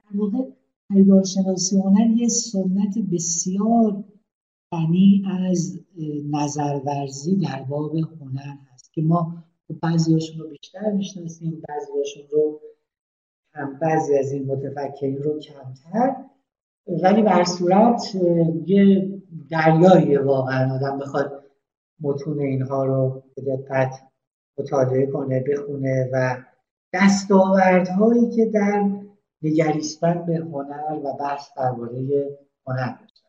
در 0.05 0.21
واقع 0.21 0.51
پیدارشناسی 0.89 1.77
هنر 1.79 2.11
یه 2.11 2.29
سنت 2.29 2.99
بسیار 3.13 4.05
غنی 4.75 5.25
از 5.41 5.81
نظرورزی 6.31 7.37
در 7.37 7.62
باب 7.62 7.97
هنر 7.97 8.57
هست 8.72 8.93
که 8.93 9.03
ما 9.03 9.45
بعضیاشون 9.83 10.39
رو 10.39 10.49
بیشتر 10.49 10.91
می‌شناسیم 10.91 11.62
بعضیاشون 11.68 12.22
رو 12.33 12.61
هم 13.53 13.79
بعضی 13.79 14.18
از 14.18 14.33
این 14.33 14.47
متفکرین 14.47 15.22
رو 15.22 15.39
کمتر. 15.39 16.16
ولی 16.87 17.22
به 17.22 17.45
صورت 17.45 18.14
یه 18.66 19.12
دریاییه 19.51 20.20
واقعا. 20.20 20.75
آدم 20.75 20.99
بخواد 20.99 21.45
متون 22.01 22.41
اینها 22.41 22.85
رو 22.85 23.22
به 23.37 23.43
دقت 23.43 23.95
مطالعه 24.59 25.07
کنه 25.07 25.41
بخونه 25.41 26.11
و 26.12 26.37
دستاوردهایی 26.93 28.31
که 28.31 28.47
در 28.47 28.91
نگریستن 29.43 30.27
به 30.27 30.37
هنر 30.37 31.01
و 31.05 31.12
بحث 31.20 31.49
درباره 31.57 32.39
هنر 32.66 32.87
داشتن 32.87 33.29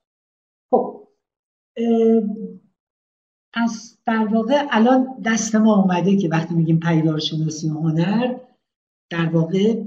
خب 0.71 1.04
از 3.53 3.97
در 4.05 4.28
واقع 4.34 4.67
الان 4.71 5.21
دست 5.26 5.55
ما 5.55 5.82
اومده 5.82 6.17
که 6.17 6.30
وقتی 6.30 6.55
میگیم 6.55 6.80
پیدارشناسی 6.80 7.67
هنر 7.67 8.38
در 9.09 9.30
واقع 9.30 9.84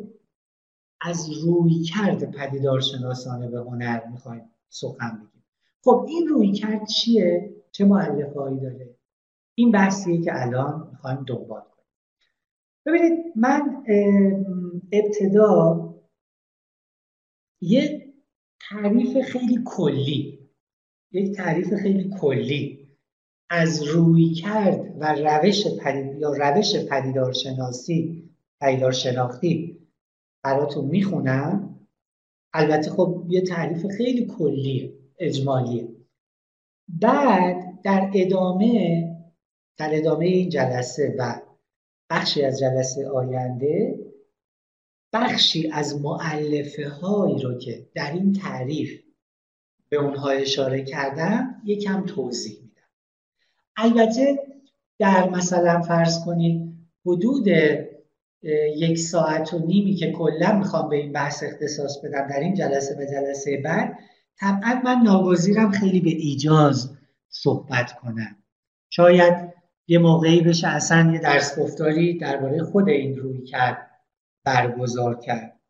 از 1.00 1.30
روی 1.30 1.82
کرد 1.82 2.30
پدیدارشناسانه 2.30 3.48
به 3.48 3.58
هنر 3.58 4.06
می‌خوایم 4.06 4.50
سخن 4.68 5.16
بگیم 5.16 5.44
خب 5.84 6.06
این 6.08 6.28
روی 6.28 6.52
کرد 6.52 6.86
چیه؟ 6.86 7.54
چه 7.72 7.84
معلفه 7.84 8.40
هایی 8.40 8.60
داره؟ 8.60 8.96
این 9.54 9.72
بحثیه 9.72 10.20
که 10.20 10.30
الان 10.42 10.88
می‌خوایم 10.90 11.24
دنبال 11.24 11.60
کنیم 11.60 11.86
ببینید 12.86 13.32
من 13.36 13.84
ابتدا 14.92 15.94
یه 17.60 18.12
تعریف 18.60 19.20
خیلی 19.20 19.62
کلی 19.64 20.37
یک 21.12 21.36
تعریف 21.36 21.74
خیلی 21.74 22.10
کلی 22.20 22.88
از 23.50 23.82
روی 23.82 24.34
کرد 24.34 24.96
و 25.00 25.14
روش 25.14 25.66
پدید 25.66 26.18
یا 26.18 26.32
روش 26.32 26.76
پدیدارشناسی 26.76 28.30
پدیدار 28.60 28.92
شناختی 28.92 29.78
براتون 30.44 30.84
می‌خونم. 30.84 31.78
البته 32.54 32.90
خب 32.90 33.26
یه 33.28 33.40
تعریف 33.40 33.86
خیلی 33.86 34.26
کلیه 34.26 34.92
اجمالیه. 35.18 35.88
بعد 36.88 37.80
در 37.84 38.10
ادامه 38.14 39.04
در 39.78 39.90
ادامه 39.92 40.26
این 40.26 40.48
جلسه 40.48 41.14
و 41.18 41.40
بخشی 42.10 42.42
از 42.42 42.58
جلسه 42.58 43.08
آینده 43.08 43.98
بخشی 45.12 45.70
از 45.72 46.00
معلفه 46.00 46.88
هایی 46.88 47.42
رو 47.42 47.58
که 47.58 47.88
در 47.94 48.12
این 48.12 48.32
تعریف 48.32 49.07
به 49.88 49.96
اونها 49.96 50.28
اشاره 50.28 50.84
کردم 50.84 51.62
یکم 51.64 52.04
توضیح 52.06 52.58
میدم. 52.62 52.88
البته 53.76 54.38
در 54.98 55.28
مثلا 55.28 55.82
فرض 55.82 56.24
کنید 56.24 56.74
حدود 57.06 57.46
یک 58.76 58.98
ساعت 58.98 59.54
و 59.54 59.58
نیمی 59.58 59.94
که 59.94 60.12
کلا 60.12 60.52
می‌خوام 60.58 60.88
به 60.88 60.96
این 60.96 61.12
بحث 61.12 61.42
اختصاص 61.42 61.98
بدم 62.04 62.26
در 62.26 62.40
این 62.40 62.54
جلسه 62.54 62.94
و 62.94 63.04
جلسه 63.12 63.62
بعد 63.64 63.98
طبعا 64.40 64.80
من 64.84 65.02
ناگزیرم 65.04 65.70
خیلی 65.70 66.00
به 66.00 66.10
ایجاز 66.10 66.96
صحبت 67.28 67.92
کنم. 67.92 68.36
شاید 68.90 69.54
یه 69.86 69.98
موقعی 69.98 70.40
بشه 70.40 70.68
اصلا 70.68 71.12
یه 71.12 71.18
درس 71.18 71.58
گفتاری 71.58 72.18
درباره 72.18 72.62
خود 72.62 72.88
این 72.88 73.16
روی 73.16 73.42
کرد 73.42 73.90
برگزار 74.44 75.20
کرد. 75.20 75.60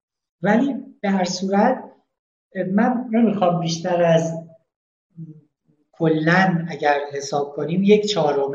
ولی 0.43 0.75
به 1.01 1.11
هر 1.11 1.25
صورت 1.25 1.85
من 2.55 3.05
نمی‌خوام 3.11 3.61
بیشتر 3.61 4.03
از 4.03 4.33
کلا 5.93 6.67
اگر 6.69 6.99
حساب 7.13 7.53
کنیم 7.53 7.83
یک 7.83 8.07
چهارم 8.07 8.53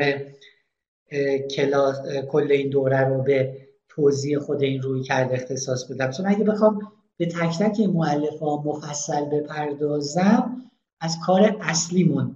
کلاس 1.55 1.97
کل 2.31 2.51
این 2.51 2.69
دوره 2.69 2.99
رو 3.07 3.21
به 3.21 3.57
توضیح 3.89 4.39
خود 4.39 4.63
این 4.63 4.81
روی 4.81 5.03
کرد 5.03 5.33
اختصاص 5.33 5.91
بدم. 5.91 6.11
چون 6.11 6.25
اگه 6.27 6.43
بخوام 6.43 6.91
به 7.17 7.25
تک 7.25 7.57
تک 7.59 7.79
معلف 7.79 8.39
ها 8.39 8.63
مفصل 8.65 9.25
بپردازم 9.25 10.61
از 11.01 11.17
کار 11.25 11.57
اصلیمون 11.61 12.35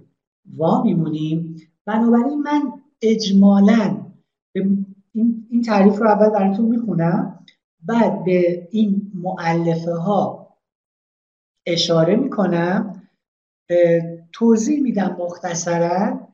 وا 0.56 0.82
میمونیم. 0.82 1.56
بنابراین 1.84 2.42
من 2.42 2.72
اجمالا 3.02 3.96
این, 4.52 4.86
این 5.50 5.62
تعریف 5.62 5.98
رو 5.98 6.08
اول 6.08 6.30
براتون 6.30 6.64
می‌خونم. 6.64 7.44
بعد 7.86 8.24
به 8.24 8.68
این 8.70 9.12
معلفه 9.14 9.92
ها 9.92 10.37
اشاره 11.68 12.16
می‌کنم 12.16 13.02
توضیح 14.32 14.82
میدم 14.82 15.16
مختصرا. 15.20 16.28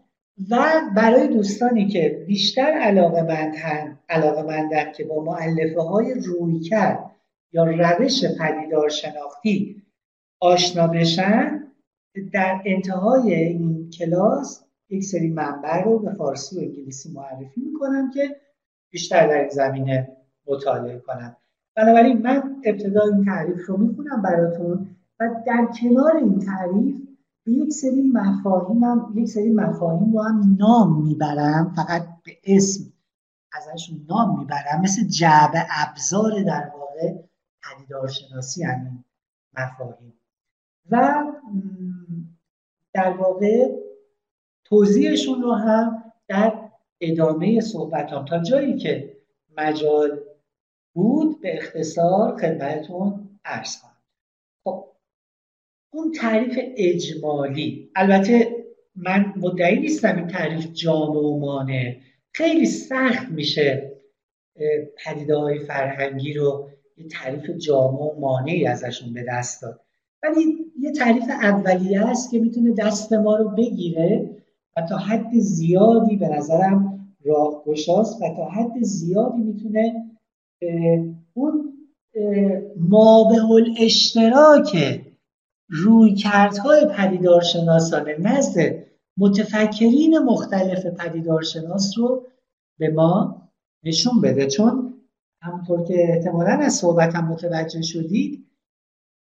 و 0.51 0.81
برای 0.97 1.29
دوستانی 1.29 1.89
که 1.89 2.25
بیشتر 2.27 2.63
علاقه 2.63 3.23
مندن, 3.23 3.99
علاقه 4.09 4.43
مندن 4.43 4.93
که 4.93 5.05
با 5.05 5.25
معلفه 5.25 5.81
های 5.81 6.15
روی 6.15 6.61
کرد 6.61 7.11
یا 7.53 7.65
روش 7.65 8.25
پدیدار 8.25 8.89
شناختی 8.89 9.83
آشنا 10.41 10.87
بشن 10.87 11.61
در 12.33 12.63
انتهای 12.65 13.35
این 13.35 13.91
کلاس 13.91 14.65
یک 14.91 15.05
سری 15.05 15.31
منبع 15.31 15.83
رو 15.85 15.99
به 15.99 16.13
فارسی 16.13 16.57
و 16.57 16.61
انگلیسی 16.61 17.13
معرفی 17.13 17.61
می‌کنم 17.61 18.11
که 18.11 18.37
بیشتر 18.91 19.27
در 19.27 19.41
این 19.41 19.49
زمینه 19.49 20.17
مطالعه 20.47 20.99
کنم. 20.99 21.37
بنابراین 21.77 22.19
من 22.19 22.63
ابتدا 22.65 23.03
این 23.03 23.25
تعریف 23.25 23.67
رو 23.67 23.77
می‌خونم 23.77 24.23
براتون. 24.23 24.97
و 25.21 25.43
در 25.47 25.69
کنار 25.81 26.17
این 26.17 26.39
تعریف 26.39 26.97
به 27.45 27.53
یک 27.53 27.73
سری 27.73 28.03
مفاهیم 28.03 28.85
هم 28.85 29.13
یک 29.17 29.29
سری 29.29 29.51
مفاهیم 29.51 30.13
رو 30.13 30.23
هم 30.23 30.57
نام 30.59 31.03
می‌برم 31.03 31.73
فقط 31.77 32.03
به 32.25 32.33
اسم 32.45 32.85
ازشون 33.53 34.07
نام 34.09 34.39
می‌برم. 34.39 34.81
مثل 34.83 35.09
جعبه 35.09 35.67
ابزار 35.71 36.43
در 36.43 36.73
واقع 36.79 37.15
پدیدارشناسی 37.63 38.63
همین 38.63 39.05
مفاهیم. 39.59 40.13
و 40.91 41.25
در 42.93 43.11
واقع 43.17 43.77
توضیحشون 44.65 45.43
رو 45.43 45.53
هم 45.53 46.13
در 46.29 46.71
ادامه 47.01 47.61
صحبتام. 47.61 48.25
تا 48.25 48.43
جایی 48.43 48.79
که 48.79 49.17
مجال 49.57 50.21
بود 50.95 51.41
به 51.41 51.57
اختصار 51.57 52.37
خدمتتون 52.37 53.29
عرض 53.45 53.81
کنم. 53.83 53.94
اون 55.95 56.13
تعریف 56.13 56.59
اجمالی. 56.77 57.91
البته 57.97 58.49
من 58.97 59.35
مدعی 59.37 59.81
نیستم 59.81 60.17
این 60.17 60.27
تعریف 60.27 60.73
جامع 60.73 61.19
و 61.19 61.39
مانع. 61.39 61.97
خیلی 62.33 62.67
سخت 62.67 63.29
میشه 63.29 63.93
پدیده 65.05 65.37
های 65.37 65.59
فرهنگی 65.59 66.33
رو 66.33 66.69
یه 66.97 67.09
تعریف 67.09 67.51
جامع 67.51 68.01
و 68.01 68.21
مانعی 68.21 68.67
ازشون 68.67 69.13
به 69.15 69.25
دست 69.29 69.63
داد. 69.63 69.81
ولی 70.23 70.57
یه 70.81 70.93
تعریف 70.93 71.25
اولیه 71.31 72.07
است 72.07 72.31
که 72.31 72.39
می‌تونه 72.39 72.75
دست 72.75 73.13
ما 73.13 73.37
رو 73.37 73.49
بگیره 73.49 74.31
و 74.77 74.83
تا 74.89 74.97
حد 74.97 75.39
زیادی 75.39 76.17
به 76.17 76.29
نظرم 76.29 77.09
راه 77.25 77.63
گشاست 77.67 78.23
و 78.23 78.35
تا 78.37 78.45
حد 78.45 78.83
زیادی 78.83 79.43
می‌تونه 79.43 79.95
اون 81.35 81.73
مابه 82.77 83.45
الاشتراک 83.45 85.01
روی 85.75 86.15
کردهای 86.15 86.87
پدیدارشناسانه 86.97 88.17
نزد 88.19 88.85
متفکرین 89.17 90.19
مختلف 90.19 90.87
پدیدارشناس 90.87 91.99
رو 91.99 92.27
به 92.79 92.91
ما 92.91 93.43
نشون 93.85 94.21
بده. 94.21 94.47
چون 94.47 94.95
همونطور 95.43 95.85
که 95.85 95.95
احتمالا 96.09 96.51
از 96.51 96.75
صحبتم 96.75 97.25
متوجه 97.25 97.83
شدید 97.83 98.47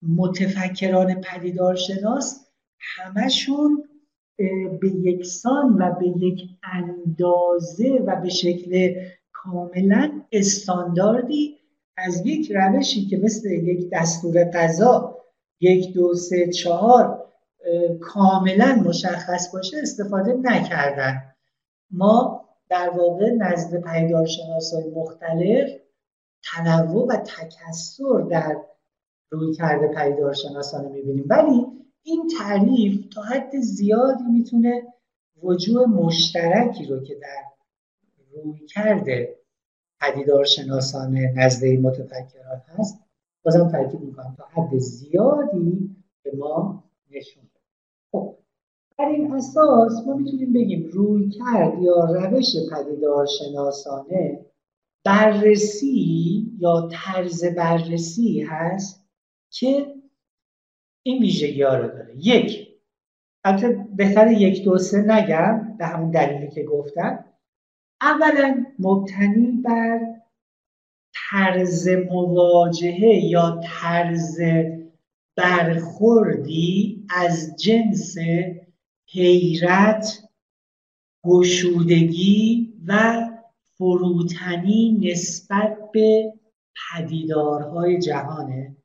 متفکران 0.01 1.21
پدیدارشناس 1.21 2.47
همشون 2.79 3.83
به 4.81 4.89
یکسان 4.89 5.73
و 5.73 5.95
به 5.99 6.07
یک 6.07 6.41
اندازه 6.63 8.03
و 8.07 8.21
به 8.21 8.29
شکل 8.29 8.93
کاملا 9.31 10.21
استانداردی 10.31 11.57
از 11.97 12.25
یک 12.25 12.51
روشی 12.51 13.05
که 13.05 13.17
مثل 13.17 13.51
یک 13.51 13.89
دستور 13.93 14.43
غذا 14.43 15.10
یک 15.61 15.93
دو 15.93 16.13
سه 16.13 16.47
چهار 16.47 17.27
کاملا 18.01 18.83
مشخص 18.85 19.53
باشه 19.53 19.77
استفاده 19.77 20.33
نکردن. 20.33 21.21
ما 21.91 22.41
در 22.69 22.89
واقع 22.89 23.31
نزد 23.31 23.81
پیدارشناس 23.81 24.73
مختلف 24.95 25.69
تنوع 26.43 27.07
و 27.07 27.15
تکسر 27.15 28.21
در 28.29 28.57
روی 29.29 29.53
کرده 29.53 29.87
پیدارشناسانه 29.87 30.89
می‌بینیم. 30.89 31.25
ولی 31.29 31.65
این 32.03 32.29
تعریف 32.39 33.13
تا 33.13 33.21
حد 33.21 33.59
زیادی 33.59 34.23
می‌تونه 34.23 34.83
وجوه 35.43 35.85
مشترکی 35.85 36.85
رو 36.85 37.03
که 37.03 37.15
در 37.15 37.43
روی 38.31 38.67
کرده 38.67 39.35
پدیدار 39.99 40.45
شناسانه 40.45 41.33
نزد 41.35 41.65
متفکران 41.65 42.61
هست 42.67 42.99
بازم 43.43 43.71
تاکید 43.71 43.99
می‌کنم. 44.01 44.35
تا 44.37 44.43
حد 44.43 44.77
زیادی 44.77 45.95
به 46.23 46.31
ما 46.37 46.83
نشون 47.11 47.43
خب 48.11 48.37
بر 48.97 49.05
این 49.05 49.31
اساس 49.31 50.07
ما 50.07 50.13
می‌تونیم 50.13 50.53
بگیم 50.53 50.89
روی 50.93 51.29
کرد 51.29 51.81
یا 51.81 52.05
روش 52.05 52.55
پدیدار 52.71 53.25
شناسانه 53.25 54.45
بررسی 55.05 56.51
یا 56.59 56.89
طرز 56.91 57.45
بررسی 57.45 58.41
هست 58.41 59.05
که 59.49 59.95
این 61.03 61.21
ویژگی 61.21 61.61
ها 61.61 61.75
رو 61.77 61.87
داره. 61.87 62.13
یک 62.17 62.67
البته 63.43 63.87
بهتر 63.95 64.31
یک 64.31 64.63
دو 64.63 64.77
سه 64.77 65.01
نگم 65.01 65.75
به 65.77 65.85
همون 65.85 66.11
دلیلی 66.11 66.51
که 66.51 66.63
گفتم. 66.63 67.25
اولا 68.01 68.65
مبتنی 68.79 69.51
بر 69.51 70.20
طرز 71.31 71.87
مواجهه 71.87 73.25
یا 73.25 73.61
طرز 73.63 74.39
برخوردی 75.37 77.05
از 77.09 77.55
جنس 77.55 78.15
حیرت 79.09 80.29
گشودگی 81.25 82.73
و 82.87 83.21
فروتنی 83.77 84.99
نسبت 85.03 85.77
به 85.93 86.33
پدیدارهای 86.75 87.99
جهانه 87.99 88.75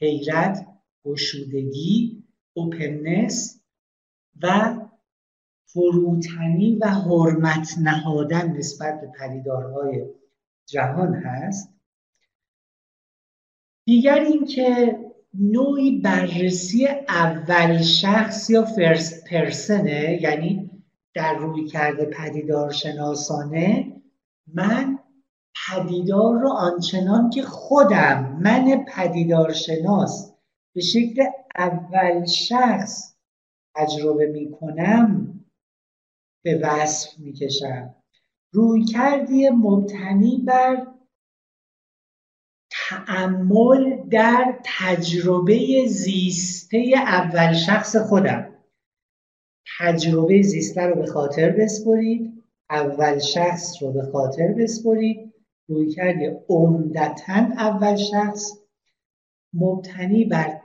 حیرت 0.00 0.66
گشودگی 1.06 2.22
اوپننس 2.54 3.62
و 4.42 4.76
فروتنی 5.64 6.76
و 6.76 6.86
حرمت 6.86 7.74
نهادن 7.80 8.52
نسبت 8.56 9.00
به 9.00 9.12
پدیدارهای 9.18 10.06
جهان 10.66 11.14
هست. 11.14 11.72
دیگر 13.84 14.20
اینکه 14.20 14.98
نوعی 15.34 16.00
بررسی 16.00 16.86
اول 17.08 17.82
شخص 17.82 18.50
یا 18.50 18.64
فرست 18.64 19.24
پرسنه 19.24 20.18
یعنی 20.22 20.70
در 21.14 21.34
روی 21.34 21.66
کرده 21.66 22.04
پدیدار 22.04 22.70
شناسانه 22.70 23.92
من 24.54 24.98
پدیدار 25.66 26.38
رو 26.38 26.48
آنچنان 26.48 27.30
که 27.30 27.42
خودم 27.42 28.38
من 28.42 28.84
پدیدار 28.88 29.52
شناس 29.52 30.34
به 30.74 30.80
شکل 30.80 31.24
اول 31.56 32.24
شخص 32.26 33.16
تجربه 33.74 34.26
می 34.26 34.52
کنم 34.52 35.34
به 36.44 36.60
وصف 36.62 37.18
می 37.18 37.32
کشم 37.32 37.94
روی 38.52 38.84
کردی 38.84 39.48
مبتنی 39.48 40.42
بر 40.46 40.86
تعمل 43.12 43.96
در 44.10 44.58
تجربه 44.64 45.86
زیسته 45.86 46.92
اول 46.96 47.52
شخص 47.52 47.96
خودم. 47.96 48.48
تجربه 49.78 50.42
زیسته 50.42 50.82
رو 50.82 50.94
به 50.94 51.06
خاطر 51.06 51.50
بسپرید 51.50 52.44
اول 52.70 53.18
شخص 53.18 53.82
رو 53.82 53.92
به 53.92 54.02
خاطر 54.02 54.48
بسپرید. 54.48 55.32
روی 55.68 55.90
کردی 55.90 56.30
عمدتا 56.48 57.48
اول 57.58 57.96
شخص. 57.96 58.52
مبتنی 59.54 60.24
بر 60.24 60.60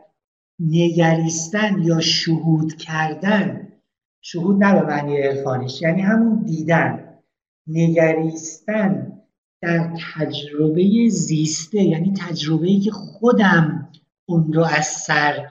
نگریستن 0.59 1.81
یا 1.83 1.99
شهود 1.99 2.77
کردن. 2.77 3.73
شهود 4.21 4.63
نه 4.63 4.73
به 4.73 4.87
معنی 4.87 5.21
عرفانیش 5.21 5.81
یعنی 5.81 6.01
همون 6.01 6.43
دیدن. 6.43 7.19
نگریستن 7.67 9.16
در 9.61 9.93
تجربه 10.15 11.09
زیسته 11.09 11.83
یعنی 11.83 12.13
تجربه 12.13 12.79
که 12.79 12.91
خودم 12.91 13.89
اون 14.25 14.53
رو 14.53 14.63
از 14.63 14.85
سر 14.85 15.47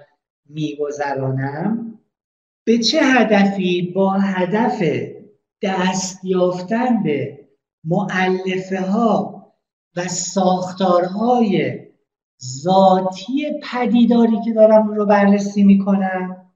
میگذرانم 0.48 1.98
به 2.66 2.78
چه 2.78 3.00
هدفی؟ 3.02 3.82
با 3.82 4.10
هدف 4.10 4.82
دست 5.62 6.24
یافتن 6.24 7.02
به 7.02 7.46
معلفه 7.84 8.80
ها 8.80 9.36
و 9.96 10.08
ساختارهای 10.08 11.80
ذاتی 12.44 13.60
پدیداری 13.62 14.40
که 14.44 14.52
دارم 14.52 14.88
اون 14.88 14.96
رو 14.96 15.06
بررسی 15.06 15.64
می‌کنم. 15.64 16.52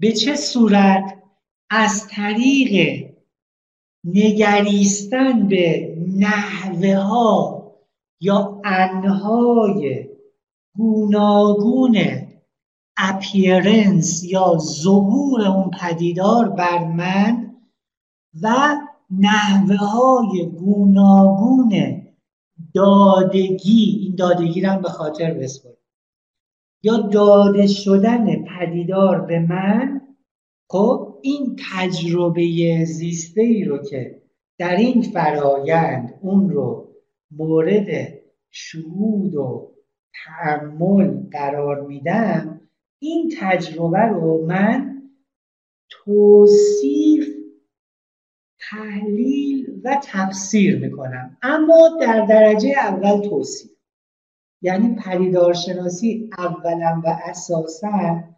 به 0.00 0.12
چه 0.12 0.36
صورت؟ 0.36 1.18
از 1.70 2.08
طریق 2.08 3.06
نگریستن 4.04 5.48
به 5.48 5.96
نحوه 6.18 6.94
ها 6.94 7.62
یا 8.20 8.60
انهای 8.64 10.08
گوناگون 10.76 11.98
اپیرنس 12.96 14.24
یا 14.24 14.58
ظهور 14.58 15.42
اون 15.42 15.70
پدیدار 15.70 16.48
بر 16.48 16.84
من 16.84 17.54
و 18.42 18.76
نحوه 19.10 19.76
های 19.76 20.46
گوناگون 20.46 22.02
دادگی. 22.74 24.00
این 24.02 24.14
دادگی 24.14 24.60
رو 24.60 24.80
به 24.80 24.88
خاطر 24.88 25.34
بسپارید. 25.34 25.78
یا 26.82 26.96
داده 26.96 27.66
شدن 27.66 28.44
پدیدار 28.44 29.20
به 29.20 29.38
من 29.38 30.01
خب 30.72 31.18
این 31.22 31.56
تجربه 31.72 32.84
زیسته 32.84 33.40
ای 33.40 33.64
رو 33.64 33.78
که 33.78 34.22
در 34.58 34.76
این 34.76 35.02
فرایند 35.02 36.14
اون 36.22 36.50
رو 36.50 36.94
مورد 37.30 37.86
شهود 38.50 39.34
و 39.34 39.72
تعمل 40.24 41.22
قرار 41.32 41.86
میدم 41.86 42.60
این 42.98 43.32
تجربه 43.38 43.98
رو 43.98 44.46
من 44.46 45.02
توصیف 45.90 47.28
تحلیل 48.70 49.80
و 49.84 50.00
تفسیر 50.04 50.78
می‌کنم. 50.78 51.36
اما 51.42 51.98
در 52.00 52.26
درجه 52.26 52.74
اول 52.78 53.28
توصیف. 53.28 53.70
یعنی 54.62 54.94
پریدارشناسی 54.94 56.30
اولا 56.38 57.02
و 57.04 57.18
اساسا 57.24 58.31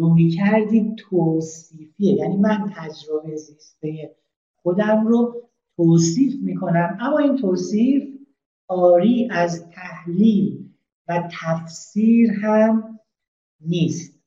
روی 0.00 0.30
کردی 0.30 0.94
توصیفیه. 0.98 2.14
یعنی 2.14 2.36
من 2.36 2.72
تجربه 2.76 3.36
زیسته 3.36 4.16
خودم 4.62 5.06
رو 5.06 5.42
توصیف 5.76 6.34
می‌کنم. 6.42 6.98
اما 7.00 7.18
این 7.18 7.36
توصیف 7.36 8.02
آری 8.68 9.28
از 9.30 9.70
تحلیل 9.70 10.68
و 11.08 11.28
تفسیر 11.40 12.30
هم 12.30 12.98
نیست. 13.60 14.20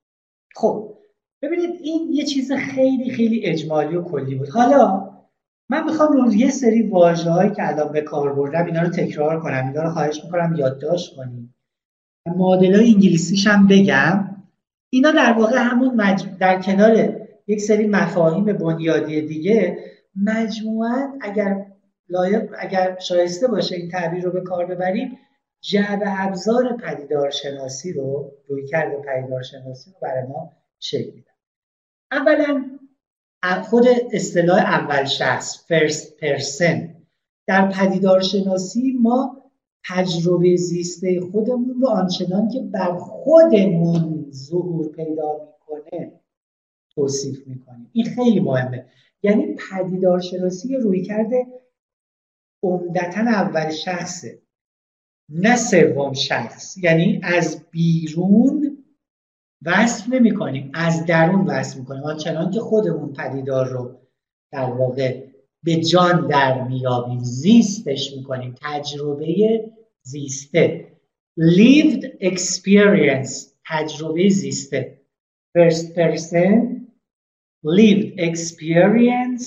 خب 0.56 0.98
ببینید 1.42 1.70
این 1.84 2.14
یه 2.14 2.26
چیز 2.26 2.52
خیلی 2.52 3.10
خیلی 3.10 3.46
اجمالی 3.46 3.96
و 3.96 4.04
کلی 4.04 4.36
بود. 4.36 4.50
حالا 4.50 5.10
من 5.70 5.84
می‌خوام 5.86 6.14
رو 6.14 6.34
یه 6.34 6.50
سری 6.50 6.90
هایی 6.90 7.52
که 7.52 7.68
الان 7.68 7.92
به 7.92 8.02
کار 8.02 8.34
بردم 8.34 8.66
اینا 8.66 8.82
رو 8.82 8.90
تکرار 8.90 9.40
کنم 9.40 9.68
اینا 9.68 9.84
رو 9.84 9.90
خواهش 9.90 10.24
می‌کنم 10.24 10.56
یادداشت 10.58 11.16
کنیم 11.16 11.56
معادل 12.38 12.76
های 12.76 12.94
انگلیسیش 12.94 13.48
هم 13.48 13.68
بگم. 13.68 14.33
اینا 14.94 15.12
در 15.12 15.34
واقع 15.34 15.58
همون 15.58 16.16
در 16.40 16.62
کنار 16.62 17.22
یک 17.48 17.62
سری 17.62 17.88
مفاهیم 17.88 18.46
بنیادی 18.46 19.22
دیگه 19.22 19.78
مجموعا 20.24 21.18
اگر 21.22 21.66
لایق 22.10 22.56
اگر 22.60 22.98
شایسته 23.00 23.48
باشه 23.48 23.76
این 23.76 23.90
تعبیر 23.90 24.24
رو 24.24 24.32
به 24.32 24.42
کار 24.42 24.66
ببریم 24.66 25.18
جعب 25.62 26.04
ابزار 26.06 26.78
پدیدار 26.78 27.30
شناسی 27.30 27.94
رو 27.94 28.32
روی 28.48 28.68
کرده 28.68 28.98
پدیدار 28.98 29.44
شناسی 29.44 29.92
رو 29.92 29.98
برای 30.02 30.28
ما 30.28 30.52
شکل 30.80 31.12
میدن 31.16 31.34
اولا 32.12 32.66
خود 33.64 33.86
اصطلاح 34.12 34.60
اول 34.60 35.06
شخص 35.06 35.66
فرست 35.68 36.18
پرسن 36.18 36.96
در 37.48 37.72
پدیدار 37.72 38.22
شناسی 38.22 38.98
ما 39.02 39.43
تجربه 39.90 40.56
زیسته 40.56 41.22
خودمون 41.22 41.82
رو 41.82 41.88
آنچنان 41.88 42.50
که 42.50 42.62
بر 42.62 42.98
خودمون 42.98 44.26
ظهور 44.32 44.88
پیدا 44.88 45.32
می‌کنه 45.46 46.20
توصیف 46.96 47.48
می‌کنیم. 47.48 47.90
این 47.94 48.06
خیلی 48.06 48.40
مهمه. 48.40 48.86
یعنی 49.24 49.56
پدیدار 49.56 50.20
شناسی 50.20 50.76
روی 50.76 51.02
کرده 51.02 51.48
عمدتا 52.64 53.22
اول 53.22 53.70
شخصه 53.70 54.42
نه 55.30 55.56
سوم 55.56 56.14
شخص. 56.14 56.78
یعنی 56.78 57.20
از 57.24 57.64
بیرون 57.72 58.78
وصف 59.66 60.10
نمی 60.10 60.34
کنیم 60.34 60.72
از 60.74 61.06
درون 61.06 61.46
وصف 61.46 61.78
می 61.78 61.86
کنیم 61.86 62.04
آنچنان 62.04 62.52
که 62.52 62.60
خودمون 62.60 63.14
پدیدار 63.14 63.68
رو 63.68 64.00
در 64.52 64.72
واقع 64.72 65.33
به 65.64 65.76
جان 65.76 66.28
در 66.28 66.68
میابیم. 66.68 67.20
زیستش 67.20 68.14
می‌کنیم. 68.18 68.56
تجربه 68.62 69.64
زیسته. 70.02 70.88
Lived 71.40 72.04
experience. 72.22 73.32
تجربه 73.68 74.30
زیسته. 74.30 75.02
First 75.58 75.86
person. 75.96 76.84
Lived 77.66 78.20
experience. 78.20 79.46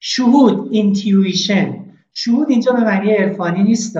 شهود. 0.00 0.72
Intuition. 0.74 1.86
شهود 2.12 2.50
اینجا 2.50 2.72
به 2.72 2.80
معنی 2.80 3.12
عرفانی 3.12 3.62
نیست 3.62 3.98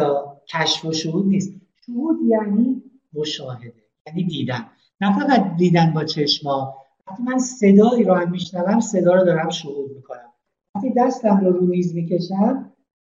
کشف 0.48 0.84
و 0.84 0.92
شهود 0.92 1.26
نیست. 1.26 1.52
شهود 1.86 2.16
یعنی 2.28 2.82
مشاهده. 3.12 3.74
یعنی 4.06 4.24
دیدن. 4.24 4.66
نه 5.00 5.18
فقط 5.18 5.56
دیدن 5.56 5.92
با 5.92 6.04
چشما. 6.04 6.74
وقتی 7.06 7.22
من 7.22 7.38
صدایی 7.38 8.04
رو 8.04 8.14
هم 8.14 8.30
میشنوم 8.30 8.80
صدا 8.80 9.14
رو 9.14 9.24
دارم 9.24 9.50
شهود 9.50 9.90
می‌کنم. 9.96 10.32
وقتی 10.76 10.92
دستم 10.96 11.40
رو 11.40 11.52
رو 11.52 11.66
میز 11.66 11.94
می‌کشم 11.94 12.72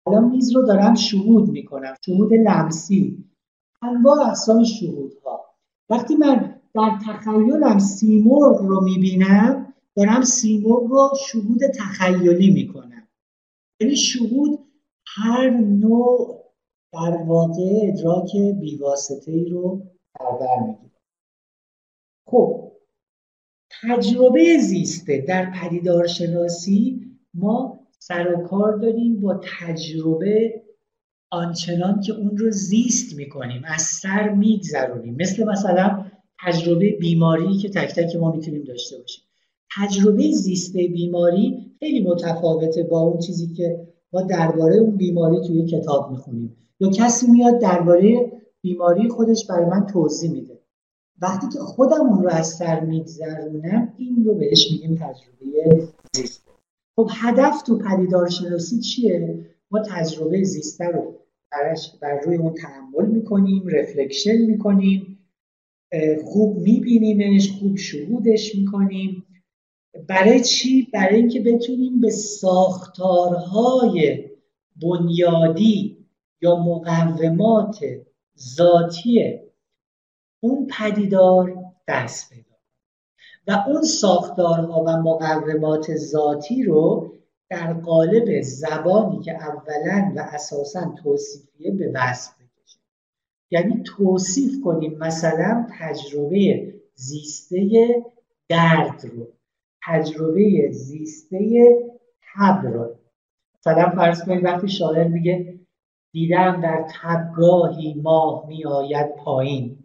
الان 0.08 0.30
میز 0.30 0.56
رو 0.56 0.62
دارم 0.62 0.96
شهود 0.96 1.50
می‌کنم 1.50 1.94
شهود 2.06 2.34
لمسی. 2.34 3.26
انواع 3.82 4.28
اقسام 4.28 4.64
شهودها. 4.64 5.46
وقتی 5.90 6.16
من 6.16 6.62
در 6.76 7.00
تخیلم 7.06 7.80
سیمرغ 7.80 8.62
رو 8.62 8.82
می‌بینم 8.82 9.74
دارم 9.96 10.22
سیمرغ 10.22 10.84
رو 10.84 11.10
شهود 11.28 11.60
تخیلی 11.76 12.54
می‌کنم. 12.54 13.08
یعنی 13.82 13.96
شهود 13.96 14.60
هر 15.08 15.50
نوع 15.50 16.44
در 16.94 17.24
واقع 17.28 17.80
ادراک 17.84 18.36
بیواسطه 18.36 19.32
ای 19.32 19.50
رو 19.50 19.82
در 20.20 20.68
می‌گیره. 20.68 20.92
خب 22.28 22.72
تجربه 23.82 24.58
زیسته 24.58 25.26
در 25.28 25.52
پدیدارشناسی 25.62 27.09
ما 27.34 27.80
سر 28.00 28.34
و 28.36 28.48
کار 28.48 28.78
داریم 28.78 29.22
با 29.22 29.42
تجربه 29.60 30.62
آنچنان 31.32 32.02
که 32.02 32.14
اون 32.14 32.38
رو 32.38 32.52
زیست 32.52 33.16
می‌کنیم 33.16 33.62
از 33.66 33.82
سر 33.82 34.30
میگذرونیم. 34.30 35.16
مثل 35.20 35.44
مثلا 35.44 36.06
تجربه 36.46 36.92
بیماری 36.92 37.58
که 37.58 37.70
تک 37.70 37.96
تک 37.96 38.16
ما 38.16 38.32
می‌تونیم 38.32 38.64
داشته 38.64 38.98
باشیم. 38.98 39.24
تجربه 39.78 40.32
زیست 40.32 40.74
بیماری 40.74 41.76
خیلی 41.80 42.04
متفاوته 42.04 42.84
با 42.84 43.00
اون 43.00 43.20
چیزی 43.20 43.54
که 43.54 43.88
ما 44.14 44.22
درباره 44.22 44.76
اون 44.76 44.98
بیماری 44.98 45.48
توی 45.48 45.66
کتاب 45.66 46.12
می‌خونیم. 46.12 46.56
یا 46.80 46.90
کسی 46.90 47.32
میاد 47.32 47.60
درباره 47.60 48.32
بیماری 48.62 49.10
خودش 49.10 49.46
برای 49.50 49.66
من 49.66 49.86
توضیح 49.86 50.32
میده. 50.32 50.60
وقتی 51.22 51.48
که 51.54 51.60
خودم 51.60 52.02
اون 52.02 52.24
رو 52.24 52.30
از 52.30 52.48
سر 52.48 52.80
میگذرونم 52.80 53.94
این 53.98 54.24
رو 54.26 54.36
بهش 54.36 54.72
میگیم 54.72 54.96
تجربه 54.96 55.88
زیست. 56.16 56.49
خب 57.00 57.10
هدف 57.14 57.62
تو 57.62 57.78
پدیدارشناسی 57.78 58.80
چیه؟ 58.80 59.46
ما 59.72 59.80
تجربه 59.80 60.44
زیسته 60.44 60.86
رو 60.86 61.16
بر 62.02 62.20
روی 62.26 62.38
اون 62.38 62.54
تحمل 62.54 63.06
می‌کنیم 63.06 63.68
رفلکشن 63.68 64.38
می‌کنیم 64.38 65.20
خوب 66.24 66.58
میبینیمش 66.58 67.52
خوب 67.52 67.78
شهودش 67.78 68.56
می‌کنیم. 68.56 69.26
برای 70.08 70.44
چی؟ 70.44 70.88
برای 70.94 71.16
اینکه 71.16 71.40
بتونیم 71.40 72.02
به 72.02 72.10
ساختارهای 72.10 73.80
بنیادی 74.82 75.98
یا 76.42 76.56
مقومات 76.56 77.80
ذاتی 78.40 79.40
اون 80.40 80.68
پدیدار 80.68 81.56
دست 81.88 82.30
پیدا 82.30 82.39
و 83.50 83.64
اون 83.68 83.82
ساختارها 83.82 84.84
و 84.84 84.90
مقومات 84.90 85.96
ذاتی 85.96 86.64
رو 86.64 87.14
در 87.50 87.74
قالب 87.74 88.42
زبانی 88.42 89.20
که 89.20 89.36
اولا 89.36 90.14
و 90.16 90.20
اساسا 90.34 90.96
توصیفیه 91.04 91.72
به 91.72 91.92
وصف 91.96 92.34
بکشیم 92.34 92.82
یعنی 93.52 93.84
توصیف 93.86 94.64
کنیم 94.64 94.98
مثلا 94.98 95.68
تجربه 95.80 96.74
زیسته 96.96 97.70
درد 98.50 99.06
رو 99.14 99.28
تجربه 99.86 100.72
زیسته 100.72 101.64
تب 102.36 102.66
رو. 102.66 102.96
مثلا 103.60 103.90
فرض 103.90 104.24
کنید 104.24 104.46
وقتی 104.46 104.68
شاعر 104.68 105.08
میگه 105.08 105.60
دیدم 106.12 106.62
در 106.62 106.88
تبگاهی 107.02 107.94
ماه 107.94 108.48
می 108.48 108.66
آید 108.66 109.16
پایین. 109.16 109.79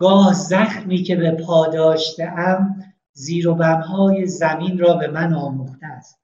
گاه 0.00 0.34
زخمی 0.34 1.02
که 1.02 1.16
به 1.16 1.30
پا 1.30 1.66
داشته 1.66 2.24
ام 2.24 2.84
زیر 3.12 3.48
و 3.48 3.54
بمهای 3.54 4.26
زمین 4.26 4.78
را 4.78 4.94
به 4.94 5.08
من 5.08 5.34
آموخته 5.34 5.86
است. 5.86 6.18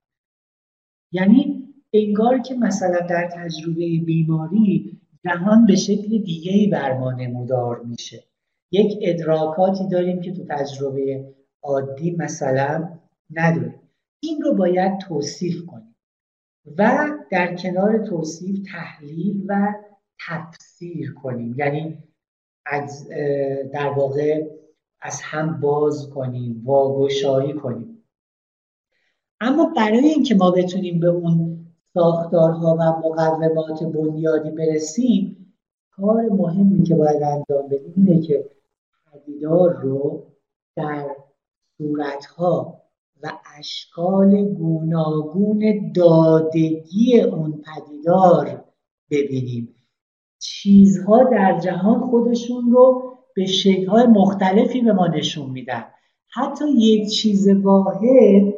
یعنی 1.11 1.67
انگار 1.93 2.39
که 2.39 2.55
مثلا 2.55 2.99
در 2.99 3.29
تجربه 3.33 3.99
بیماری 4.05 5.01
جهان 5.25 5.65
به 5.65 5.75
شکل 5.75 6.17
دیگه 6.17 6.69
بر 6.71 6.97
ما 6.97 7.11
نمودار 7.11 7.79
میشه. 7.79 8.23
یک 8.71 8.99
ادراکاتی 9.01 9.87
داریم 9.87 10.21
که 10.21 10.31
تو 10.31 10.45
تجربه 10.49 11.33
عادی 11.63 12.11
مثلا 12.11 12.89
نداریم. 13.31 13.81
این 14.19 14.41
رو 14.41 14.53
باید 14.53 14.97
توصیف 14.97 15.65
کنیم 15.65 15.95
و 16.77 17.09
در 17.31 17.55
کنار 17.55 17.97
توصیف 17.97 18.59
تحلیل 18.71 19.45
و 19.47 19.73
تفسیر 20.27 21.13
کنیم. 21.13 21.55
یعنی 21.57 22.06
در 23.73 23.89
واقع 23.97 24.47
از 25.01 25.21
هم 25.23 25.59
باز 25.59 26.09
کنیم 26.09 26.61
واگشایی 26.65 27.53
کنیم. 27.53 28.03
اما 29.39 29.73
برای 29.75 30.07
اینکه 30.07 30.35
ما 30.35 30.51
بتونیم 30.51 30.99
به 30.99 31.07
اون 31.07 31.65
ساختارها 31.93 32.75
و 32.75 32.83
مقومات 32.83 33.83
بنیادی 33.83 34.51
برسیم 34.51 35.53
کار 35.91 36.21
مهمی 36.21 36.83
که 36.83 36.95
باید 36.95 37.23
انجام 37.23 37.67
بدیم 37.69 37.93
اینه 37.97 38.21
که 38.21 38.49
پدیدار 39.11 39.73
رو 39.73 40.23
در 40.75 41.15
صورتها 41.77 42.81
و 43.23 43.31
اشکال 43.57 44.45
گوناگون 44.45 45.91
دادگی 45.95 47.21
اون 47.21 47.61
پدیدار 47.61 48.63
ببینیم. 49.11 49.76
چیزها 50.39 51.23
در 51.23 51.59
جهان 51.59 51.99
خودشون 51.99 52.71
رو 52.71 53.13
به 53.35 53.45
شکلهای 53.45 54.07
مختلفی 54.07 54.81
به 54.81 54.93
ما 54.93 55.07
نشون 55.07 55.49
میدن. 55.49 55.85
حتی 56.29 56.65
یک 56.69 57.09
چیز 57.09 57.47
واحد 57.49 58.53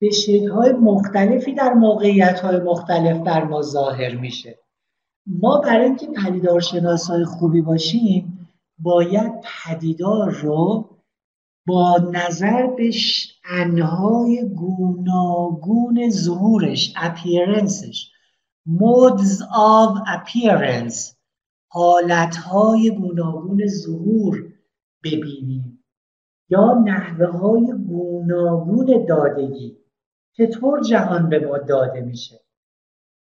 به 0.00 0.10
شکلهای 0.10 0.72
مختلفی 0.72 1.54
در 1.54 1.72
موقعیت 1.72 2.44
مختلف 2.44 3.22
در 3.22 3.44
ما 3.44 3.62
ظاهر 3.62 4.16
میشه. 4.16 4.58
ما 5.26 5.60
برای 5.60 5.84
اینکه 5.84 6.06
پدیدارشناس 6.06 7.10
های 7.10 7.24
خوبی 7.24 7.60
باشیم 7.60 8.48
باید 8.78 9.32
پدیدار 9.42 10.30
رو 10.30 10.88
با 11.66 11.96
نظر 12.12 12.66
به 12.66 12.90
انهای 13.44 14.48
گوناگون 14.56 16.10
ظهورش 16.10 16.94
اپیرنسش 16.96 18.10
modes 18.68 19.40
of 19.40 19.96
appearance 20.06 21.14
حالتهای 21.70 22.90
گوناگون 22.90 23.66
ظهور 23.66 24.52
ببینیم. 25.04 25.84
یا 26.48 26.74
نحوه 26.84 27.26
های 27.26 27.74
گوناگون 27.88 29.06
دادگی. 29.08 29.76
چطور 30.32 30.80
جهان 30.80 31.28
به 31.28 31.46
ما 31.46 31.58
داده 31.58 32.00
میشه؟ 32.00 32.40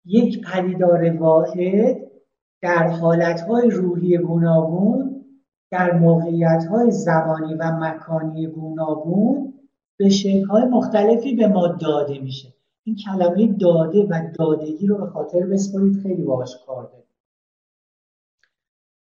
یک 0.06 0.46
پدیدار 0.46 1.18
واحد 1.18 1.98
در 2.62 2.88
حالتهای 2.88 3.70
روحی 3.70 4.18
گوناگون 4.18 5.26
در 5.72 6.00
موقعیت 6.00 6.68
زمانی 6.90 7.54
و 7.54 7.72
مکانی 7.72 8.48
گوناگون 8.48 9.54
به 9.98 10.10
شکل‌های 10.10 10.66
مختلفی 10.66 11.36
به 11.36 11.48
ما 11.48 11.68
داده 11.68 12.20
میشه. 12.20 12.55
این 12.88 12.96
کلمه 12.96 13.48
داده 13.48 14.04
و 14.04 14.32
دادگی 14.40 14.88
رو 14.88 14.98
به 14.98 15.06
خاطر 15.06 15.40
بسپارید 15.40 16.02
خیلی 16.02 16.22
باهاش 16.22 16.52
کار 16.66 16.84
داریم. 16.84 17.06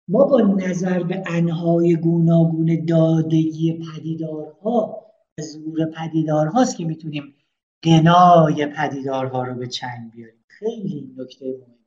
ما 0.08 0.24
با 0.24 0.40
نظر 0.40 1.02
به 1.02 1.22
انهای 1.26 1.96
گوناگون 1.96 2.84
دادگی 2.84 3.72
پدیدارها 3.72 5.06
ظهور 5.40 5.86
پدیدارهاست 5.86 6.76
که 6.76 6.84
می‌تونیم 6.84 7.34
قنای 7.82 8.66
پدیدارها 8.66 9.44
رو 9.44 9.54
به 9.54 9.66
چنگ 9.66 10.10
بیاریم. 10.10 10.44
خیلی 10.46 11.14
نکته 11.16 11.46
مهم 11.46 11.78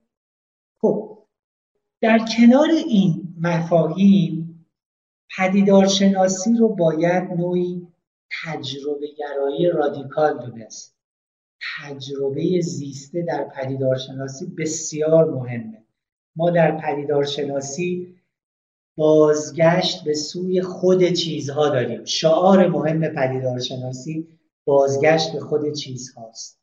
خب 0.82 1.18
در 2.02 2.20
کنار 2.38 2.70
این 2.88 3.36
مفاهیم 3.42 4.66
پدیدارشناسی 5.38 6.58
رو 6.58 6.70
باید 6.70 7.24
نوعی 7.24 7.88
تجربه 8.44 9.08
گرایی 9.18 9.70
رادیکال 9.70 10.38
دونست. 10.46 10.95
تجربه 11.78 12.62
زیسته 12.62 13.22
در 13.22 13.44
پدیدارشناسی 13.56 14.46
بسیار 14.46 15.32
مهمه. 15.32 15.84
ما 16.36 16.50
در 16.50 16.82
پدیدارشناسی 16.82 18.16
بازگشت 18.98 20.04
به 20.04 20.14
سوی 20.14 20.62
خود 20.62 21.04
چیزها 21.04 21.70
داریم. 21.70 22.06
شعار 22.06 22.68
مهم 22.68 23.08
پدیدارشناسی 23.08 24.28
بازگشت 24.66 25.34
به 25.34 25.40
خود 25.40 25.74
چیزهاست. 25.74 26.60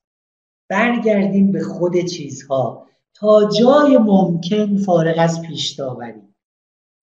برگردیم 0.68 1.52
به 1.52 1.62
خود 1.62 1.96
چیزها. 1.96 2.88
تا 3.14 3.48
جای 3.48 3.98
ممکن 3.98 4.76
فارغ 4.76 5.14
از 5.18 5.42
پیش 5.42 5.80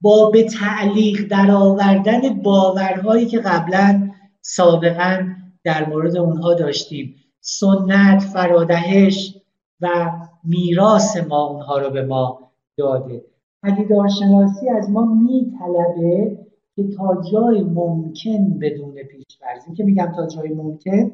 با 0.01 0.29
به 0.29 0.43
تعلیق 0.43 1.27
در 1.27 1.51
آوردن 1.51 2.41
باورهایی 2.41 3.25
که 3.25 3.39
قبلا 3.39 4.11
سابقا 4.41 5.27
در 5.63 5.89
مورد 5.89 6.17
اونها 6.17 6.53
داشتیم. 6.53 7.15
سنت 7.41 8.21
فرادهش 8.21 9.37
و 9.81 10.11
میراث 10.43 11.17
ما 11.17 11.47
اونها 11.47 11.77
رو 11.77 11.89
به 11.89 12.05
ما 12.05 12.51
داده. 12.77 13.25
پدیدارشناسی 13.63 14.69
از 14.69 14.89
ما 14.89 15.05
میطلبه 15.05 16.37
که 16.75 16.87
تا 16.97 17.21
جای 17.31 17.61
ممکن 17.61 18.59
بدون 18.59 18.93
پیشفرض 18.93 19.63
این 19.65 19.75
که 19.75 19.83
میگم 19.83 20.11
تا 20.15 20.27
جای 20.27 20.49
ممکن 20.49 21.11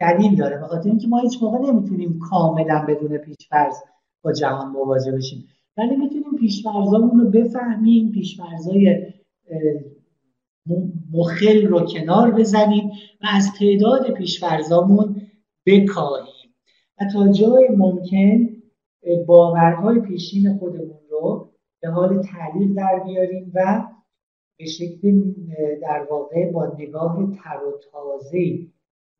دلیل 0.00 0.36
داره 0.36 0.58
به 0.58 0.66
خاطر 0.66 0.88
اینکه 0.88 1.08
ما 1.08 1.18
هیچ 1.18 1.42
موقع 1.42 1.58
نمی‌تونیم 1.58 2.18
کاملا 2.30 2.84
بدون 2.88 3.18
پیشفرض 3.18 3.74
با 4.22 4.32
جهان 4.32 4.72
مواجه 4.72 5.12
بشیم. 5.12 5.44
ولی 5.76 5.96
می‌تونیم 5.96 6.36
پیشفرزامون 6.38 7.20
رو 7.20 7.30
بفهمیم 7.30 8.12
پیشفرزای 8.12 9.06
مخل 11.12 11.66
رو 11.66 11.80
کنار 11.80 12.30
بزنیم 12.30 12.90
و 13.22 13.26
از 13.32 13.52
تعداد 13.58 14.10
پیشفرزامون 14.10 15.22
بکاهیم 15.70 16.54
و 17.00 17.04
تا 17.12 17.32
جای 17.32 17.68
ممکن 17.76 18.48
باورهای 19.26 20.00
پیشین 20.00 20.58
خودمون 20.58 21.00
رو 21.10 21.52
به 21.82 21.88
حال 21.88 22.22
تعلیل 22.22 22.74
در 22.74 23.02
بیاریم 23.06 23.52
و 23.54 23.84
به 24.58 24.64
شکل 24.66 25.22
در 25.82 26.06
واقع 26.10 26.50
با 26.52 26.76
نگاه 26.78 27.32
تر 27.36 27.56
و 27.56 27.78
تازه 27.92 28.66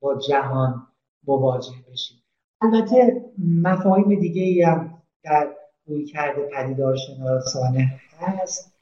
با 0.01 0.19
جهان 0.19 0.87
مواجه 1.27 1.73
بشیم. 1.93 2.17
البته 2.61 3.25
مفاهیم 3.39 4.21
دیگه 4.21 4.43
ای 4.43 4.63
هم 4.63 5.03
در 5.25 5.49
روی 5.87 6.05
کرده 6.05 6.49
پدیدارشناسانه 6.55 8.01
هست. 8.19 8.73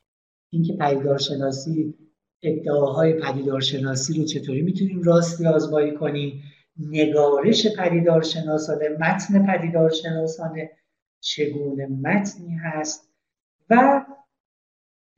اینکه 0.50 0.72
پدیدارشناسی 0.72 1.94
ادعاهای 2.42 3.12
پدیدارشناسی 3.12 4.18
رو 4.18 4.24
چطوری 4.24 4.62
می‌تونیم 4.62 5.02
راستی 5.02 5.46
آزمایی 5.46 5.94
کنیم؟ 5.94 6.42
نگارش 6.79 7.66
پدیدارشناسانه 7.76 8.89
متن 8.89 9.47
پدیدارشناسانه 9.47 10.70
چگونه 11.20 11.87
متنی 11.87 12.55
هست 12.55 13.11
و 13.70 14.05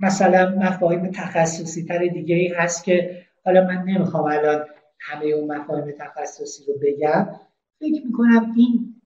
مثلا 0.01 0.55
مفاهیم 0.59 1.11
تخصصی 1.11 1.85
تر 1.85 1.99
دیگه 2.07 2.35
ای 2.35 2.49
هست 2.49 2.85
که 2.85 3.27
حالا 3.45 3.65
من 3.65 3.83
نمی‌خوام 3.83 4.25
الان 4.25 4.67
همه 5.01 5.27
اون 5.27 5.57
مفاهیم 5.57 5.95
تخصصی 5.99 6.65
رو 6.65 6.75
بگم. 6.83 7.41
فکر 7.81 8.07
می‌کنم 8.07 8.55
این 8.57 9.03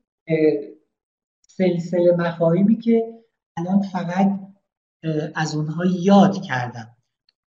سلسله 1.40 2.12
مفاهیمی 2.18 2.76
که 2.76 3.14
الان 3.56 3.82
فقط 3.82 4.30
از 5.34 5.54
اونها 5.56 5.84
یاد 6.00 6.42
کردم. 6.42 6.96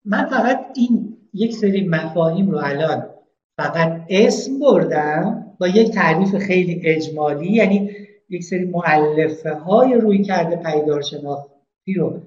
من 0.05 0.25
فقط 0.25 0.65
این 0.75 1.17
یک 1.33 1.53
سری 1.53 1.87
مفاهیم 1.87 2.51
رو 2.51 2.57
الان 2.63 3.14
فقط 3.57 4.01
اسم 4.09 4.59
بردم 4.59 5.55
با 5.59 5.67
یک 5.67 5.91
تعریف 5.91 6.35
خیلی 6.35 6.81
اجمالی 6.83 7.51
یعنی 7.51 7.91
یک 8.29 8.43
سری 8.43 8.65
معلفه 8.65 9.53
های 9.53 9.93
روی 9.93 10.23
کرده 10.23 10.55
پیدار 10.55 11.01
شناختی 11.01 11.93
رو 11.97 12.21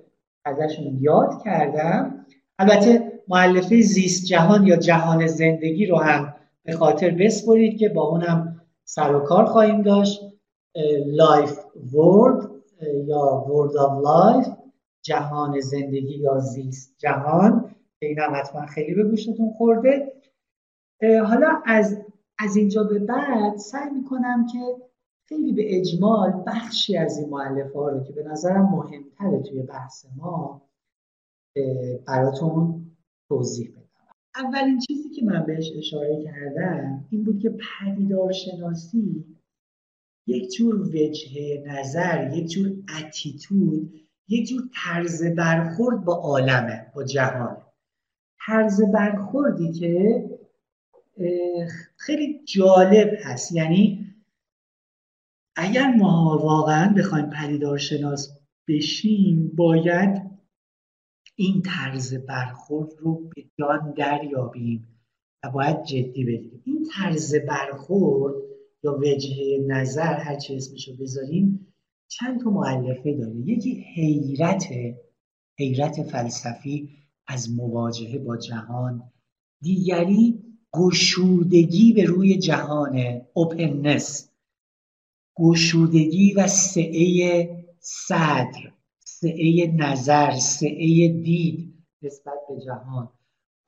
ازشون 0.45 0.99
یاد 1.01 1.43
کردم. 1.45 2.27
البته 2.59 3.13
مؤلفه 3.29 3.81
زیست 3.81 4.27
جهان 4.27 4.67
یا 4.67 4.77
جهان 4.77 5.27
زندگی 5.27 5.87
رو 5.87 5.97
هم 5.97 6.35
به 6.65 6.73
خاطر 6.73 7.11
بسپرید 7.11 7.79
که 7.79 7.89
با 7.89 8.03
اونم 8.03 8.61
سر 8.85 9.15
و 9.15 9.21
کار 9.21 9.45
خواهیم 9.45 9.83
داشت. 9.83 10.21
life-world 11.07 12.51
یا 13.07 13.47
world 13.49 13.77
of 13.77 14.05
life 14.05 14.47
جهان 15.03 15.61
زندگی 15.61 16.19
یا 16.19 16.39
زیست 16.39 16.95
جهان. 16.99 17.75
این 17.99 18.19
هم 18.19 18.35
حتما 18.35 18.67
خیلی 18.67 18.95
به 18.95 19.05
گوشتون 19.05 19.51
خورده. 19.59 20.13
حالا 21.03 21.63
از 21.67 21.99
از 22.39 22.57
اینجا 22.57 22.83
به 22.83 22.99
بعد 22.99 23.57
سعی 23.57 23.91
می‌کنم 23.91 24.47
که 24.53 24.59
خیلی 25.29 25.53
به 25.53 25.79
اجمال 25.79 26.43
بخشی 26.47 26.97
از 26.97 27.19
این 27.19 27.29
مؤلفه 27.29 27.73
ها 27.73 27.89
رو 27.89 28.05
که 28.05 28.13
به 28.13 28.23
نظرم 28.23 28.63
مهمتره 28.63 29.43
توی 29.43 29.63
بحث 29.63 30.07
ما 30.17 30.63
براتون 32.07 32.87
توضیح 33.29 33.71
بدم. 33.71 33.89
اولین 34.37 34.79
چیزی 34.79 35.11
که 35.11 35.25
من 35.25 35.47
بهش 35.47 35.73
اشاره 35.77 36.25
کردم 36.25 37.05
این 37.11 37.25
بود 37.25 37.39
که 37.39 37.51
پدیدارشناسی 37.51 39.25
یک 40.27 40.53
جور 40.53 40.81
وجه 40.81 41.65
نظر 41.67 42.37
یک 42.37 42.51
جور 42.51 42.77
اتیتود 42.99 43.95
یک 44.29 44.49
جور 44.49 44.63
طرز 44.85 45.25
برخورد 45.37 46.05
با 46.05 46.15
عالمه 46.15 46.87
با 46.95 47.05
جهان 47.05 47.57
طرز 48.47 48.83
برخوردی 48.83 49.73
که 49.73 50.25
خیلی 51.97 52.41
جالب 52.45 53.11
هست. 53.25 53.53
یعنی 53.53 54.15
اگر 55.57 55.95
ما 55.95 56.41
واقعا 56.43 56.95
بخوایم 56.99 57.31
پدیدارشناس 57.31 58.39
بشیم 58.69 59.53
باید 59.57 60.23
این 61.37 61.63
طرز 61.63 62.15
برخورد 62.15 62.93
رو 62.99 63.31
به 63.37 63.45
جان 63.59 63.95
دریابیم 63.97 65.01
و 65.45 65.51
باید 65.51 65.85
جدی 65.85 66.25
بگیریم 66.25 66.63
این 66.65 66.87
طرز 66.95 67.35
برخورد 67.35 68.35
یا 68.83 68.99
وجهه 68.99 69.59
نظر 69.67 70.15
هر 70.15 70.37
چه 70.37 70.57
اسمشو 70.57 70.97
بذاریم 70.97 71.75
چند 72.09 72.41
تا 72.41 72.51
معلفه 72.51 73.15
داره. 73.15 73.37
یکی 73.37 73.85
حیرت 73.95 74.65
حیرت 75.59 76.03
فلسفی 76.03 76.89
از 77.27 77.51
مواجهه 77.51 78.19
با 78.19 78.37
جهان. 78.37 79.13
دیگری 79.61 80.48
گشودگی 80.75 81.93
به 81.93 82.05
روی 82.05 82.39
جهان 82.39 83.21
اوپننس 83.35 84.31
گشودگی 85.37 86.35
و 86.35 86.47
سعه 86.47 87.49
صدر 87.81 88.73
سعه 89.05 89.73
نظر 89.77 90.31
سعه 90.37 91.09
دید 91.09 91.75
نسبت 92.03 92.39
به 92.49 92.61
جهان. 92.61 93.09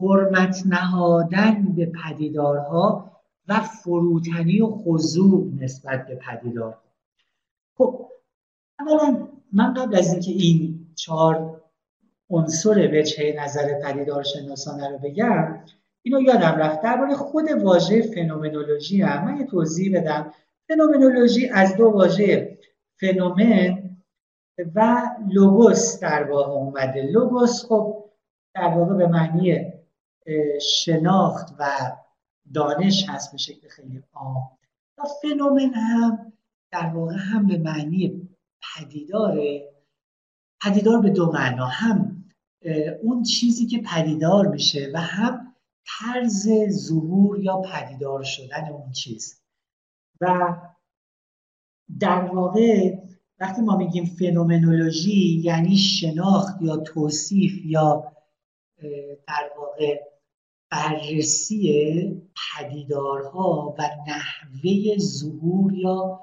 حرمت 0.00 0.62
نهادن 0.66 1.62
به 1.76 1.92
پدیدارها 2.04 3.10
و 3.48 3.60
فروتنی 3.60 4.60
و 4.60 4.66
خضوع 4.66 5.52
نسبت 5.60 6.06
به 6.06 6.14
پدیدارها 6.14 6.82
خب 7.78 8.08
اولا 8.80 9.28
من 9.52 9.74
قبل 9.74 9.96
از 9.96 10.12
اینکه 10.12 10.30
این 10.30 10.86
چهار 10.94 11.62
عنصر 12.30 12.90
وجهه 12.92 13.44
نظر 13.44 13.80
پدیدار 13.82 14.22
شناسانه 14.22 14.88
رو 14.88 14.98
بگم 14.98 15.64
اینو 16.02 16.20
یادم 16.20 16.58
رفت. 16.58 16.82
درباره 16.82 17.14
خود 17.14 17.50
واژه 17.50 18.02
فنومنولوژی 18.02 19.02
هم 19.02 19.24
من 19.24 19.36
یه 19.36 19.46
توضیح 19.46 20.00
بدم. 20.00 20.32
فنومنولوژی 20.68 21.48
از 21.48 21.76
دو 21.76 21.90
واژه 21.90 22.58
فنومن 23.00 23.90
و 24.74 25.02
لوگوس 25.32 26.00
در 26.00 26.30
واقع 26.30 26.52
اومده. 26.52 27.02
لوگوس 27.02 27.64
خب 27.64 28.04
در 28.54 28.68
واقع 28.68 28.94
به 28.94 29.06
معنی 29.06 29.72
شناخت 30.60 31.54
و 31.58 31.66
دانش 32.54 33.08
هست 33.08 33.32
به 33.32 33.38
شکل 33.38 33.68
خیلی 33.68 34.02
عام. 34.12 34.50
و 34.98 35.02
فنومن 35.22 35.74
هم 35.74 36.32
در 36.72 36.86
واقع 36.94 37.14
هم 37.16 37.46
به 37.46 37.58
معنی 37.58 38.28
پدیداره 38.62 39.70
پدیدار 40.62 41.00
به 41.00 41.10
دو 41.10 41.32
معنا. 41.32 41.66
هم 41.66 42.24
اون 43.02 43.22
چیزی 43.22 43.66
که 43.66 43.82
پدیدار 43.94 44.46
میشه 44.46 44.90
و 44.94 45.00
هم 45.00 45.49
طرز 45.86 46.48
ظهور 46.70 47.40
یا 47.40 47.56
پدیدار 47.56 48.22
شدن 48.22 48.68
اون 48.72 48.92
چیز. 48.92 49.42
و 50.20 50.56
در 52.00 52.20
واقع 52.20 52.96
وقتی 53.40 53.62
ما 53.62 53.76
میگیم 53.76 54.04
فنومنولوژی 54.04 55.40
یعنی 55.44 55.76
شناخت 55.76 56.62
یا 56.62 56.76
توصیف 56.76 57.52
یا 57.64 58.12
در 59.28 59.50
واقع 59.58 60.00
بررسی 60.70 62.22
پدیدارها 62.34 63.74
و 63.78 63.82
نحوه 64.08 64.98
ظهور 64.98 65.74
یا 65.74 66.20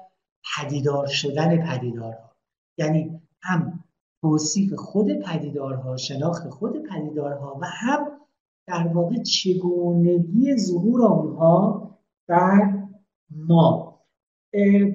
پدیدار 0.56 1.06
شدن 1.06 1.66
پدیدارها. 1.66 2.36
یعنی 2.78 3.20
هم 3.42 3.84
توصیف 4.22 4.74
خود 4.74 5.12
پدیدارها 5.12 5.96
شناخت 5.96 6.48
خود 6.48 6.82
پدیدارها 6.82 7.58
و 7.60 7.64
هم 7.64 8.07
در 8.68 8.86
واقع 8.86 9.22
چگونگی 9.22 10.56
ظهور 10.56 11.02
آنها 11.02 11.98
بر 12.28 12.82
ما. 13.30 14.00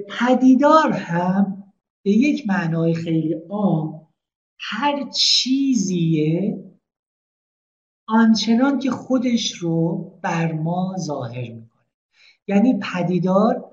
پدیدار 0.10 0.92
هم 0.92 1.64
به 2.04 2.12
یک 2.12 2.48
معنای 2.48 2.94
خیلی 2.94 3.34
عام 3.50 4.08
هر 4.60 5.10
چیزیه 5.10 6.64
آنچنان 8.08 8.80
که 8.80 8.92
خودش 8.92 9.52
رو 9.52 9.98
بر 10.22 10.52
ما 10.52 10.96
ظاهر 11.00 11.52
می‌کنه. 11.52 11.86
یعنی 12.48 12.80
پدیدار 12.94 13.66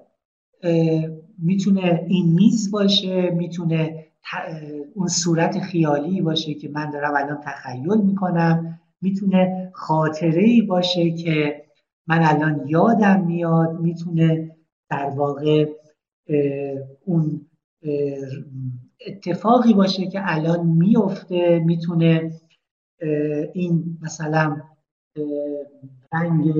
می‌تونه 1.39 2.06
این 2.09 2.32
میز 2.32 2.70
باشه 2.70 3.31
می‌تونه 3.31 4.06
اون 4.94 5.09
صورت 5.09 5.59
خیالی 5.59 6.20
باشه 6.20 6.55
که 6.55 6.68
من 6.68 6.90
دارم 6.90 7.14
الان 7.16 7.40
تخیل 7.44 8.01
می‌کنم. 8.01 8.81
می‌تونه 9.01 9.70
خاطره 9.74 10.43
ای 10.43 10.62
باشه 10.62 11.10
که 11.10 11.64
من 12.06 12.22
الان 12.22 12.68
یادم 12.68 13.24
میاد 13.27 13.81
می‌تونه 13.81 14.56
در 14.90 15.10
واقع 15.10 15.66
اون 17.05 17.47
اتفاقی 19.06 19.74
باشه 19.74 20.06
که 20.06 20.20
الان 20.22 20.66
میفته 20.66 21.59
می‌تونه 21.59 22.32
این 23.52 23.98
مثلا 24.02 24.56
رنگ 26.12 26.55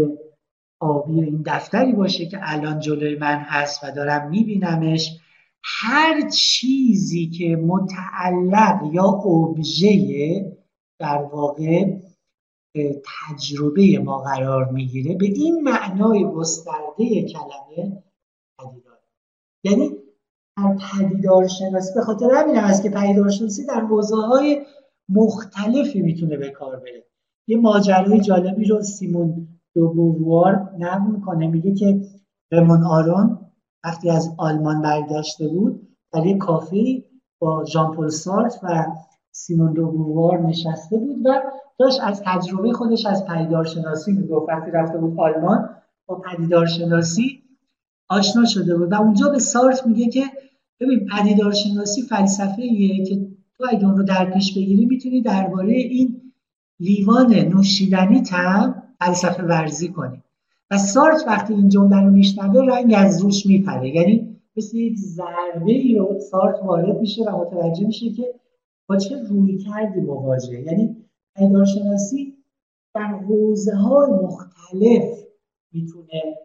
آبی 0.80 1.20
این 1.20 1.42
دفتری 1.46 1.92
باشه 1.92 2.26
که 2.26 2.38
الان 2.40 2.80
جلوی 2.80 3.18
من 3.18 3.38
هست 3.38 3.84
و 3.84 3.90
دارم 3.90 4.28
میبینمش. 4.28 5.18
هر 5.62 6.28
چیزی 6.30 7.26
که 7.26 7.56
متعلق 7.56 8.80
یا 8.92 9.04
ابژه 9.04 10.56
در 10.98 11.22
واقع 11.32 11.96
تجربه 12.74 13.98
ما 14.05 14.18
قرار 14.18 14.70
می‌گیره 14.70 15.16
به 15.16 15.26
این 15.26 15.62
معنای 15.62 16.24
گسترده 16.24 17.22
کلمه 17.22 18.02
پدیدار. 18.59 18.98
یعنی 19.64 19.90
در 20.56 20.76
پدیدار 20.92 21.48
شناسی 21.48 21.94
به 21.94 22.01
خاطر 22.01 22.30
همین 22.34 22.56
هست 22.56 22.82
که 22.82 22.90
پدیدار 22.90 23.30
شناسی 23.30 23.66
در 23.66 23.80
حوزه 23.80 24.16
های 24.16 24.66
مختلفی 25.09 26.02
می‌تونه 26.02 26.36
به 26.36 26.51
کار 26.51 26.76
بره. 26.76 27.06
یه 27.48 27.56
ماجرای 27.56 28.20
جالبی 28.20 28.64
رو 28.64 28.82
سیمون 28.82 29.48
دوبووار 29.74 30.70
نقل 30.78 31.10
می‌کنه 31.10 31.47
میگه 31.47 31.74
که 31.74 32.01
رمون 32.52 32.84
آرون 32.84 33.38
وقتی 33.84 34.10
از 34.10 34.34
آلمان 34.38 34.82
برگشته 34.82 35.48
بود 35.48 35.97
در 36.12 36.26
یک 36.26 36.38
کافی 36.38 37.05
با 37.40 37.64
ژان 37.64 37.97
پل 37.97 38.09
سارت 38.09 38.60
و 38.62 38.86
سیمون 39.32 39.72
دو 39.72 40.38
نشسته 40.47 40.98
بود 40.98 41.26
و 41.26 41.42
داشت 41.81 42.01
از 42.02 42.23
تجربه 42.24 42.73
خودش 42.73 43.07
از 43.07 43.27
پدیدارشناسی 43.27 44.12
می‌گفت. 44.12 44.48
وقتی 44.48 44.70
رفته 44.70 44.98
بود 44.98 45.20
آلمان 45.20 45.69
با 46.07 46.15
پدیدارشناسی 46.15 47.43
آشنا 48.09 48.44
شده 48.44 48.77
بود. 48.77 48.93
و 48.93 48.94
اونجا 48.94 49.28
به 49.28 49.39
سارت 49.39 49.86
میگه 49.86 50.09
که 50.09 50.23
ببین 50.81 51.07
پدیدارشناسی 51.07 52.02
فلسفه 52.02 52.62
ایه 52.62 53.05
که 53.05 53.27
تو 53.59 53.65
اگه 53.70 53.86
اون 53.86 53.97
رو 53.97 54.02
در 54.02 54.31
پیش 54.31 54.57
بگیری 54.57 54.86
می‌تونی 54.86 55.23
درباره 55.23 55.73
این 55.73 56.20
لیوان 56.81 57.35
نوشیدنی 57.35 58.23
تم 58.23 58.82
فلسفه 58.98 59.43
ورزی 59.43 59.89
کنی. 59.89 60.23
و 60.70 60.78
سارت 60.78 61.24
وقتی 61.27 61.55
این 61.55 61.69
جمله 61.69 62.01
رو 62.01 62.11
میشنوه 62.11 62.66
رنگ 62.66 62.94
از 62.97 63.23
روش 63.23 63.47
میپره. 63.47 63.89
یعنی 63.97 64.36
مثل 64.57 64.77
یک 64.77 64.97
ضربه 64.98 65.73
ای 65.73 65.94
رو 65.94 66.19
سارت 66.31 66.57
وارد 66.65 67.01
میشه 67.01 67.24
و 67.24 67.40
متوجه 67.40 67.86
میشه 67.86 68.11
که 68.11 68.24
با 68.86 68.97
چه 68.97 69.23
روی 69.28 69.59
کردی 69.59 70.01
مواجهه. 70.01 70.61
یعنی 70.61 70.97
پیدارشناسی 71.36 72.44
در 72.94 73.07
حوزه 73.07 73.74
های 73.74 74.11
مختلف 74.11 75.19
می‌تونه 75.73 76.36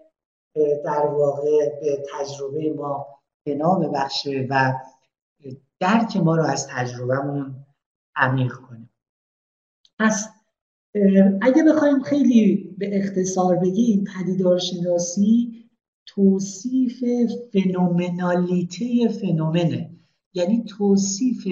در 0.86 1.06
واقع 1.06 1.80
به 1.82 2.04
تجربه 2.14 2.74
ما 2.74 3.08
بنا 3.46 3.76
ببخشه 3.76 4.48
و 4.50 4.74
درک 5.80 6.18
ما 6.18 6.36
رو 6.36 6.44
از 6.44 6.68
تجربهمون 6.68 7.66
عمیق 8.16 8.54
کنه. 8.54 8.90
پس 10.00 10.28
اگه 11.42 11.64
بخوایم 11.64 12.04
خیلی 12.04 12.76
به 12.78 13.00
اختصار 13.00 13.56
بگیم 13.56 14.04
پدیدارشناسی 14.04 15.66
توصیف 16.06 17.04
فنومنالیته 17.54 19.08
فنومنه. 19.08 19.90
یعنی 20.34 20.64
توصیف 20.64 21.48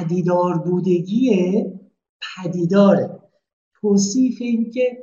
پدیدار 0.00 0.58
بودگی 0.58 1.64
پدیداره. 2.38 3.20
توصیف 3.80 4.38
اینکه 4.40 4.98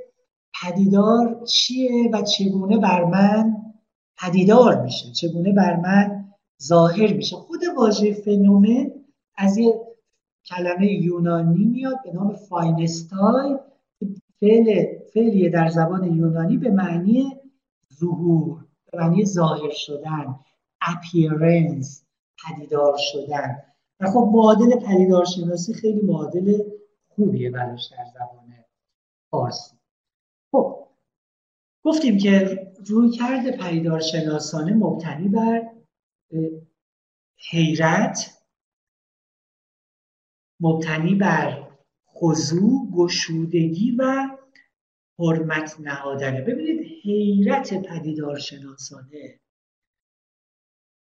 پدیدار 0.61 1.43
چیه 1.45 2.09
و 2.13 2.21
چگونه 2.21 2.77
بر 2.77 3.03
من 3.03 3.55
پدیدار 4.17 4.81
میشه 4.81 5.11
چگونه 5.11 5.53
بر 5.53 5.75
من 5.75 6.25
ظاهر 6.63 7.13
میشه. 7.13 7.35
خود 7.35 7.59
واژه 7.77 8.13
فنومن 8.13 8.91
از 9.37 9.57
یه 9.57 9.81
کلمه 10.45 10.91
یونانی 10.91 11.65
میاد 11.65 11.97
به 12.03 12.13
نام 12.13 12.35
فاینستای 12.35 13.59
فعل 14.39 14.85
فعلیه 15.13 15.49
در 15.49 15.69
زبان 15.69 16.03
یونانی 16.03 16.57
به 16.57 16.69
معنی 16.69 17.35
ظهور 17.99 18.65
به 18.91 18.97
معنی 18.97 19.25
ظاهر 19.25 19.71
شدن 19.71 20.35
appearance 20.83 22.03
پدیدار 22.45 22.97
شدن. 22.97 23.57
و 23.99 24.11
خب 24.11 24.29
معادل 24.33 24.79
پدیدار 24.79 25.25
شناسی 25.25 25.73
خیلی 25.73 26.01
معادل 26.01 26.57
خوبیه 27.15 27.51
براش 27.51 27.87
در 27.91 28.05
زبان 28.13 28.55
فارسی. 29.31 29.75
خب 30.51 30.87
گفتیم 31.83 32.17
که 32.17 32.61
روی 32.87 33.09
کرده 33.09 33.51
پدیدار 33.51 33.99
شناسانه 33.99 34.73
مبتنی 34.73 35.27
بر 35.27 35.71
حیرت 37.37 38.41
مبتنی 40.59 41.15
بر 41.15 41.67
خضوع 42.07 42.91
گشودگی 42.91 43.91
و 43.91 44.29
حرمت 45.19 45.79
نهادنه 45.79 46.41
ببینید 46.41 46.79
حیرت 47.03 47.73
پدیدار 47.87 48.39
شناسانه 48.39 49.39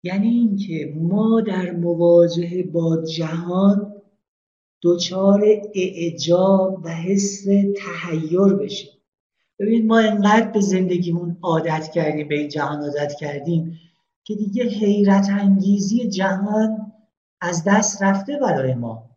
یعنی 0.05 0.29
اینکه 0.29 0.95
ما 0.97 1.41
در 1.41 1.71
مواجهه 1.71 2.63
با 2.63 3.05
جهان 3.17 3.88
دچار 4.83 5.45
اعجاب 5.75 6.81
و 6.85 6.89
حس 6.89 7.45
تحیر 7.77 8.55
بشیم 8.61 8.91
ببینید 9.59 9.87
ما 9.87 9.99
انقدر 9.99 10.51
به 10.51 10.61
زندگیمون 10.61 11.39
عادت 11.43 11.91
کردیم 11.95 12.29
به 12.29 12.39
این 12.39 12.49
جهان 12.49 12.83
عادت 12.83 13.15
کردیم 13.21 13.81
که 14.25 14.35
دیگه 14.35 14.65
حیرت 14.65 15.29
انگیزی 15.31 16.09
جهان 16.09 16.93
از 17.41 17.65
دست 17.67 18.03
رفته 18.03 18.39
برای 18.43 18.75
ما. 18.75 19.09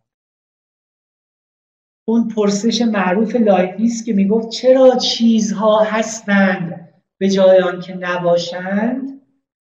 اون 2.08 2.28
پرسش 2.28 2.82
معروف 2.82 3.36
لایبنیس 3.36 4.06
که 4.06 4.14
می‌گفت 4.14 4.50
چرا 4.50 4.96
چیزها 4.96 5.84
هستند 5.84 6.90
به 7.18 7.30
جای 7.30 7.60
آن 7.60 7.80
که 7.80 7.94
نباشند؟ 7.94 9.21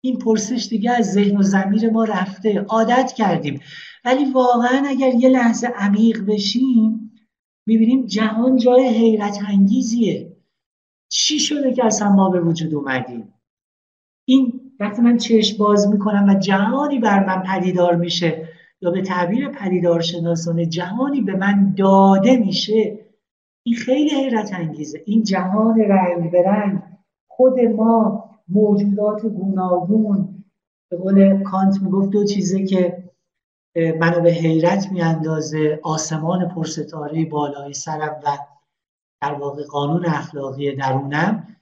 این 0.01 0.17
پرسش 0.17 0.67
دیگه 0.69 0.91
از 0.91 1.11
ذهن 1.11 1.37
و 1.37 1.41
زمیر 1.41 1.89
ما 1.89 2.03
رفته. 2.03 2.59
عادت 2.59 3.13
کردیم. 3.17 3.59
ولی 4.05 4.25
واقعا 4.25 4.83
اگر 4.87 5.13
یه 5.13 5.29
لحظه 5.29 5.67
عمیق 5.67 6.25
بشیم 6.25 7.11
می‌بینیم 7.67 8.05
جهان 8.05 8.57
جای 8.57 8.87
حیرت 8.87 9.39
انگیزیه. 9.47 10.37
چی 11.11 11.39
شده 11.39 11.73
که 11.73 11.85
اصلا 11.85 12.11
ما 12.11 12.29
به 12.29 12.41
وجود 12.41 12.75
اومدیم؟ 12.75 13.33
این 14.25 14.61
وقتی 14.79 15.01
من 15.01 15.17
چشم 15.17 15.57
باز 15.57 15.87
می‌کنم 15.87 16.25
و 16.29 16.39
جهانی 16.39 16.99
بر 16.99 17.25
من 17.25 17.43
پدیدار 17.43 17.95
میشه 17.95 18.47
یا 18.81 18.91
به 18.91 19.01
تعبیر 19.01 19.49
پدیدارشناسانه 19.49 20.65
جهانی 20.65 21.21
به 21.21 21.35
من 21.35 21.73
داده 21.77 22.37
میشه 22.37 22.99
این 23.65 23.75
خیلی 23.75 24.09
حیرت 24.09 24.53
انگیزه. 24.53 25.01
این 25.05 25.23
جهان 25.23 25.79
رنگ 25.79 26.31
برنگ 26.31 26.81
خود 27.27 27.59
ما 27.59 28.28
موجودات 28.49 29.25
گوناگون 29.25 30.43
به 30.91 30.97
قول 30.97 31.43
کانت 31.43 31.81
می‌گفت 31.81 32.09
دو 32.09 32.25
چیزه 32.25 32.65
که 32.65 33.09
منو 33.75 34.21
به 34.21 34.31
حیرت 34.31 34.91
میاندازه 34.91 35.79
آسمان 35.83 36.47
پرستاره 36.47 37.25
بالای 37.25 37.73
سرم 37.73 38.21
و 38.25 38.37
در 39.21 39.33
واقع 39.33 39.63
قانون 39.63 40.05
اخلاقی 40.05 40.75
درونم. 40.75 41.55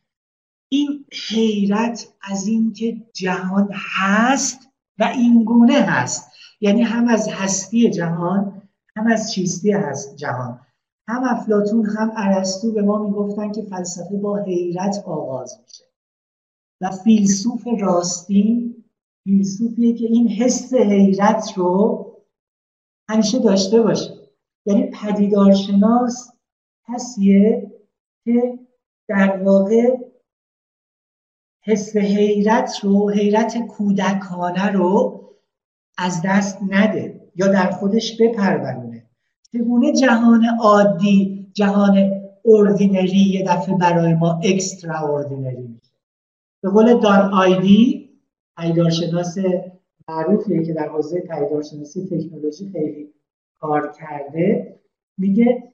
این 0.69 1.05
حیرت 1.29 2.07
از 2.21 2.47
اینکه 2.47 2.97
جهان 3.13 3.69
هست 3.73 4.59
و 4.99 5.03
این 5.03 5.43
گونه 5.43 5.81
هست. 5.81 6.31
یعنی 6.61 6.81
هم 6.81 7.07
از 7.07 7.29
هستی 7.29 7.89
جهان 7.89 8.61
هم 8.95 9.07
از 9.07 9.31
چیستی 9.31 9.71
هست 9.71 10.15
جهان. 10.15 10.59
هم 11.07 11.23
افلاتون 11.23 11.85
هم 11.85 12.11
ارسطو 12.15 12.71
به 12.71 12.81
ما 12.81 12.97
می‌گفتن 13.07 13.51
که 13.51 13.61
فلسفه 13.61 14.17
با 14.17 14.37
حیرت 14.37 15.03
آغاز 15.05 15.59
میشه. 15.63 15.83
و 16.81 16.89
فیلسوف 16.89 17.63
راستین 17.79 18.83
فیلسوفیه 19.23 19.93
که 19.93 20.05
این 20.05 20.27
حس 20.27 20.73
حیرت 20.73 21.53
رو 21.55 22.05
همیشه 23.09 23.39
داشته 23.39 23.81
باشه. 23.81 24.13
یعنی 24.65 24.83
پدیدارشناس 24.83 26.31
کسیه 26.87 27.71
که 28.25 28.59
در 29.07 29.43
واقع 29.43 29.97
حس 31.63 31.97
حیرت 31.97 32.79
رو 32.83 33.09
حیرت 33.09 33.57
کودکانه 33.57 34.71
رو 34.71 35.23
از 35.97 36.21
دست 36.25 36.57
نده 36.69 37.29
یا 37.35 37.47
در 37.47 37.71
خودش 37.71 38.21
بپرورونه. 38.21 39.03
چگونه 39.53 39.93
جهان 39.93 40.45
عادی 40.61 41.47
جهان 41.53 42.21
اردینری 42.45 43.17
یه 43.17 43.45
دفعه 43.47 43.75
برای 43.75 44.13
ما 44.13 44.39
اکسترا 44.43 45.15
اردینری 45.15 45.79
به 46.61 46.69
قول 46.69 46.99
دان 46.99 47.33
آیدی 47.33 48.09
پیدارشناس 48.57 49.37
معروفیه 50.09 50.65
که 50.65 50.73
در 50.73 50.89
حوزه 50.89 51.19
پیدارشناسی 51.19 52.05
تکنولوژی 52.05 52.69
خیلی 52.71 53.13
کار 53.59 53.91
کرده. 53.99 54.79
میگه 55.17 55.73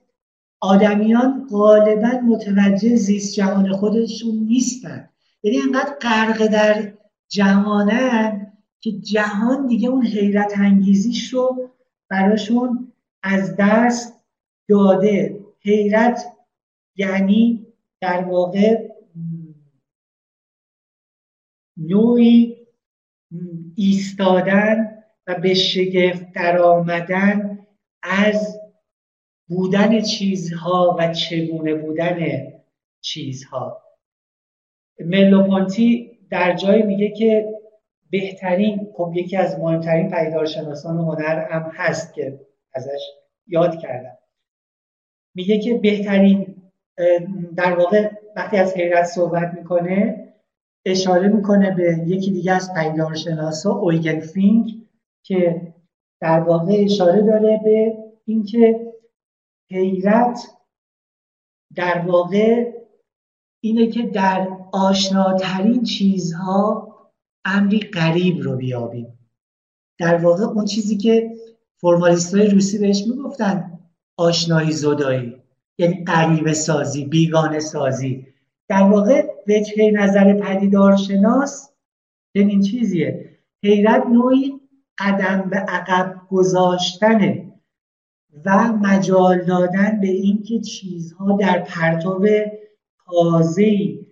آدمیان 0.60 1.46
غالبا 1.50 2.20
متوجه 2.26 2.96
زیست 2.96 3.34
جهان 3.34 3.72
خودشون 3.72 4.34
نیستن. 4.34 5.08
یعنی 5.42 5.58
انقدر 5.58 5.94
غرق 6.00 6.46
در 6.46 6.92
جهانن 7.28 8.52
که 8.80 8.92
جهان 8.92 9.66
دیگه 9.66 9.88
اون 9.88 10.06
حیرت 10.06 10.52
انگیزیش 10.56 11.34
رو 11.34 11.70
براشون 12.10 12.92
از 13.22 13.56
دست 13.58 14.20
داده. 14.68 15.40
حیرت 15.60 16.24
یعنی 16.96 17.66
در 18.00 18.24
واقع 18.24 18.93
نوعی 21.76 22.56
ایستادن 23.76 25.02
و 25.26 25.34
به 25.34 25.54
شگفت 25.54 26.32
در 26.32 26.58
آمدن 26.58 27.66
از 28.02 28.60
بودن 29.48 30.00
چیزها 30.00 30.96
و 30.98 31.12
چگونه 31.12 31.74
بودن 31.74 32.18
چیزها. 33.00 33.82
ملوپونتی 35.00 36.18
در 36.30 36.56
جای 36.56 36.82
میگه 36.82 37.10
که 37.10 37.54
بهترین 38.10 38.88
خب 38.96 39.12
یکی 39.14 39.36
از 39.36 39.58
مهمترین 39.58 40.10
پیدارشناسان 40.10 40.98
هنر 40.98 41.48
هم 41.50 41.70
هست 41.74 42.14
که 42.14 42.40
ازش 42.74 43.00
یاد 43.46 43.78
کردم. 43.78 44.18
میگه 45.34 45.58
که 45.58 45.74
بهترین 45.74 46.56
در 47.56 47.72
واقع 47.72 48.10
وقتی 48.36 48.56
از 48.56 48.74
حیرت 48.74 49.04
صحبت 49.04 49.54
می‌کنه 49.54 50.23
اشاره 50.84 51.28
می‌کنه 51.28 51.70
به 51.70 52.04
یکی 52.06 52.30
دیگه 52.30 52.52
از 52.52 52.74
پیدارشناسا 52.74 53.70
اویگن 53.70 54.20
فینگ 54.20 54.86
که 55.22 55.72
در 56.20 56.40
واقع 56.40 56.72
اشاره 56.84 57.22
داره 57.22 57.60
به 57.64 57.96
اینکه 58.24 58.92
حیرت 59.70 60.40
در 61.74 61.98
واقع 61.98 62.72
اینه 63.60 63.86
که 63.86 64.02
در 64.02 64.48
آشناترین 64.72 65.82
چیزها 65.82 66.94
امری 67.44 67.80
غریب 67.80 68.42
رو 68.42 68.56
بیابیم. 68.56 69.18
در 69.98 70.16
واقع 70.16 70.44
اون 70.44 70.64
چیزی 70.64 70.96
که 70.96 71.30
فرمالیست 71.80 72.34
های 72.34 72.46
روسی 72.46 72.78
بهش 72.78 73.04
می‌گفتن 73.06 73.80
آشنایی 74.16 74.72
زدایی 74.72 75.42
یعنی 75.78 76.04
غریب 76.04 76.52
سازی 76.52 77.04
بیگانه 77.04 77.60
سازی 77.60 78.26
در 78.68 78.82
واقع 78.82 79.33
وجهه 79.48 79.90
نظر 79.90 80.34
پدیدارشناس 80.34 81.70
این 82.34 82.62
چیزیه. 82.62 83.38
حیرت 83.64 84.06
نوعی 84.06 84.60
قدم 84.98 85.50
به 85.50 85.56
عقب 85.56 86.20
گذاشتنه 86.28 87.52
و 88.44 88.72
مجال 88.72 89.44
دادن 89.44 90.00
به 90.00 90.08
اینکه 90.08 90.60
چیزها 90.60 91.36
در 91.36 91.58
پرتو 91.58 92.26
تازه‌ای 93.06 94.06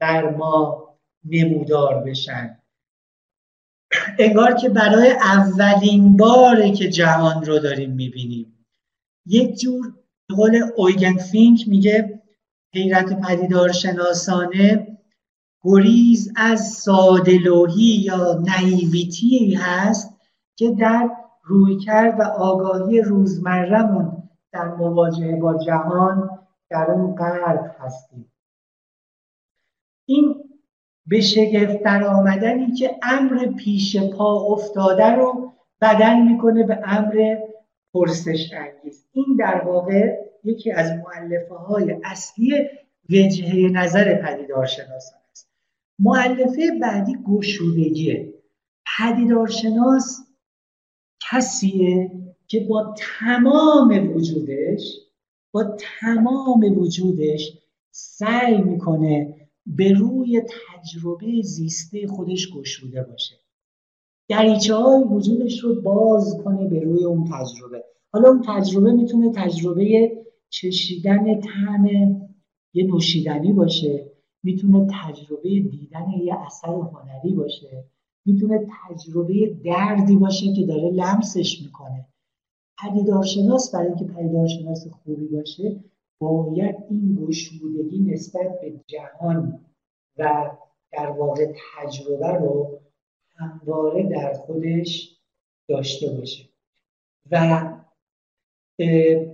بر 0.00 0.36
ما 0.36 0.86
نمودار 1.24 2.04
بشن. 2.04 2.58
انگار 4.18 4.54
که 4.54 4.68
برای 4.68 5.10
اولین 5.10 6.16
باره 6.16 6.72
که 6.72 6.88
جهان 6.88 7.44
رو 7.44 7.58
داریم 7.58 7.90
می‌بینیم. 7.90 8.66
یک 9.26 9.58
جور 9.58 9.94
قول 10.36 10.60
اویگن 10.76 11.16
فینک 11.16 11.68
میگه 11.68 12.15
حیرت 12.76 13.20
پدیدار 13.20 13.72
شناسانه 13.72 14.98
گریز 15.62 16.32
از 16.36 16.60
سادلوهی 16.60 18.02
یا 18.04 18.42
نایویتی 18.46 19.54
هست 19.54 20.20
که 20.56 20.70
در 20.70 21.10
رویکرد 21.42 22.20
و 22.20 22.22
آگاهی 22.22 23.00
روزمرهمون 23.00 24.22
در 24.52 24.74
مواجهه 24.74 25.36
با 25.36 25.58
جهان 25.58 26.30
در 26.70 26.90
اون 26.90 27.14
غرق 27.14 27.70
هستیم. 27.80 28.32
این 30.06 30.34
به 31.06 31.20
شگفت 31.20 31.82
در 31.82 32.04
آمدنی 32.04 32.72
که 32.72 32.96
امر 33.02 33.46
پیش 33.46 33.96
پا 33.96 34.40
افتاده 34.40 35.06
رو 35.06 35.52
بدل 35.80 36.22
می‌کنه 36.22 36.62
به 36.62 36.80
امر 36.84 37.36
پرسش 37.94 38.50
انگیز. 38.52 39.06
این 39.12 39.36
در 39.38 39.62
واقع 39.64 40.16
یکی 40.46 40.72
از 40.72 40.90
معلفه 40.90 41.54
های 41.54 41.96
اصلی 42.04 42.52
وجهه 43.10 43.70
نظر 43.72 44.14
پدیدارشناسان 44.14 45.18
است. 45.30 45.50
معلفه 45.98 46.70
بعدی 46.80 47.16
گشودگیه. 47.28 48.34
پدیدارشناس 48.98 50.26
کسیه 51.30 52.10
که 52.46 52.60
با 52.60 52.94
تمام 52.98 54.16
وجودش 54.16 54.98
با 55.52 55.76
تمام 56.00 56.78
وجودش 56.78 57.58
سعی 57.90 58.62
می‌کنه 58.62 59.36
به 59.66 59.92
روی 59.92 60.40
تجربه 60.40 61.42
زیسته 61.42 62.06
خودش 62.06 62.52
گشوده 62.54 63.02
باشه. 63.02 63.34
دریچه 64.28 64.74
های 64.74 65.02
وجودش 65.02 65.60
رو 65.60 65.82
باز 65.82 66.40
کنه 66.44 66.68
به 66.68 66.80
روی 66.80 67.04
اون 67.04 67.24
تجربه. 67.24 67.84
حالا 68.12 68.28
اون 68.28 68.42
تجربه 68.48 68.92
می‌تونه 68.92 69.32
تجربه 69.32 70.16
چشیدن 70.50 71.40
طعم 71.40 71.86
یه 72.72 72.86
نوشیدنی 72.86 73.52
باشه 73.52 74.10
می‌تونه 74.42 74.86
تجربه 74.90 75.48
دیدن 75.48 76.10
یه 76.10 76.34
اثر 76.46 76.68
هنری 76.68 77.34
باشه 77.34 77.84
می‌تونه 78.24 78.66
تجربه 78.88 79.56
دردی 79.64 80.16
باشه 80.16 80.52
که 80.52 80.66
داره 80.66 80.90
لمسش 80.90 81.62
می‌کنه. 81.62 82.06
پدیدارشناس 82.78 83.74
برای 83.74 83.86
اینکه 83.86 84.04
پدیدارشناس 84.04 84.88
خوبی 84.88 85.26
باشه 85.26 85.80
باید 86.18 86.76
این 86.90 87.26
گشودگی 87.26 87.98
نسبت 87.98 88.60
به 88.60 88.80
جهان 88.86 89.60
و 90.16 90.50
در 90.92 91.10
واقع 91.10 91.52
تجربه 91.76 92.28
رو 92.28 92.80
همواره 93.36 94.02
در 94.02 94.32
خودش 94.32 95.16
داشته 95.68 96.10
باشه 96.10 96.48
و 97.30 97.72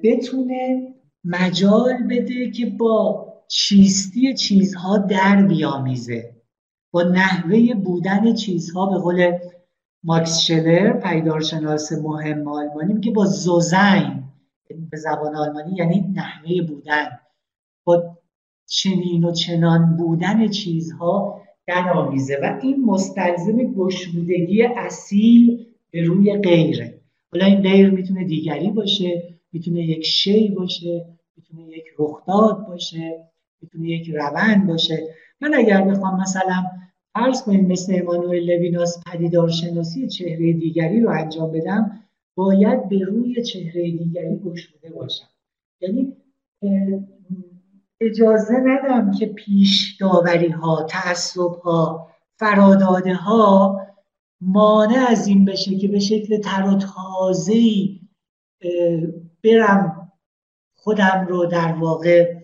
بتونه 0.03 0.95
مجال 1.24 1.93
بده 2.11 2.51
که 2.51 2.66
با 2.66 3.27
چیستی 3.49 4.35
چیزها 4.35 4.99
در 4.99 5.47
بیامیزه. 5.47 6.36
با 6.90 7.03
نحوه 7.03 7.74
بودن 7.74 8.35
چیزها 8.35 8.86
به 8.86 8.99
قول 8.99 9.39
ماکس 10.05 10.40
شلر 10.40 10.93
پیدارشناس 10.93 11.93
مهم 11.93 12.49
آلمانی 12.49 12.93
میگه 12.93 13.12
با 13.12 13.24
زوزین 13.24 14.23
به 14.90 14.97
زبان 14.97 15.36
آلمانی 15.36 15.77
یعنی 15.77 16.01
نحوه 16.15 16.62
بودن. 16.62 17.09
با 17.85 18.19
چنین 18.66 19.24
و 19.24 19.32
چنان 19.32 19.97
بودن 19.97 20.49
چیزها 20.49 21.43
در 21.66 21.93
آمیزه. 21.93 22.39
و 22.43 22.59
این 22.62 22.85
مستلزم 22.85 23.57
گشودگی 23.57 24.62
اصیل 24.62 25.66
به 25.90 26.03
روی 26.05 26.36
غیره. 26.36 27.01
حالا 27.32 27.47
این 27.47 27.62
غیر 27.62 27.90
می‌تونه 27.90 28.24
دیگری 28.24 28.70
باشه 28.70 29.39
می‌تونه 29.53 29.81
یک 29.82 30.05
شی 30.05 30.49
باشه. 30.49 31.12
می‌تونه 31.37 31.63
یک 31.63 31.85
رخداد 31.99 32.67
باشه 32.67 33.25
می‌تونه 33.63 33.89
یک 33.89 34.09
روند 34.09 34.67
باشه. 34.67 35.15
من 35.41 35.55
اگر 35.55 35.83
بخوام 35.83 36.21
مثلا 36.21 36.65
فرض 37.15 37.43
کنیم 37.43 37.67
مثل 37.67 37.95
امانوئل 37.97 38.51
لویناس 38.51 39.03
پدیدارشناسی 39.07 40.09
چهره 40.09 40.53
دیگری 40.53 41.01
رو 41.01 41.11
انجام 41.11 41.53
بدم 41.53 41.99
باید 42.35 42.89
به 42.89 42.99
روی 42.99 43.43
چهره 43.43 43.91
دیگری 43.91 44.37
گشوده 44.37 44.91
باشم. 44.91 45.27
یعنی 45.81 46.17
اجازه 48.01 48.55
ندم 48.55 49.11
که 49.11 49.27
پیش 49.27 49.97
داوری 50.01 50.49
ها 50.49 50.83
تعصب 50.83 51.55
ها 51.65 52.11
فراداده 52.37 53.15
ها 53.15 53.81
مانع 54.41 55.07
از 55.09 55.27
این 55.27 55.45
بشه 55.45 55.77
که 55.79 55.89
به 55.89 55.99
شکل 55.99 56.41
تر 56.41 56.63
و 56.63 56.79
تازه‌ای 56.79 58.01
برم 59.45 60.02
خودم 60.83 61.27
رو 61.29 61.47
در 61.47 61.73
واقع 61.73 62.35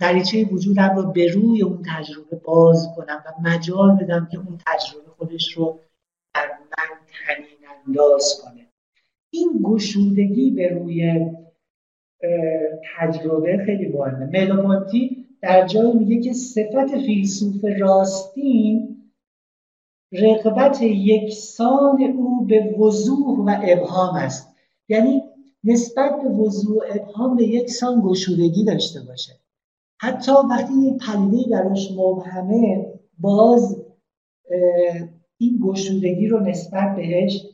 دریچه 0.00 0.44
وجودم 0.44 0.96
رو 0.96 1.12
به 1.12 1.32
روی 1.32 1.62
اون 1.62 1.82
تجربه 1.96 2.36
باز 2.36 2.88
کنم 2.96 3.24
و 3.26 3.48
مجال 3.48 3.96
بدم 3.96 4.28
که 4.32 4.38
اون 4.38 4.58
تجربه 4.66 5.10
خودش 5.18 5.52
رو 5.52 5.78
در 6.34 6.48
من 6.48 6.96
تنین 7.26 7.58
انداز 7.86 8.40
کنه. 8.44 8.66
این 9.30 9.60
گشودگی 9.62 10.50
به 10.50 10.68
روی 10.68 11.26
تجربه 12.96 13.62
خیلی 13.66 13.88
مهمه. 13.88 14.26
ملوپونتی 14.26 15.26
در 15.40 15.66
جایی 15.66 15.92
میگه 15.92 16.20
که 16.20 16.32
صفت 16.32 16.98
فیلسوف 17.06 17.64
راستین 17.78 18.96
رقبت 20.12 20.82
یکسان 20.82 22.02
او 22.16 22.44
به 22.46 22.74
وضوح 22.78 23.38
و 23.38 23.60
ابهام 23.64 24.14
است. 24.14 24.56
یعنی 24.88 25.22
نسبت 25.64 26.22
به 26.22 26.28
وضوح 26.28 26.82
ابهام 26.90 27.36
به 27.36 27.44
یکسان 27.44 28.02
گشودگی 28.04 28.64
داشته 28.64 29.00
باشه. 29.00 29.32
حتی 30.00 30.32
وقتی 30.50 30.72
یک 30.74 31.02
پدیده 31.06 31.50
براش 31.50 31.92
مبهمه 31.92 32.92
باز 33.18 33.84
این 35.38 35.60
گشودگی 35.64 36.28
رو 36.28 36.40
نسبت 36.40 36.96
بهش 36.96 37.46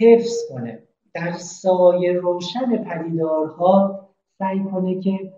حفظ 0.00 0.34
کنه. 0.50 0.82
در 1.14 1.32
سایه 1.32 2.12
روشن 2.12 2.84
پدیدارها 2.84 4.08
سعی 4.38 4.64
کنه 4.64 5.00
که 5.00 5.32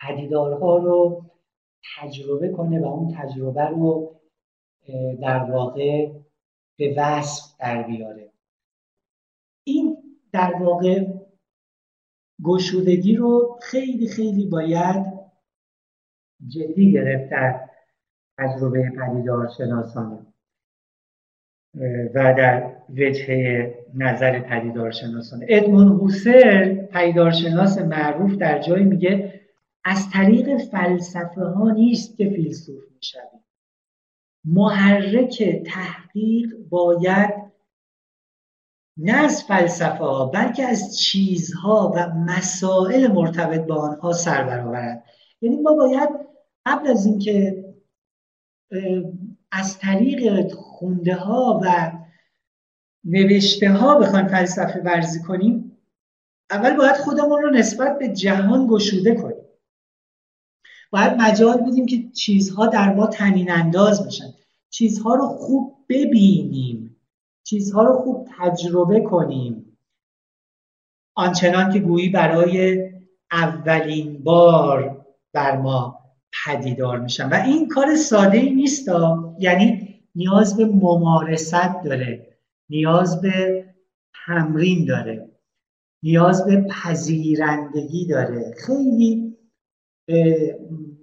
پدیدارها 0.00 0.76
رو 0.76 1.24
تجربه 1.98 2.48
کنه 2.48 2.80
و 2.80 2.86
اون 2.86 3.14
تجربه 3.18 3.64
رو 3.64 4.16
در 5.22 5.50
واقع 5.50 6.12
به 6.78 6.94
وصف 6.96 7.56
در 7.60 7.82
بیاره. 7.82 8.32
در 10.32 10.54
واقع 10.60 11.06
گشودگی 12.44 13.16
رو 13.16 13.58
خیلی 13.62 14.08
خیلی 14.08 14.46
باید 14.46 15.06
جدی 16.48 16.92
گرفت 16.92 17.30
در 17.30 17.60
تجربه 18.38 18.90
پدیدار 18.90 19.48
شناسانه 19.58 20.26
و 22.14 22.34
در 22.38 22.76
وجه 22.88 23.74
نظر 23.94 24.40
پدیدارشناسانه 24.40 25.46
ادمون 25.48 25.88
هوسر 25.88 26.74
پدیدارشناس 26.92 27.78
معروف 27.78 28.34
در 28.34 28.58
جایی 28.58 28.84
میگه 28.84 29.40
از 29.84 30.10
طریق 30.10 30.56
فلسفه 30.56 31.44
ها 31.44 31.70
نیست 31.70 32.16
که 32.16 32.30
فیلسوف 32.30 32.84
می‌شویم. 32.96 33.44
محرک 34.44 35.62
تحقیق 35.66 36.54
باید 36.68 37.45
نه 38.96 39.12
از 39.12 39.42
فلسفه 39.42 40.04
ها 40.04 40.26
بلکه 40.26 40.64
از 40.64 40.98
چیزها 40.98 41.92
و 41.96 42.08
مسائل 42.08 43.12
مرتبط 43.12 43.60
با 43.66 43.74
آنها 43.74 44.12
سر 44.12 44.44
برآورد. 44.44 45.04
یعنی 45.40 45.56
ما 45.56 45.74
باید 45.74 46.08
قبل 46.66 46.88
از 46.88 47.06
اینکه 47.06 47.64
از 49.52 49.78
طریق 49.78 50.52
خونده 50.52 51.14
ها 51.14 51.60
و 51.64 51.92
نوشته 53.04 53.70
ها 53.70 53.98
بخوایم 53.98 54.28
فلسفه 54.28 54.80
ورزی 54.80 55.22
کنیم 55.22 55.78
اول 56.50 56.76
باید 56.76 56.96
خودمون 56.96 57.42
رو 57.42 57.50
نسبت 57.50 57.98
به 57.98 58.08
جهان 58.08 58.66
گشوده 58.66 59.14
کنیم. 59.14 59.44
باید 60.90 61.12
مجال 61.12 61.60
بدیم 61.60 61.86
که 61.86 62.08
چیزها 62.10 62.66
در 62.66 62.94
ما 62.94 63.06
تنین 63.06 63.50
انداز 63.50 64.06
بشن 64.06 64.34
چیزها 64.70 65.14
رو 65.14 65.26
خوب 65.26 65.84
ببینیم. 65.88 66.95
چیزها 67.46 67.82
رو 67.82 67.92
خوب 67.92 68.28
تجربه 68.38 69.00
کنیم. 69.00 69.78
آنچنان 71.16 71.72
که 71.72 71.78
گویی 71.78 72.08
برای 72.08 72.90
اولین 73.32 74.24
بار 74.24 75.06
بر 75.32 75.56
ما 75.56 75.98
پدیدار 76.44 77.00
میشن. 77.00 77.28
و 77.28 77.34
این 77.34 77.68
کار 77.68 77.96
ساده 77.96 78.38
ای 78.38 78.50
نیست 78.50 78.88
یعنی 79.38 79.94
نیاز 80.14 80.56
به 80.56 80.64
ممارست 80.64 81.84
داره. 81.84 82.38
نیاز 82.70 83.20
به 83.20 83.64
تمرین 84.26 84.84
داره. 84.84 85.30
نیاز 86.02 86.46
به 86.46 86.66
پذیرندگی 86.70 88.06
داره. 88.06 88.54
خیلی 88.66 89.36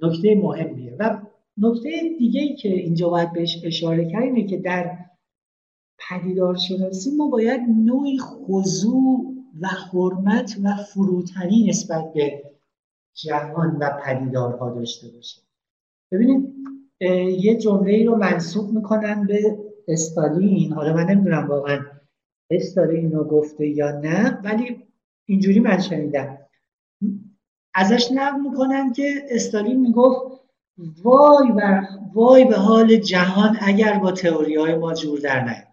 نکته 0.01 0.35
مهمیه. 0.35 0.95
و 0.99 1.21
نکته 1.57 1.89
دیگه 2.19 2.41
ای 2.41 2.55
که 2.55 2.69
اینجا 2.69 3.09
باید 3.09 3.33
بهش 3.33 3.61
اشاره 3.63 4.11
کرد 4.11 4.23
اینه 4.23 4.47
که 4.47 4.57
در 4.57 4.97
پدیدارشناسی 5.97 7.11
ما 7.15 7.27
باید 7.27 7.61
نوعی 7.61 8.19
خضوع 8.19 9.33
و 9.61 9.67
حرمت 9.67 10.57
و 10.63 10.75
فروتنی 10.75 11.69
نسبت 11.69 12.13
به 12.13 12.43
جهان 13.13 13.77
و 13.79 13.89
پدیدارها 14.05 14.69
داشته 14.69 15.07
باشیم. 15.07 15.43
ببینید 16.11 16.53
یه 17.43 17.57
جمله 17.57 17.91
ای 17.91 18.03
رو 18.03 18.15
منصوب 18.15 18.73
می‌کنن 18.73 19.27
به 19.27 19.57
استالین. 19.87 20.73
حالا 20.73 20.93
من 20.93 21.03
نمی‌دونم 21.03 21.47
واقعا 21.47 21.79
استالین 22.49 23.11
رو 23.11 23.23
گفته 23.23 23.67
یا 23.67 23.91
نه 23.99 24.39
ولی 24.43 24.83
اینجوری 25.25 25.59
من 25.59 25.79
شنیدم. 25.79 26.37
ازش 27.75 28.11
نقل 28.11 28.39
می‌کنن 28.39 28.93
که 28.93 29.25
استالین 29.29 29.79
می‌گفت 29.79 30.43
وای 31.03 31.51
بر 31.51 31.87
وای 32.13 32.45
به 32.45 32.55
حال 32.55 32.95
جهان 32.95 33.57
اگر 33.61 33.99
با 33.99 34.11
تئوری 34.11 34.55
های 34.55 34.75
ما 34.75 34.93
جور 34.93 35.19
در 35.19 35.43
نیاد. 35.43 35.72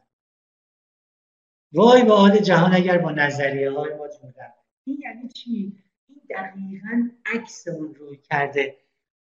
وای 1.73 2.05
به 2.05 2.15
حال 2.15 2.39
جهان 2.39 2.75
اگر 2.75 2.99
با 2.99 3.11
نظریه 3.11 3.71
های 3.71 3.95
ما 3.95 4.07
در 4.07 4.53
این 4.85 4.99
یعنی 5.03 5.29
چی؟ 5.29 5.73
این 6.09 6.21
دقیقا 6.31 7.09
عکس 7.35 7.69
اون 7.69 7.95
روی 7.95 8.17
کرده 8.17 8.77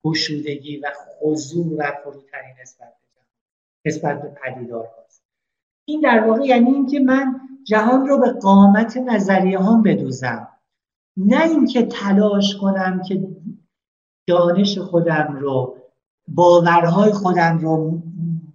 گشودگی 0.03 0.77
و 0.77 0.91
خضوع 0.95 1.77
و 1.77 1.91
فروتنی 2.03 2.53
نسبت 2.61 2.87
به 2.87 3.07
جهان 3.15 3.25
نسبت 3.85 4.21
به 4.21 4.39
پدیدار 4.43 4.85
هاست. 4.85 5.23
این 5.85 6.01
در 6.01 6.27
واقع 6.27 6.45
یعنی 6.45 6.71
اینکه 6.71 6.99
من 6.99 7.39
جهان 7.63 8.07
رو 8.07 8.17
به 8.17 8.31
قامت 8.31 8.97
نظریه 8.97 9.59
هم 9.59 9.83
بدوزم. 9.83 10.47
نه 11.17 11.43
اینکه 11.43 11.85
تلاش 11.85 12.55
کنم 12.55 13.01
که 13.07 13.27
دانش 14.27 14.77
خودم 14.77 15.37
رو 15.41 15.77
باورهای 16.27 17.11
خودم 17.11 17.57
رو 17.57 18.01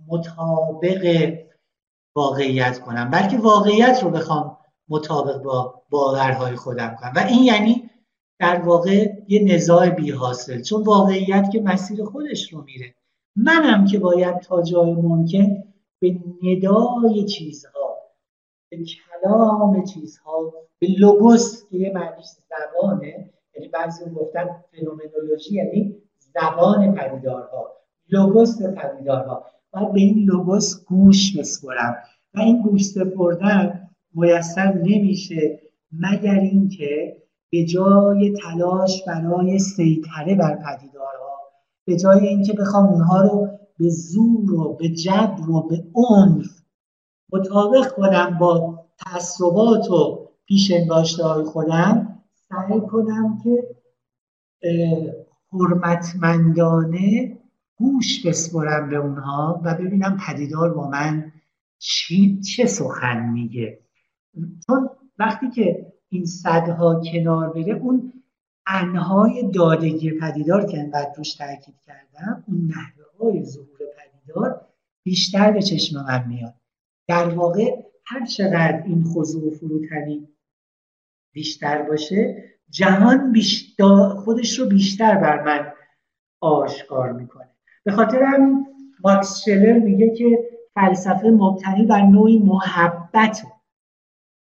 مطابق 0.09 1.35
واقعیت 2.17 2.81
کنم. 2.81 3.11
بلکه 3.11 3.39
واقعیت 3.39 4.01
رو 4.03 4.11
بخوام 4.11 4.59
مطابق 4.89 5.43
با 5.43 5.83
باورهای 5.91 6.57
خودم 6.57 6.97
کنم. 7.01 7.13
و 7.17 7.19
این 7.19 7.45
یعنی 7.45 7.91
در 8.39 8.61
واقع 8.61 9.09
یه 9.29 9.55
نزاع 9.55 9.89
بی 9.89 10.11
حاصل 10.11 10.63
چون 10.63 10.83
واقعیت 10.83 11.51
که 11.53 11.61
مسیر 11.61 12.05
خودش 12.05 12.53
رو 12.53 12.63
میره. 12.63 12.95
منم 13.37 13.85
که 13.85 13.99
باید 13.99 14.39
تا 14.39 14.63
جای 14.63 14.93
ممکن 14.93 15.65
به 16.01 16.17
ندای 16.43 17.25
چیزها 17.25 17.97
به 18.71 18.79
کلام 18.85 19.85
چیزها 19.85 20.53
به 20.79 20.87
لوگوس 20.99 21.65
که 21.71 21.77
یه 21.77 21.93
معنیش 21.93 22.27
زبانه 22.27 23.31
یعنی 23.55 23.69
بعضی 23.69 24.11
گفتن 24.11 24.65
فنومنولوژی 24.73 25.55
یعنی 25.55 26.03
زبان 26.19 26.95
پدیدارها 26.95 27.73
لوگوس 28.09 28.63
پدیدارها. 28.63 29.47
باید 29.73 29.93
به 29.93 30.01
این 30.01 30.25
لوگوس 30.25 30.85
گوش 30.85 31.37
بسپرم. 31.37 31.97
و 32.35 32.41
این 32.41 32.63
گوش 32.63 32.85
سپردن 32.85 33.89
میسر 34.15 34.73
نمیشه 34.73 35.61
مگر 35.93 36.39
اینکه 36.39 37.23
به 37.51 37.65
جای 37.65 38.33
تلاش 38.43 39.03
برای 39.07 39.59
سیطره 39.59 40.35
بر 40.35 40.57
پدیدارها 40.57 41.39
به 41.85 41.97
جای 41.97 42.29
اینکه 42.29 42.53
بخوام 42.53 42.87
اونها 42.87 43.23
رو 43.23 43.49
به 43.79 43.89
زور 43.89 44.53
و 44.55 44.77
به 44.77 44.89
جبر 44.89 45.51
و 45.51 45.69
به 45.69 45.85
عنف 45.95 46.63
مطابق 47.33 47.93
کنم 47.93 48.39
با 48.41 48.85
تعصبات 48.99 49.91
و 49.91 50.29
پیش 50.47 50.73
خودم 51.45 52.23
سعی 52.49 52.81
کنم 52.81 53.39
که 53.45 53.77
حرمتمندانه 55.53 57.39
گوش 57.83 58.27
بسپرم 58.27 58.91
به 58.91 58.97
اونها 58.97 59.61
و 59.65 59.75
ببینم 59.75 60.17
پدیدار 60.27 60.75
با 60.75 60.89
من 60.89 61.33
چی 61.79 62.41
چه 62.41 62.67
سخن 62.67 63.29
میگه. 63.33 63.79
چون 64.67 64.91
وقتی 65.19 65.51
که 65.51 65.93
این 66.09 66.25
صدها 66.25 67.03
کنار 67.13 67.53
بره 67.53 67.73
اون 67.73 68.13
انهای 68.67 69.51
دادگی 69.51 70.11
پدیدار 70.11 70.67
که 70.67 70.79
انقدر 70.79 71.13
روش 71.17 71.35
تاکید 71.35 71.75
کردم 71.87 72.45
اون 72.49 72.67
نحوه 72.67 73.05
های 73.21 73.45
ظهور 73.45 73.79
پدیدار 73.99 74.67
بیشتر 75.03 75.53
به 75.53 75.63
چشم 75.63 76.05
من 76.05 76.29
میاد. 76.29 76.55
در 77.09 77.29
واقع 77.29 77.83
هر 78.07 78.27
چقدر 78.27 78.83
این 78.87 79.05
خضوع 79.05 79.49
و 79.49 79.55
فروتنی 79.55 80.29
بیشتر 81.33 81.83
باشه 81.83 82.45
جهان 82.71 83.33
بیشتر 83.33 84.09
خودش 84.09 84.59
رو 84.59 84.67
بیشتر 84.67 85.15
بر 85.15 85.43
من 85.43 85.73
آشکار 86.41 87.13
می‌کنه. 87.13 87.52
به 87.85 87.93
خاطر 87.93 88.23
همین 88.23 88.67
ماکس 89.05 89.43
شلر 89.45 89.79
میگه 89.79 90.15
که 90.17 90.49
فلسفه 90.75 91.29
مبتنی 91.29 91.87
بر 91.87 92.03
نوعی 92.03 92.39
محبت. 92.39 93.43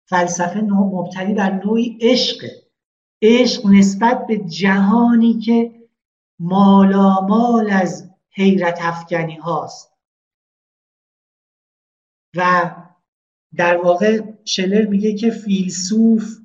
فلسفه 0.08 0.60
مبتنی 0.60 1.34
بر 1.34 1.50
نوعی 1.64 1.98
عشق. 2.00 2.44
عشق 3.22 3.66
نسبت 3.66 4.26
به 4.26 4.38
جهانی 4.38 5.38
که 5.38 5.88
مالامال 6.40 7.70
از 7.70 8.10
حیرت 8.30 8.78
افکنی 8.82 9.36
هاست. 9.36 9.92
و 12.36 12.74
در 13.56 13.76
واقع 13.76 14.22
شلر 14.44 14.86
میگه 14.86 15.14
که 15.14 15.30
فیلسوف 15.30 16.38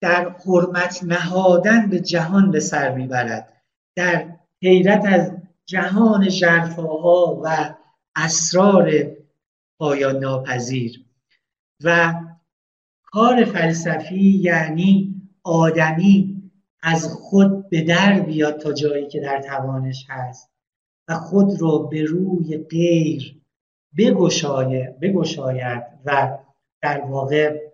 در 0.00 0.36
حرمت 0.46 1.04
نهادن 1.04 1.90
به 1.90 2.00
جهان 2.00 2.50
به 2.50 2.60
سر 2.60 2.94
می‌برد. 2.94 3.62
در 3.96 4.37
حیرت 4.62 5.04
از 5.06 5.32
جهان 5.66 6.28
ژرفاها 6.28 7.40
و 7.44 7.74
اسرار 8.16 8.92
پایان 9.78 10.16
ناپذیر. 10.16 11.04
و 11.84 12.14
کار 13.04 13.44
فلسفی 13.44 14.30
یعنی 14.30 15.14
آدمی 15.42 16.42
از 16.82 17.12
خود 17.12 17.68
به 17.70 17.82
در 17.82 18.20
بیاد 18.20 18.60
تا 18.60 18.72
جایی 18.72 19.06
که 19.08 19.20
در 19.20 19.42
توانش 19.42 20.06
هست 20.08 20.50
و 21.08 21.14
خود 21.14 21.60
رو 21.60 21.88
به 21.88 22.02
روی 22.02 22.58
غیر 22.58 23.40
بگشاید 25.00 25.84
و 26.04 26.38
در 26.82 27.00
واقع 27.00 27.68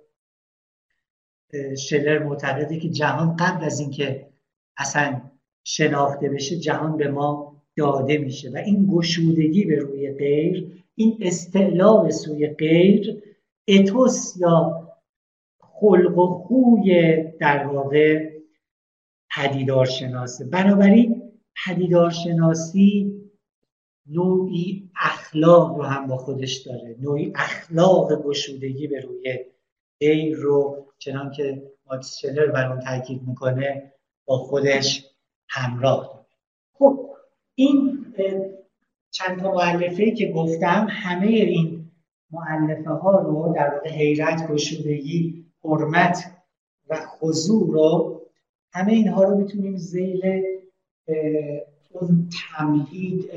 شلر 1.79 2.19
معتقده 2.19 2.79
که 2.79 2.89
جهان 2.89 3.37
قبل 3.37 3.65
از 3.65 3.81
اینکه 3.81 4.29
اصلا 4.77 5.21
شناخته 5.65 6.29
بشه 6.29 6.57
جهان 6.57 6.97
به 6.97 7.09
ما 7.09 7.63
داده 7.77 8.19
میشه. 8.19 8.51
و 8.51 8.57
این 8.57 8.87
گشودگی 8.93 9.65
به 9.65 9.77
روی 9.79 10.13
غیر 10.13 10.85
این 10.95 11.19
استعلا 11.21 12.11
سوی 12.11 12.47
غیر 12.47 13.23
اتوس 13.69 14.37
یا 14.37 14.85
خلق 15.61 16.19
و 16.19 16.27
خوی 16.27 17.15
در 17.41 17.67
واقع 17.67 18.31
پدیدارشناسه. 19.37 20.45
بنابراین 20.45 21.33
پدیدارشناسی 21.67 23.21
نوعی 24.07 24.91
اخلاق 24.97 25.77
رو 25.77 25.83
هم 25.83 26.07
با 26.07 26.17
خودش 26.17 26.57
داره. 26.57 26.97
نوعی 27.01 27.33
اخلاق 27.35 28.23
گشودگی 28.23 28.87
به 28.87 29.01
روی 29.01 29.39
غیر 30.01 30.37
رو 30.37 30.87
چنان 30.99 31.31
که 31.31 31.71
ماکس 31.87 32.19
شلر 32.19 32.47
بر 32.47 32.73
اون 32.73 32.81
تاکید 32.81 33.23
می‌کنه 33.23 33.93
با 34.27 34.39
خودش 34.39 35.14
همراه. 35.55 36.27
خب 36.73 37.09
این 37.55 38.07
چند 39.11 39.41
تا 39.41 39.55
معلفه 39.55 40.11
که 40.11 40.33
گفتم 40.33 40.87
همه 40.91 41.27
این 41.27 41.91
معلفه 42.31 42.91
ها 42.91 43.19
رو 43.19 43.53
در 43.57 43.75
واقع 43.75 43.91
حیرت 43.91 44.51
گشودگی 44.51 45.45
حرمت 45.65 46.25
و 46.89 46.97
خضوع 47.07 47.73
رو 47.73 48.21
همه 48.73 48.93
اینها 48.93 49.23
رو 49.23 49.37
می‌تونیم 49.37 49.77
زیل 49.77 50.43
اون 51.91 52.29
تمهید 52.57 53.31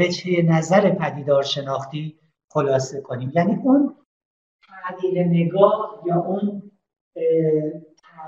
وجه 0.00 0.42
نظر 0.42 0.90
پدیدار 0.90 1.42
شناختی 1.42 2.18
خلاصه 2.48 3.00
کنیم. 3.00 3.32
یعنی 3.34 3.58
اون 3.64 3.94
تغییر 4.68 5.24
نگاه 5.24 6.02
یا 6.06 6.16
اون 6.20 6.70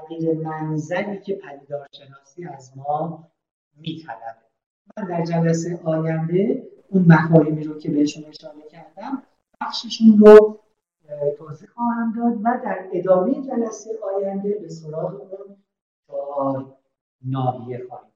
تغییر 0.06 0.38
منظری 0.38 1.20
که 1.20 1.34
پدیدارشناسی 1.34 2.44
از 2.44 2.72
ما 2.76 3.28
میطلبه. 3.76 4.46
من 4.96 5.08
در 5.08 5.24
جلسه 5.24 5.80
آینده 5.84 6.68
اون 6.88 7.04
مفاهیمی 7.08 7.64
رو 7.64 7.78
که 7.78 7.90
بهشون 7.90 8.24
اشاره 8.24 8.68
کردم 8.70 9.22
بخششون 9.60 10.18
رو 10.18 10.58
توضیح 11.38 11.68
خواهم 11.68 12.12
داد 12.16 12.40
و 12.42 12.64
در 12.64 12.88
ادامه 12.92 13.42
جلسه 13.42 13.90
آینده 14.16 14.58
به 14.58 14.68
سراغ 14.68 15.14
اون 15.14 15.56
چهار 16.06 16.76
ناحیه 17.24 17.82
خواهیم. 17.88 18.15